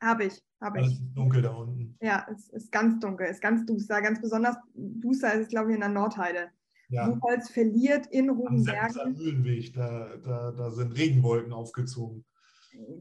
Habe 0.00 0.24
ich, 0.24 0.42
habe 0.60 0.80
ich. 0.80 0.86
Es 0.86 0.92
ist 0.92 1.02
dunkel 1.14 1.42
da 1.42 1.50
unten. 1.50 1.96
Ja, 2.00 2.26
es 2.30 2.50
ist 2.50 2.70
ganz 2.70 3.00
dunkel, 3.00 3.26
es 3.26 3.36
ist 3.36 3.42
ganz 3.42 3.64
duster. 3.64 4.02
Ganz 4.02 4.20
besonders 4.20 4.56
duster 4.74 5.32
ist 5.34 5.42
es, 5.42 5.48
glaube 5.48 5.70
ich, 5.70 5.74
in 5.76 5.80
der 5.80 5.90
Nordheide. 5.90 6.50
Ja. 6.88 7.08
Buchholz 7.08 7.50
verliert 7.50 8.06
in 8.08 8.30
Rubenbergen. 8.30 9.00
Am 9.00 9.12
Mühlenweg, 9.12 9.72
da, 9.72 10.16
da, 10.22 10.52
da 10.52 10.70
sind 10.70 10.92
Regenwolken 10.96 11.52
aufgezogen. 11.52 12.24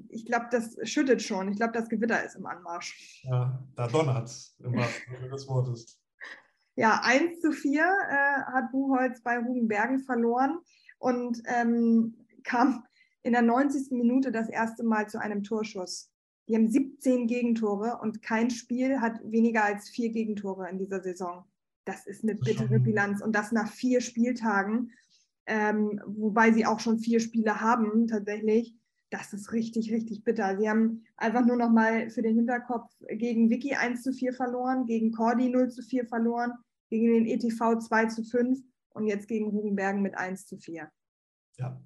Ich 0.09 0.25
glaube, 0.25 0.45
das 0.51 0.77
schüttet 0.83 1.21
schon. 1.21 1.49
Ich 1.49 1.57
glaube, 1.57 1.73
das 1.73 1.89
Gewitter 1.89 2.23
ist 2.23 2.35
im 2.35 2.45
Anmarsch. 2.45 3.23
Ja, 3.23 3.61
da 3.75 3.87
donnert 3.87 4.27
es 4.27 4.55
im 4.59 4.73
wahrsten 4.73 5.29
des 5.29 5.47
Wortes. 5.47 5.99
Ja, 6.75 7.01
1 7.03 7.39
zu 7.39 7.51
4 7.51 7.81
äh, 7.81 8.15
hat 8.51 8.71
Buchholz 8.71 9.21
bei 9.21 9.37
Rubenbergen 9.37 9.99
verloren 9.99 10.59
und 10.99 11.41
ähm, 11.45 12.15
kam 12.43 12.83
in 13.23 13.31
der 13.31 13.41
90. 13.41 13.91
Minute 13.91 14.31
das 14.31 14.49
erste 14.49 14.83
Mal 14.83 15.07
zu 15.07 15.19
einem 15.19 15.43
Torschuss. 15.43 16.11
Die 16.47 16.55
haben 16.55 16.69
17 16.69 17.27
Gegentore 17.27 17.99
und 18.01 18.21
kein 18.21 18.51
Spiel 18.51 19.01
hat 19.01 19.19
weniger 19.23 19.63
als 19.63 19.89
vier 19.89 20.09
Gegentore 20.09 20.69
in 20.69 20.77
dieser 20.77 21.01
Saison. 21.01 21.45
Das 21.85 22.05
ist 22.05 22.23
eine 22.23 22.35
bittere 22.35 22.79
Bilanz 22.79 23.21
und 23.21 23.35
das 23.35 23.51
nach 23.51 23.71
vier 23.71 24.01
Spieltagen, 24.01 24.91
ähm, 25.47 26.01
wobei 26.05 26.51
sie 26.51 26.65
auch 26.65 26.79
schon 26.79 26.99
vier 26.99 27.19
Spiele 27.19 27.61
haben 27.61 28.07
tatsächlich. 28.07 28.75
Das 29.11 29.33
ist 29.33 29.53
richtig, 29.53 29.91
richtig 29.93 30.23
bitter. 30.23 30.57
Sie 30.57 30.69
haben 30.69 31.03
einfach 31.15 31.45
nur 31.45 31.55
noch 31.55 31.69
mal 31.69 32.09
für 32.09 32.21
den 32.21 32.35
Hinterkopf 32.35 32.91
gegen 33.07 33.49
Vicky 33.49 33.73
1 33.75 34.03
zu 34.03 34.11
4 34.11 34.33
verloren, 34.33 34.85
gegen 34.85 35.11
Cordy 35.11 35.49
0 35.49 35.69
zu 35.69 35.83
4 35.83 36.05
verloren, 36.05 36.53
gegen 36.89 37.13
den 37.13 37.25
ETV 37.25 37.79
2 37.79 38.05
zu 38.05 38.23
5 38.23 38.59
und 38.89 39.07
jetzt 39.07 39.27
gegen 39.27 39.49
Rugenbergen 39.49 40.01
mit 40.01 40.15
1 40.15 40.45
zu 40.45 40.57
4. 40.57 40.89
Ja, 41.57 41.81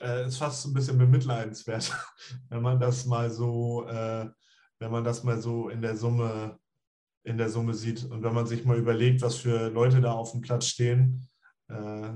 äh, 0.00 0.26
ist 0.26 0.38
fast 0.38 0.66
ein 0.66 0.74
bisschen 0.74 0.98
bemitleidenswert, 0.98 1.92
wenn 2.48 2.62
man 2.62 2.80
das 2.80 3.06
mal 3.06 3.30
so, 3.30 3.86
äh, 3.86 4.28
wenn 4.78 4.90
man 4.90 5.04
das 5.04 5.24
mal 5.24 5.40
so 5.40 5.68
in 5.68 5.82
der 5.82 5.96
Summe 5.96 6.58
in 7.28 7.36
der 7.36 7.50
Summe 7.50 7.74
sieht. 7.74 8.04
Und 8.04 8.22
wenn 8.22 8.34
man 8.34 8.46
sich 8.46 8.64
mal 8.64 8.78
überlegt, 8.78 9.22
was 9.22 9.36
für 9.36 9.68
Leute 9.68 10.00
da 10.00 10.12
auf 10.12 10.32
dem 10.32 10.40
Platz 10.40 10.66
stehen, 10.66 11.28
äh, 11.68 12.12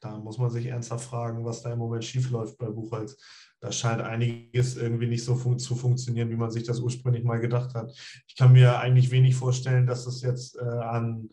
da 0.00 0.18
muss 0.18 0.38
man 0.38 0.50
sich 0.50 0.66
ernsthaft 0.66 1.04
fragen, 1.04 1.44
was 1.44 1.62
da 1.62 1.72
im 1.72 1.78
Moment 1.78 2.04
schiefläuft 2.04 2.58
bei 2.58 2.66
Buchholz. 2.70 3.16
Da 3.60 3.70
scheint 3.70 4.00
einiges 4.00 4.76
irgendwie 4.76 5.06
nicht 5.06 5.24
so 5.24 5.36
fun 5.36 5.58
zu 5.58 5.76
funktionieren, 5.76 6.30
wie 6.30 6.36
man 6.36 6.50
sich 6.50 6.64
das 6.64 6.80
ursprünglich 6.80 7.24
mal 7.24 7.40
gedacht 7.40 7.74
hat. 7.74 7.92
Ich 8.26 8.34
kann 8.34 8.52
mir 8.52 8.78
eigentlich 8.78 9.10
wenig 9.10 9.34
vorstellen, 9.34 9.86
dass 9.86 10.06
das 10.06 10.22
jetzt 10.22 10.56
äh, 10.56 10.64
an, 10.64 11.28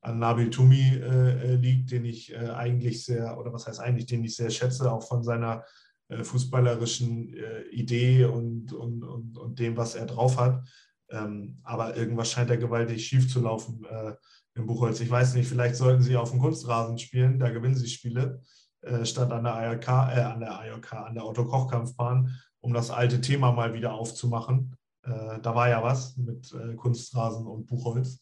an 0.00 0.18
Nabil 0.18 0.48
Tumi 0.48 0.96
äh, 0.96 1.52
äh 1.52 1.54
liegt, 1.56 1.90
den 1.90 2.06
ich 2.06 2.32
äh, 2.32 2.48
eigentlich 2.48 3.04
sehr, 3.04 3.38
oder 3.38 3.52
was 3.52 3.66
heißt 3.66 3.80
eigentlich, 3.80 4.06
den 4.06 4.24
ich 4.24 4.34
sehr 4.34 4.50
schätze, 4.50 4.90
auch 4.90 5.06
von 5.06 5.22
seiner 5.22 5.64
äh, 6.08 6.24
fußballerischen 6.24 7.34
äh, 7.34 7.62
Idee 7.70 8.24
und, 8.24 8.72
und, 8.72 9.02
und, 9.02 9.36
und 9.36 9.58
dem, 9.58 9.76
was 9.76 9.94
er 9.96 10.06
drauf 10.06 10.38
hat. 10.38 10.66
Ähm, 11.10 11.58
aber 11.62 11.96
irgendwas 11.96 12.30
scheint 12.30 12.50
da 12.50 12.56
gewaltig 12.56 13.06
schief 13.06 13.30
zu 13.30 13.40
laufen 13.40 13.84
äh, 13.84 14.14
im 14.54 14.66
Buchholz. 14.66 15.00
Ich 15.00 15.10
weiß 15.10 15.34
nicht, 15.34 15.48
vielleicht 15.48 15.76
sollten 15.76 16.02
sie 16.02 16.16
auf 16.16 16.30
dem 16.30 16.40
Kunstrasen 16.40 16.98
spielen, 16.98 17.38
da 17.38 17.50
gewinnen 17.50 17.76
sie 17.76 17.88
Spiele, 17.88 18.40
äh, 18.82 19.04
statt 19.04 19.30
an 19.30 19.44
der 19.44 19.54
ARK, 19.54 19.88
äh, 19.88 20.20
an 20.20 20.40
der 20.40 20.52
ARK, 20.52 20.92
an 20.92 21.14
der 21.14 21.24
Autokochkampfbahn, 21.24 22.34
um 22.60 22.72
das 22.72 22.90
alte 22.90 23.20
Thema 23.20 23.52
mal 23.52 23.74
wieder 23.74 23.94
aufzumachen. 23.94 24.76
Äh, 25.02 25.40
da 25.40 25.54
war 25.54 25.68
ja 25.68 25.82
was 25.82 26.16
mit 26.16 26.52
äh, 26.52 26.74
Kunstrasen 26.74 27.46
und 27.46 27.66
Buchholz. 27.66 28.18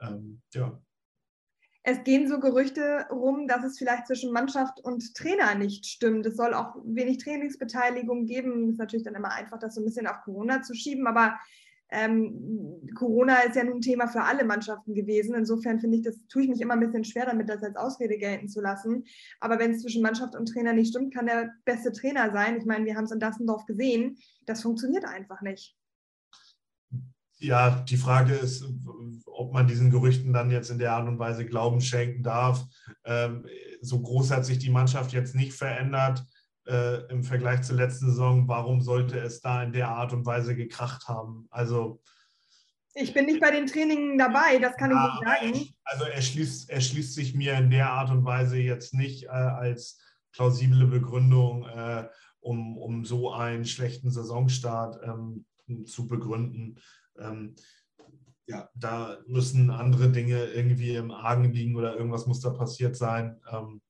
Ähm, 0.00 0.40
ja. 0.52 0.80
es 1.82 2.02
gehen 2.04 2.28
so 2.28 2.40
Gerüchte 2.40 3.06
rum, 3.10 3.46
dass 3.46 3.64
es 3.64 3.78
vielleicht 3.78 4.06
zwischen 4.06 4.32
Mannschaft 4.32 4.80
und 4.80 5.14
Trainer 5.14 5.54
nicht 5.54 5.86
stimmt. 5.86 6.26
Es 6.26 6.36
soll 6.36 6.54
auch 6.54 6.76
wenig 6.84 7.18
Trainingsbeteiligung 7.18 8.26
geben. 8.26 8.70
Ist 8.70 8.78
natürlich 8.78 9.04
dann 9.04 9.14
immer 9.14 9.32
einfach, 9.32 9.58
das 9.58 9.74
so 9.74 9.80
ein 9.80 9.84
bisschen 9.84 10.06
auf 10.06 10.22
Corona 10.24 10.62
zu 10.62 10.74
schieben, 10.74 11.06
aber 11.06 11.38
ähm, 11.90 12.80
Corona 12.94 13.40
ist 13.40 13.56
ja 13.56 13.64
nun 13.64 13.76
ein 13.76 13.80
Thema 13.80 14.08
für 14.08 14.22
alle 14.22 14.44
Mannschaften 14.44 14.94
gewesen. 14.94 15.34
Insofern 15.34 15.78
finde 15.78 15.98
ich, 15.98 16.02
das 16.02 16.16
tue 16.28 16.42
ich 16.42 16.48
mich 16.48 16.60
immer 16.60 16.74
ein 16.74 16.80
bisschen 16.80 17.04
schwer 17.04 17.26
damit, 17.26 17.48
das 17.48 17.62
als 17.62 17.76
Ausrede 17.76 18.16
gelten 18.18 18.48
zu 18.48 18.60
lassen. 18.60 19.04
Aber 19.40 19.58
wenn 19.58 19.72
es 19.72 19.82
zwischen 19.82 20.02
Mannschaft 20.02 20.34
und 20.34 20.46
Trainer 20.46 20.72
nicht 20.72 20.90
stimmt, 20.90 21.14
kann 21.14 21.26
der 21.26 21.50
beste 21.64 21.92
Trainer 21.92 22.32
sein. 22.32 22.56
Ich 22.56 22.64
meine, 22.64 22.84
wir 22.84 22.96
haben 22.96 23.04
es 23.04 23.12
in 23.12 23.20
Dassendorf 23.20 23.66
gesehen. 23.66 24.16
Das 24.46 24.62
funktioniert 24.62 25.04
einfach 25.04 25.40
nicht. 25.42 25.76
Ja, 27.38 27.84
die 27.88 27.96
Frage 27.96 28.34
ist, 28.34 28.64
ob 29.26 29.52
man 29.52 29.66
diesen 29.66 29.90
Gerüchten 29.90 30.32
dann 30.32 30.50
jetzt 30.50 30.70
in 30.70 30.78
der 30.78 30.92
Art 30.92 31.06
und 31.06 31.18
Weise 31.18 31.44
Glauben 31.44 31.80
schenken 31.80 32.22
darf. 32.22 32.64
Ähm, 33.04 33.46
so 33.82 34.00
groß 34.00 34.30
hat 34.30 34.46
sich 34.46 34.58
die 34.58 34.70
Mannschaft 34.70 35.12
jetzt 35.12 35.34
nicht 35.34 35.52
verändert 35.52 36.24
äh, 36.66 37.06
im 37.10 37.24
Vergleich 37.24 37.62
zur 37.62 37.76
letzten 37.76 38.06
Saison. 38.06 38.48
Warum 38.48 38.80
sollte 38.80 39.18
es 39.18 39.40
da 39.40 39.62
in 39.62 39.72
der 39.72 39.88
Art 39.88 40.12
und 40.12 40.26
Weise 40.26 40.56
gekracht 40.56 41.08
haben? 41.08 41.46
Also 41.50 42.00
ich 42.96 43.12
bin 43.12 43.26
nicht 43.26 43.40
bei 43.40 43.50
den 43.50 43.66
Trainingen 43.66 44.18
dabei, 44.18 44.58
das 44.58 44.76
kann 44.76 44.92
ja, 44.92 45.20
ich 45.42 45.50
nicht 45.50 45.66
sagen. 45.66 45.74
also 45.82 46.04
er 46.04 46.22
schließt, 46.22 46.70
er 46.70 46.80
schließt 46.80 47.14
sich 47.14 47.34
mir 47.34 47.54
in 47.54 47.70
der 47.70 47.90
Art 47.90 48.10
und 48.10 48.24
Weise 48.24 48.56
jetzt 48.56 48.94
nicht 48.94 49.24
äh, 49.24 49.28
als 49.28 50.00
plausible 50.32 50.86
Begründung, 50.86 51.66
äh, 51.66 52.08
um, 52.38 52.78
um 52.78 53.04
so 53.04 53.32
einen 53.32 53.64
schlechten 53.64 54.10
Saisonstart 54.10 55.00
ähm, 55.02 55.44
zu 55.86 56.06
begründen. 56.06 56.78
Ähm, 57.18 57.56
ja, 58.46 58.68
da 58.74 59.18
müssen 59.26 59.70
andere 59.70 60.10
Dinge 60.10 60.44
irgendwie 60.44 60.94
im 60.94 61.10
Argen 61.10 61.52
liegen 61.52 61.74
oder 61.74 61.96
irgendwas 61.96 62.26
muss 62.26 62.40
da 62.40 62.50
passiert 62.50 62.94
sein. 62.96 63.40
Ähm, 63.50 63.80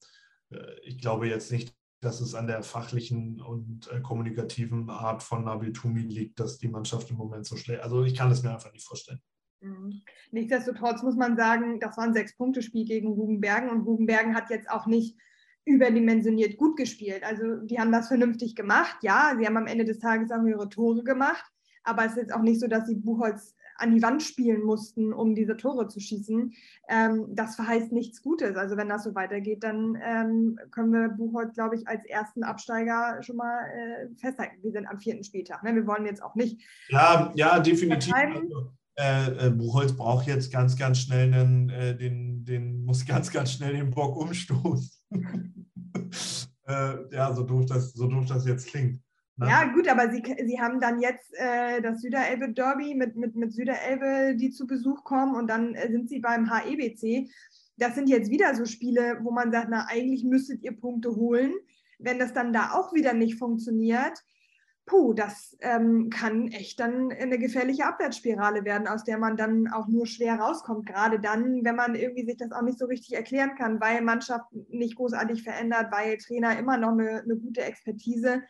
äh, 0.51 0.81
ich 0.83 0.99
glaube 0.99 1.29
jetzt 1.29 1.53
nicht, 1.53 1.75
dass 2.05 2.21
es 2.21 2.35
an 2.35 2.47
der 2.47 2.63
fachlichen 2.63 3.41
und 3.41 3.91
äh, 3.91 4.01
kommunikativen 4.01 4.91
Art 4.91 5.23
von 5.23 5.45
Nabil 5.45 5.73
Tumi 5.73 6.03
liegt, 6.03 6.41
dass 6.41 6.59
die 6.59 6.69
Mannschaft 6.69 7.11
im 7.11 7.17
Moment 7.17 7.47
so 7.47 7.57
schlecht. 7.57 7.83
Also 7.83 8.05
ich 8.05 8.15
kann 8.15 8.31
es 8.31 8.43
mir 8.43 8.53
einfach 8.53 8.73
nicht 8.73 8.87
vorstellen. 8.87 9.21
Mhm. 9.61 10.03
Nichtsdestotrotz 10.31 11.03
muss 11.03 11.17
man 11.17 11.37
sagen, 11.37 11.81
das 11.81 11.97
war 11.97 12.05
ein 12.05 12.15
Sechs-Punkte-Spiel 12.15 12.85
gegen 12.85 13.09
Rugenbergen 13.09 13.71
und 13.71 13.83
Rugenbergen 13.83 14.35
hat 14.35 14.51
jetzt 14.51 14.71
auch 14.71 14.87
nicht 14.87 15.17
überdimensioniert 15.65 16.59
gut 16.59 16.77
gespielt. 16.77 17.25
Also 17.25 17.57
die 17.63 17.81
haben 17.81 17.93
das 17.93 18.09
vernünftig 18.09 18.55
gemacht. 18.55 18.99
Ja, 19.03 19.35
sie 19.39 19.47
haben 19.47 19.57
am 19.57 19.67
Ende 19.67 19.85
des 19.85 19.99
Tages 19.99 20.31
auch 20.31 20.45
ihre 20.45 20.69
Tore 20.69 21.03
gemacht, 21.03 21.45
aber 21.83 22.05
es 22.05 22.13
ist 22.13 22.19
jetzt 22.19 22.35
auch 22.35 22.43
nicht 22.43 22.61
so, 22.61 22.67
dass 22.67 22.87
sie 22.87 22.97
Buchholz 22.97 23.55
an 23.77 23.95
die 23.95 24.03
Wand 24.03 24.23
spielen 24.23 24.63
mussten, 24.63 25.13
um 25.13 25.35
diese 25.35 25.57
Tore 25.57 25.89
zu 25.89 26.01
schießen. 26.01 26.53
Ähm, 26.89 27.27
das 27.31 27.57
verheißt 27.57 27.93
nichts 27.93 28.23
Gutes. 28.23 28.57
Also 28.57 28.77
wenn 28.77 28.89
das 28.89 29.05
so 29.05 29.15
weitergeht, 29.15 29.63
dann 29.65 29.99
ähm, 30.03 30.59
können 30.71 30.93
wir 30.93 31.09
Buchholz, 31.09 31.55
glaube 31.55 31.77
ich, 31.77 31.87
als 31.89 32.05
ersten 32.05 32.45
Absteiger 32.45 33.23
schon 33.23 33.37
mal 33.37 33.67
äh, 33.67 34.15
festhalten. 34.17 34.63
Wir 34.63 34.73
sind 34.73 34.87
am 34.87 34.99
vierten 34.99 35.25
Spieltag. 35.25 35.63
Ne? 35.63 35.75
Wir 35.75 35.87
wollen 35.87 36.07
jetzt 36.07 36.23
auch 36.23 36.35
nicht. 36.35 36.61
Ja, 36.89 37.33
ja, 37.35 37.59
definitiv. 37.59 38.15
Also, 38.15 38.73
äh, 38.97 39.47
äh, 39.47 39.51
Buchholz 39.51 39.93
braucht 39.93 40.27
jetzt 40.27 40.53
ganz, 40.53 40.77
ganz 40.77 40.99
schnell 40.99 41.33
einen, 41.33 41.69
äh, 41.71 41.97
den, 41.97 42.45
den 42.45 42.85
muss 42.85 43.05
ganz, 43.05 43.31
ganz 43.31 43.53
schnell 43.53 43.73
den 43.73 43.91
Bock 43.91 44.17
umstoßen. 44.17 44.91
Äh, 46.67 47.15
ja, 47.15 47.31
so 47.35 47.43
doof, 47.43 47.67
das, 47.67 47.93
so 47.93 48.07
doof 48.07 48.25
das 48.27 48.47
jetzt 48.47 48.69
klingt. 48.69 49.04
Ne? 49.37 49.49
Ja, 49.49 49.65
gut, 49.65 49.89
aber 49.89 50.11
sie, 50.11 50.23
sie 50.47 50.61
haben 50.61 50.81
dann 50.81 51.01
jetzt 51.01 51.35
äh, 51.35 51.83
das 51.83 52.01
Süderelbe-Derby 52.01 52.95
mit, 52.95 53.17
mit, 53.17 53.35
mit 53.35 53.53
Süderelbe, 53.53 54.37
die 54.37 54.51
zu 54.51 54.67
Besuch 54.67 55.03
kommen 55.03 55.35
und 55.35 55.49
dann 55.49 55.75
äh, 55.75 55.91
sind 55.91 56.09
sie 56.09 56.21
beim 56.21 56.51
HEBC. 56.53 57.29
Das 57.77 57.97
sind 57.97 58.09
jetzt 58.09 58.31
wieder 58.31 58.55
so 58.55 58.65
Spiele, 58.65 59.19
wo 59.23 59.33
man 59.33 59.51
sagt, 59.51 59.69
na, 59.71 59.87
eigentlich 59.89 60.23
müsstet 60.23 60.63
ihr 60.63 60.79
Punkte 60.79 61.17
holen. 61.17 61.53
Wenn 61.99 62.21
das 62.21 62.33
dann 62.33 62.53
da 62.53 62.73
auch 62.75 62.93
wieder 62.93 63.13
nicht 63.13 63.37
funktioniert, 63.37 64.23
puh, 64.87 65.15
das 65.15 65.57
ähm, 65.61 66.11
kann 66.11 66.49
echt 66.49 66.79
dann 66.79 67.11
eine 67.11 67.39
gefährliche 67.39 67.87
Abwärtsspirale 67.87 68.65
werden, 68.65 68.87
aus 68.87 69.03
der 69.03 69.19
man 69.19 69.37
dann 69.37 69.67
auch 69.67 69.89
nur 69.89 70.07
schwer 70.07 70.37
rauskommt. 70.37 70.87
Gerade 70.87 71.19
dann, 71.19 71.65
wenn 71.65 71.75
man 71.75 71.97
irgendwie 71.97 72.25
sich 72.25 72.37
das 72.37 72.53
auch 72.53 72.63
nicht 72.63 72.79
so 72.79 72.87
richtig 72.87 73.17
erklären 73.17 73.57
kann, 73.57 73.81
weil 73.81 74.03
Mannschaft 74.03 74.47
nicht 74.69 74.95
großartig 74.95 75.43
verändert, 75.43 75.91
weil 75.91 76.19
Trainer 76.19 76.57
immer 76.57 76.77
noch 76.77 76.93
eine, 76.93 77.23
eine 77.23 77.37
gute 77.37 77.63
Expertise 77.63 78.43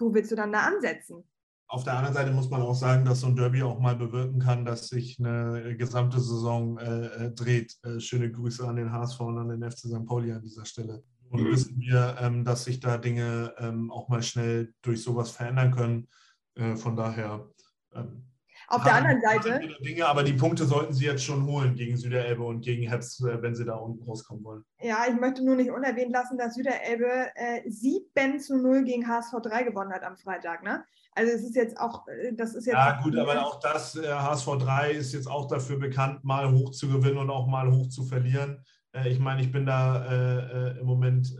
wo 0.00 0.12
willst 0.12 0.30
du 0.30 0.36
dann 0.36 0.52
da 0.52 0.60
ansetzen? 0.60 1.24
Auf 1.68 1.84
der 1.84 1.94
anderen 1.94 2.14
Seite 2.14 2.32
muss 2.32 2.50
man 2.50 2.62
auch 2.62 2.74
sagen, 2.74 3.04
dass 3.04 3.20
so 3.20 3.28
ein 3.28 3.36
Derby 3.36 3.62
auch 3.62 3.78
mal 3.78 3.94
bewirken 3.94 4.40
kann, 4.40 4.64
dass 4.64 4.88
sich 4.88 5.20
eine 5.20 5.76
gesamte 5.76 6.18
Saison 6.18 6.78
äh, 6.78 7.06
äh 7.06 7.30
dreht. 7.30 7.76
Äh, 7.84 8.00
schöne 8.00 8.30
Grüße 8.30 8.66
an 8.66 8.74
den 8.74 8.90
HSV 8.90 9.20
und 9.20 9.38
an 9.38 9.48
den 9.48 9.70
FC 9.70 9.78
St. 9.78 10.04
Pauli 10.04 10.32
an 10.32 10.42
dieser 10.42 10.64
Stelle. 10.64 11.04
Und 11.28 11.42
mhm. 11.42 11.52
wissen 11.52 11.78
wir, 11.78 12.16
ähm, 12.18 12.44
dass 12.44 12.64
sich 12.64 12.80
da 12.80 12.98
Dinge 12.98 13.54
ähm, 13.58 13.92
auch 13.92 14.08
mal 14.08 14.22
schnell 14.22 14.74
durch 14.82 15.00
sowas 15.02 15.30
verändern 15.30 15.70
können. 15.70 16.08
Äh, 16.56 16.74
von 16.74 16.96
daher 16.96 17.48
ähm, 17.94 18.24
auf 18.70 18.84
der 18.84 18.94
anderen 18.94 19.20
Seite. 19.20 19.60
Dinge, 19.84 20.06
aber 20.06 20.22
die 20.22 20.32
Punkte 20.32 20.64
sollten 20.64 20.92
sie 20.92 21.04
jetzt 21.04 21.24
schon 21.24 21.44
holen 21.44 21.74
gegen 21.74 21.96
Süderelbe 21.96 22.42
und 22.44 22.60
gegen 22.60 22.88
Heps, 22.88 23.20
äh, 23.20 23.42
wenn 23.42 23.54
sie 23.54 23.64
da 23.64 23.74
unten 23.74 24.02
rauskommen 24.04 24.44
wollen. 24.44 24.64
Ja, 24.80 25.04
ich 25.08 25.18
möchte 25.18 25.44
nur 25.44 25.56
nicht 25.56 25.70
unerwähnt 25.70 26.12
lassen, 26.12 26.38
dass 26.38 26.54
Süderelbe 26.54 27.30
äh, 27.34 27.68
7 27.68 28.38
zu 28.38 28.56
0 28.56 28.84
gegen 28.84 29.06
HSV 29.06 29.34
3 29.42 29.64
gewonnen 29.64 29.92
hat 29.92 30.04
am 30.04 30.16
Freitag. 30.16 30.62
Ne? 30.62 30.84
Also 31.14 31.32
es 31.32 31.42
ist 31.42 31.56
jetzt 31.56 31.78
auch, 31.78 32.06
äh, 32.06 32.32
das 32.32 32.54
ist 32.54 32.66
jetzt. 32.66 32.74
Ja, 32.74 33.00
gut, 33.02 33.16
aber 33.16 33.44
auch 33.44 33.58
das, 33.60 33.96
äh, 33.96 34.08
HSV 34.08 34.46
3 34.58 34.92
ist 34.92 35.12
jetzt 35.12 35.28
auch 35.28 35.48
dafür 35.48 35.78
bekannt, 35.78 36.24
mal 36.24 36.50
hoch 36.52 36.70
zu 36.70 36.88
gewinnen 36.88 37.18
und 37.18 37.30
auch 37.30 37.46
mal 37.46 37.70
hoch 37.70 37.88
zu 37.88 38.04
verlieren. 38.04 38.64
Äh, 38.92 39.08
ich 39.08 39.18
meine, 39.18 39.42
ich 39.42 39.50
bin 39.50 39.66
da 39.66 40.04
äh, 40.06 40.78
im 40.78 40.86
Moment 40.86 41.34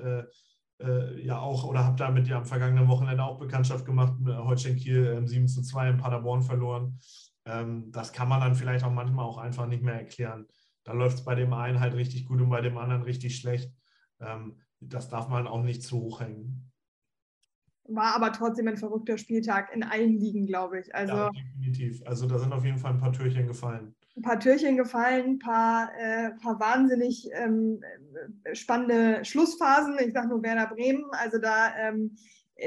ja 1.22 1.38
auch 1.38 1.64
oder 1.64 1.84
habe 1.84 1.96
damit 1.96 2.26
ja 2.26 2.38
am 2.38 2.46
vergangenen 2.46 2.88
Wochenende 2.88 3.22
auch 3.22 3.38
Bekanntschaft 3.38 3.84
gemacht. 3.84 4.14
Holstein 4.26 4.76
Kiel 4.76 5.22
7 5.26 5.46
zu 5.48 5.62
2 5.62 5.90
in 5.90 5.96
Paderborn 5.98 6.42
verloren. 6.42 6.98
Ähm, 7.44 7.90
das 7.90 8.12
kann 8.12 8.28
man 8.28 8.40
dann 8.40 8.54
vielleicht 8.54 8.84
auch 8.84 8.92
manchmal 8.92 9.24
auch 9.24 9.38
einfach 9.38 9.66
nicht 9.66 9.82
mehr 9.82 9.94
erklären. 9.94 10.46
Da 10.84 10.92
läuft 10.92 11.18
es 11.18 11.24
bei 11.24 11.34
dem 11.34 11.52
einen 11.52 11.80
halt 11.80 11.94
richtig 11.94 12.26
gut 12.26 12.40
und 12.40 12.48
bei 12.48 12.60
dem 12.60 12.78
anderen 12.78 13.02
richtig 13.02 13.36
schlecht. 13.36 13.72
Ähm, 14.20 14.58
das 14.80 15.08
darf 15.08 15.28
man 15.28 15.46
auch 15.46 15.62
nicht 15.62 15.82
zu 15.82 16.00
hoch 16.00 16.20
hängen. 16.20 16.70
War 17.84 18.14
aber 18.14 18.32
trotzdem 18.32 18.68
ein 18.68 18.76
verrückter 18.76 19.18
Spieltag 19.18 19.74
in 19.74 19.82
allen 19.82 20.18
Ligen, 20.18 20.46
glaube 20.46 20.80
ich. 20.80 20.94
Also, 20.94 21.14
ja, 21.14 21.30
definitiv. 21.30 22.02
Also 22.06 22.26
da 22.26 22.38
sind 22.38 22.52
auf 22.52 22.64
jeden 22.64 22.78
Fall 22.78 22.92
ein 22.92 23.00
paar 23.00 23.12
Türchen 23.12 23.46
gefallen. 23.46 23.94
Ein 24.20 24.22
paar 24.22 24.38
Türchen 24.38 24.76
gefallen, 24.76 25.30
ein 25.30 25.38
paar, 25.38 25.90
äh, 25.98 26.32
paar 26.42 26.60
wahnsinnig 26.60 27.30
ähm, 27.32 27.80
spannende 28.52 29.24
Schlussphasen. 29.24 29.96
Ich 29.98 30.12
sage 30.12 30.28
nur 30.28 30.42
Werder 30.42 30.66
Bremen. 30.66 31.06
Also 31.12 31.38
da 31.38 31.74
ähm, 31.78 32.16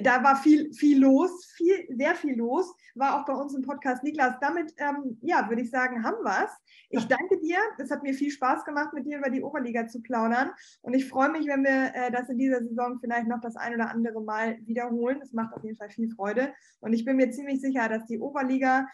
da 0.02 0.24
war 0.24 0.36
viel, 0.36 0.74
viel 0.74 1.00
los, 1.00 1.46
viel, 1.56 1.86
sehr 1.90 2.16
viel 2.16 2.36
los, 2.36 2.74
war 2.96 3.20
auch 3.20 3.26
bei 3.26 3.34
uns 3.34 3.54
im 3.54 3.62
Podcast. 3.62 4.04
Niklas, 4.04 4.36
damit, 4.42 4.74
ähm, 4.78 5.18
ja, 5.22 5.48
würde 5.50 5.62
ich 5.62 5.70
sagen, 5.70 6.04
haben 6.04 6.24
wir 6.24 6.46
es. 6.46 6.52
Ich 6.90 7.06
danke 7.06 7.40
dir. 7.40 7.58
Es 7.78 7.92
hat 7.92 8.04
mir 8.04 8.14
viel 8.14 8.32
Spaß 8.32 8.66
gemacht, 8.66 8.94
mit 8.94 9.06
dir 9.06 9.18
über 9.18 9.30
die 9.30 9.44
Oberliga 9.44 9.88
zu 9.88 10.02
plaudern. 10.02 10.52
Und 10.82 10.94
ich 10.94 11.08
freue 11.08 11.30
mich, 11.30 11.48
wenn 11.48 11.64
wir 11.64 11.94
äh, 11.94 12.12
das 12.12 12.30
in 12.30 12.38
dieser 12.38 12.64
Saison 12.64 13.00
vielleicht 13.00 13.28
noch 13.28 13.42
das 13.42 13.56
ein 13.56 13.76
oder 13.76 13.90
andere 13.90 14.22
Mal 14.22 14.58
wiederholen. 14.66 15.22
Es 15.22 15.34
macht 15.34 15.54
auf 15.54 15.64
jeden 15.64 15.78
Fall 15.78 15.90
viel 15.90 16.10
Freude. 16.10 16.54
Und 16.80 16.94
ich 16.94 17.06
bin 17.06 17.18
mir 17.18 17.32
ziemlich 17.32 17.62
sicher, 17.62 17.90
dass 17.90 18.06
die 18.06 18.20
Oberliga 18.20 18.88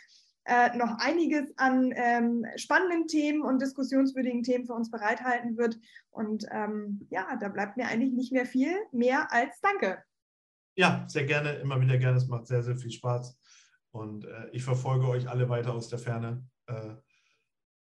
äh, 0.49 0.75
noch 0.75 0.97
einiges 0.97 1.55
an 1.57 1.93
ähm, 1.95 2.45
spannenden 2.55 3.07
Themen 3.07 3.43
und 3.43 3.61
diskussionswürdigen 3.61 4.41
Themen 4.41 4.65
für 4.65 4.73
uns 4.73 4.89
bereithalten 4.89 5.57
wird. 5.57 5.77
Und 6.09 6.45
ähm, 6.51 7.07
ja, 7.11 7.37
da 7.39 7.49
bleibt 7.49 7.77
mir 7.77 7.87
eigentlich 7.87 8.13
nicht 8.13 8.31
mehr 8.31 8.45
viel 8.45 8.75
mehr 8.91 9.31
als 9.31 9.59
Danke. 9.61 10.03
Ja, 10.75 11.05
sehr 11.07 11.25
gerne, 11.25 11.53
immer 11.53 11.79
wieder 11.79 11.97
gerne. 11.97 12.17
Es 12.17 12.27
macht 12.27 12.47
sehr, 12.47 12.63
sehr 12.63 12.75
viel 12.75 12.91
Spaß. 12.91 13.37
Und 13.91 14.25
äh, 14.25 14.49
ich 14.51 14.63
verfolge 14.63 15.07
euch 15.07 15.29
alle 15.29 15.49
weiter 15.49 15.73
aus 15.73 15.87
der 15.89 15.99
Ferne. 15.99 16.43
Äh, 16.67 16.95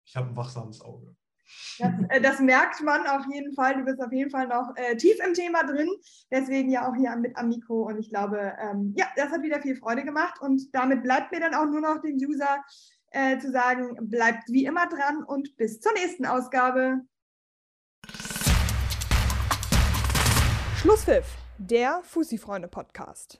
ich 0.05 0.15
habe 0.15 0.29
ein 0.29 0.35
wachsames 0.35 0.81
Auge. 0.81 1.15
Das, 1.79 1.91
äh, 2.09 2.21
das, 2.21 2.39
merkt 2.39 2.81
man 2.81 3.05
auf 3.07 3.25
jeden 3.31 3.53
Fall. 3.53 3.75
Du 3.75 3.85
bist 3.85 4.01
auf 4.01 4.11
jeden 4.11 4.29
Fall 4.29 4.47
noch 4.47 4.73
äh, 4.75 4.95
tief 4.95 5.17
im 5.25 5.33
Thema 5.33 5.63
drin. 5.63 5.89
Deswegen 6.31 6.69
ja 6.69 6.89
auch 6.89 6.95
hier 6.95 7.15
mit 7.15 7.35
am 7.37 7.49
Mikro. 7.49 7.87
Und 7.87 7.99
ich 7.99 8.09
glaube, 8.09 8.53
ähm, 8.59 8.93
ja, 8.97 9.05
das 9.15 9.29
hat 9.31 9.41
wieder 9.43 9.61
viel 9.61 9.75
Freude 9.75 10.03
gemacht. 10.03 10.41
Und 10.41 10.73
damit 10.73 11.03
bleibt 11.03 11.31
mir 11.31 11.39
dann 11.39 11.55
auch 11.55 11.65
nur 11.65 11.81
noch 11.81 12.01
dem 12.01 12.15
User 12.15 12.63
äh, 13.11 13.37
zu 13.39 13.51
sagen, 13.51 13.95
bleibt 14.09 14.47
wie 14.47 14.65
immer 14.65 14.87
dran 14.87 15.23
und 15.23 15.55
bis 15.57 15.79
zur 15.79 15.93
nächsten 15.93 16.25
Ausgabe. 16.25 17.01
Schlusspfiff 20.77 21.37
der 21.57 22.01
Fussi-Freunde-Podcast. 22.03 23.39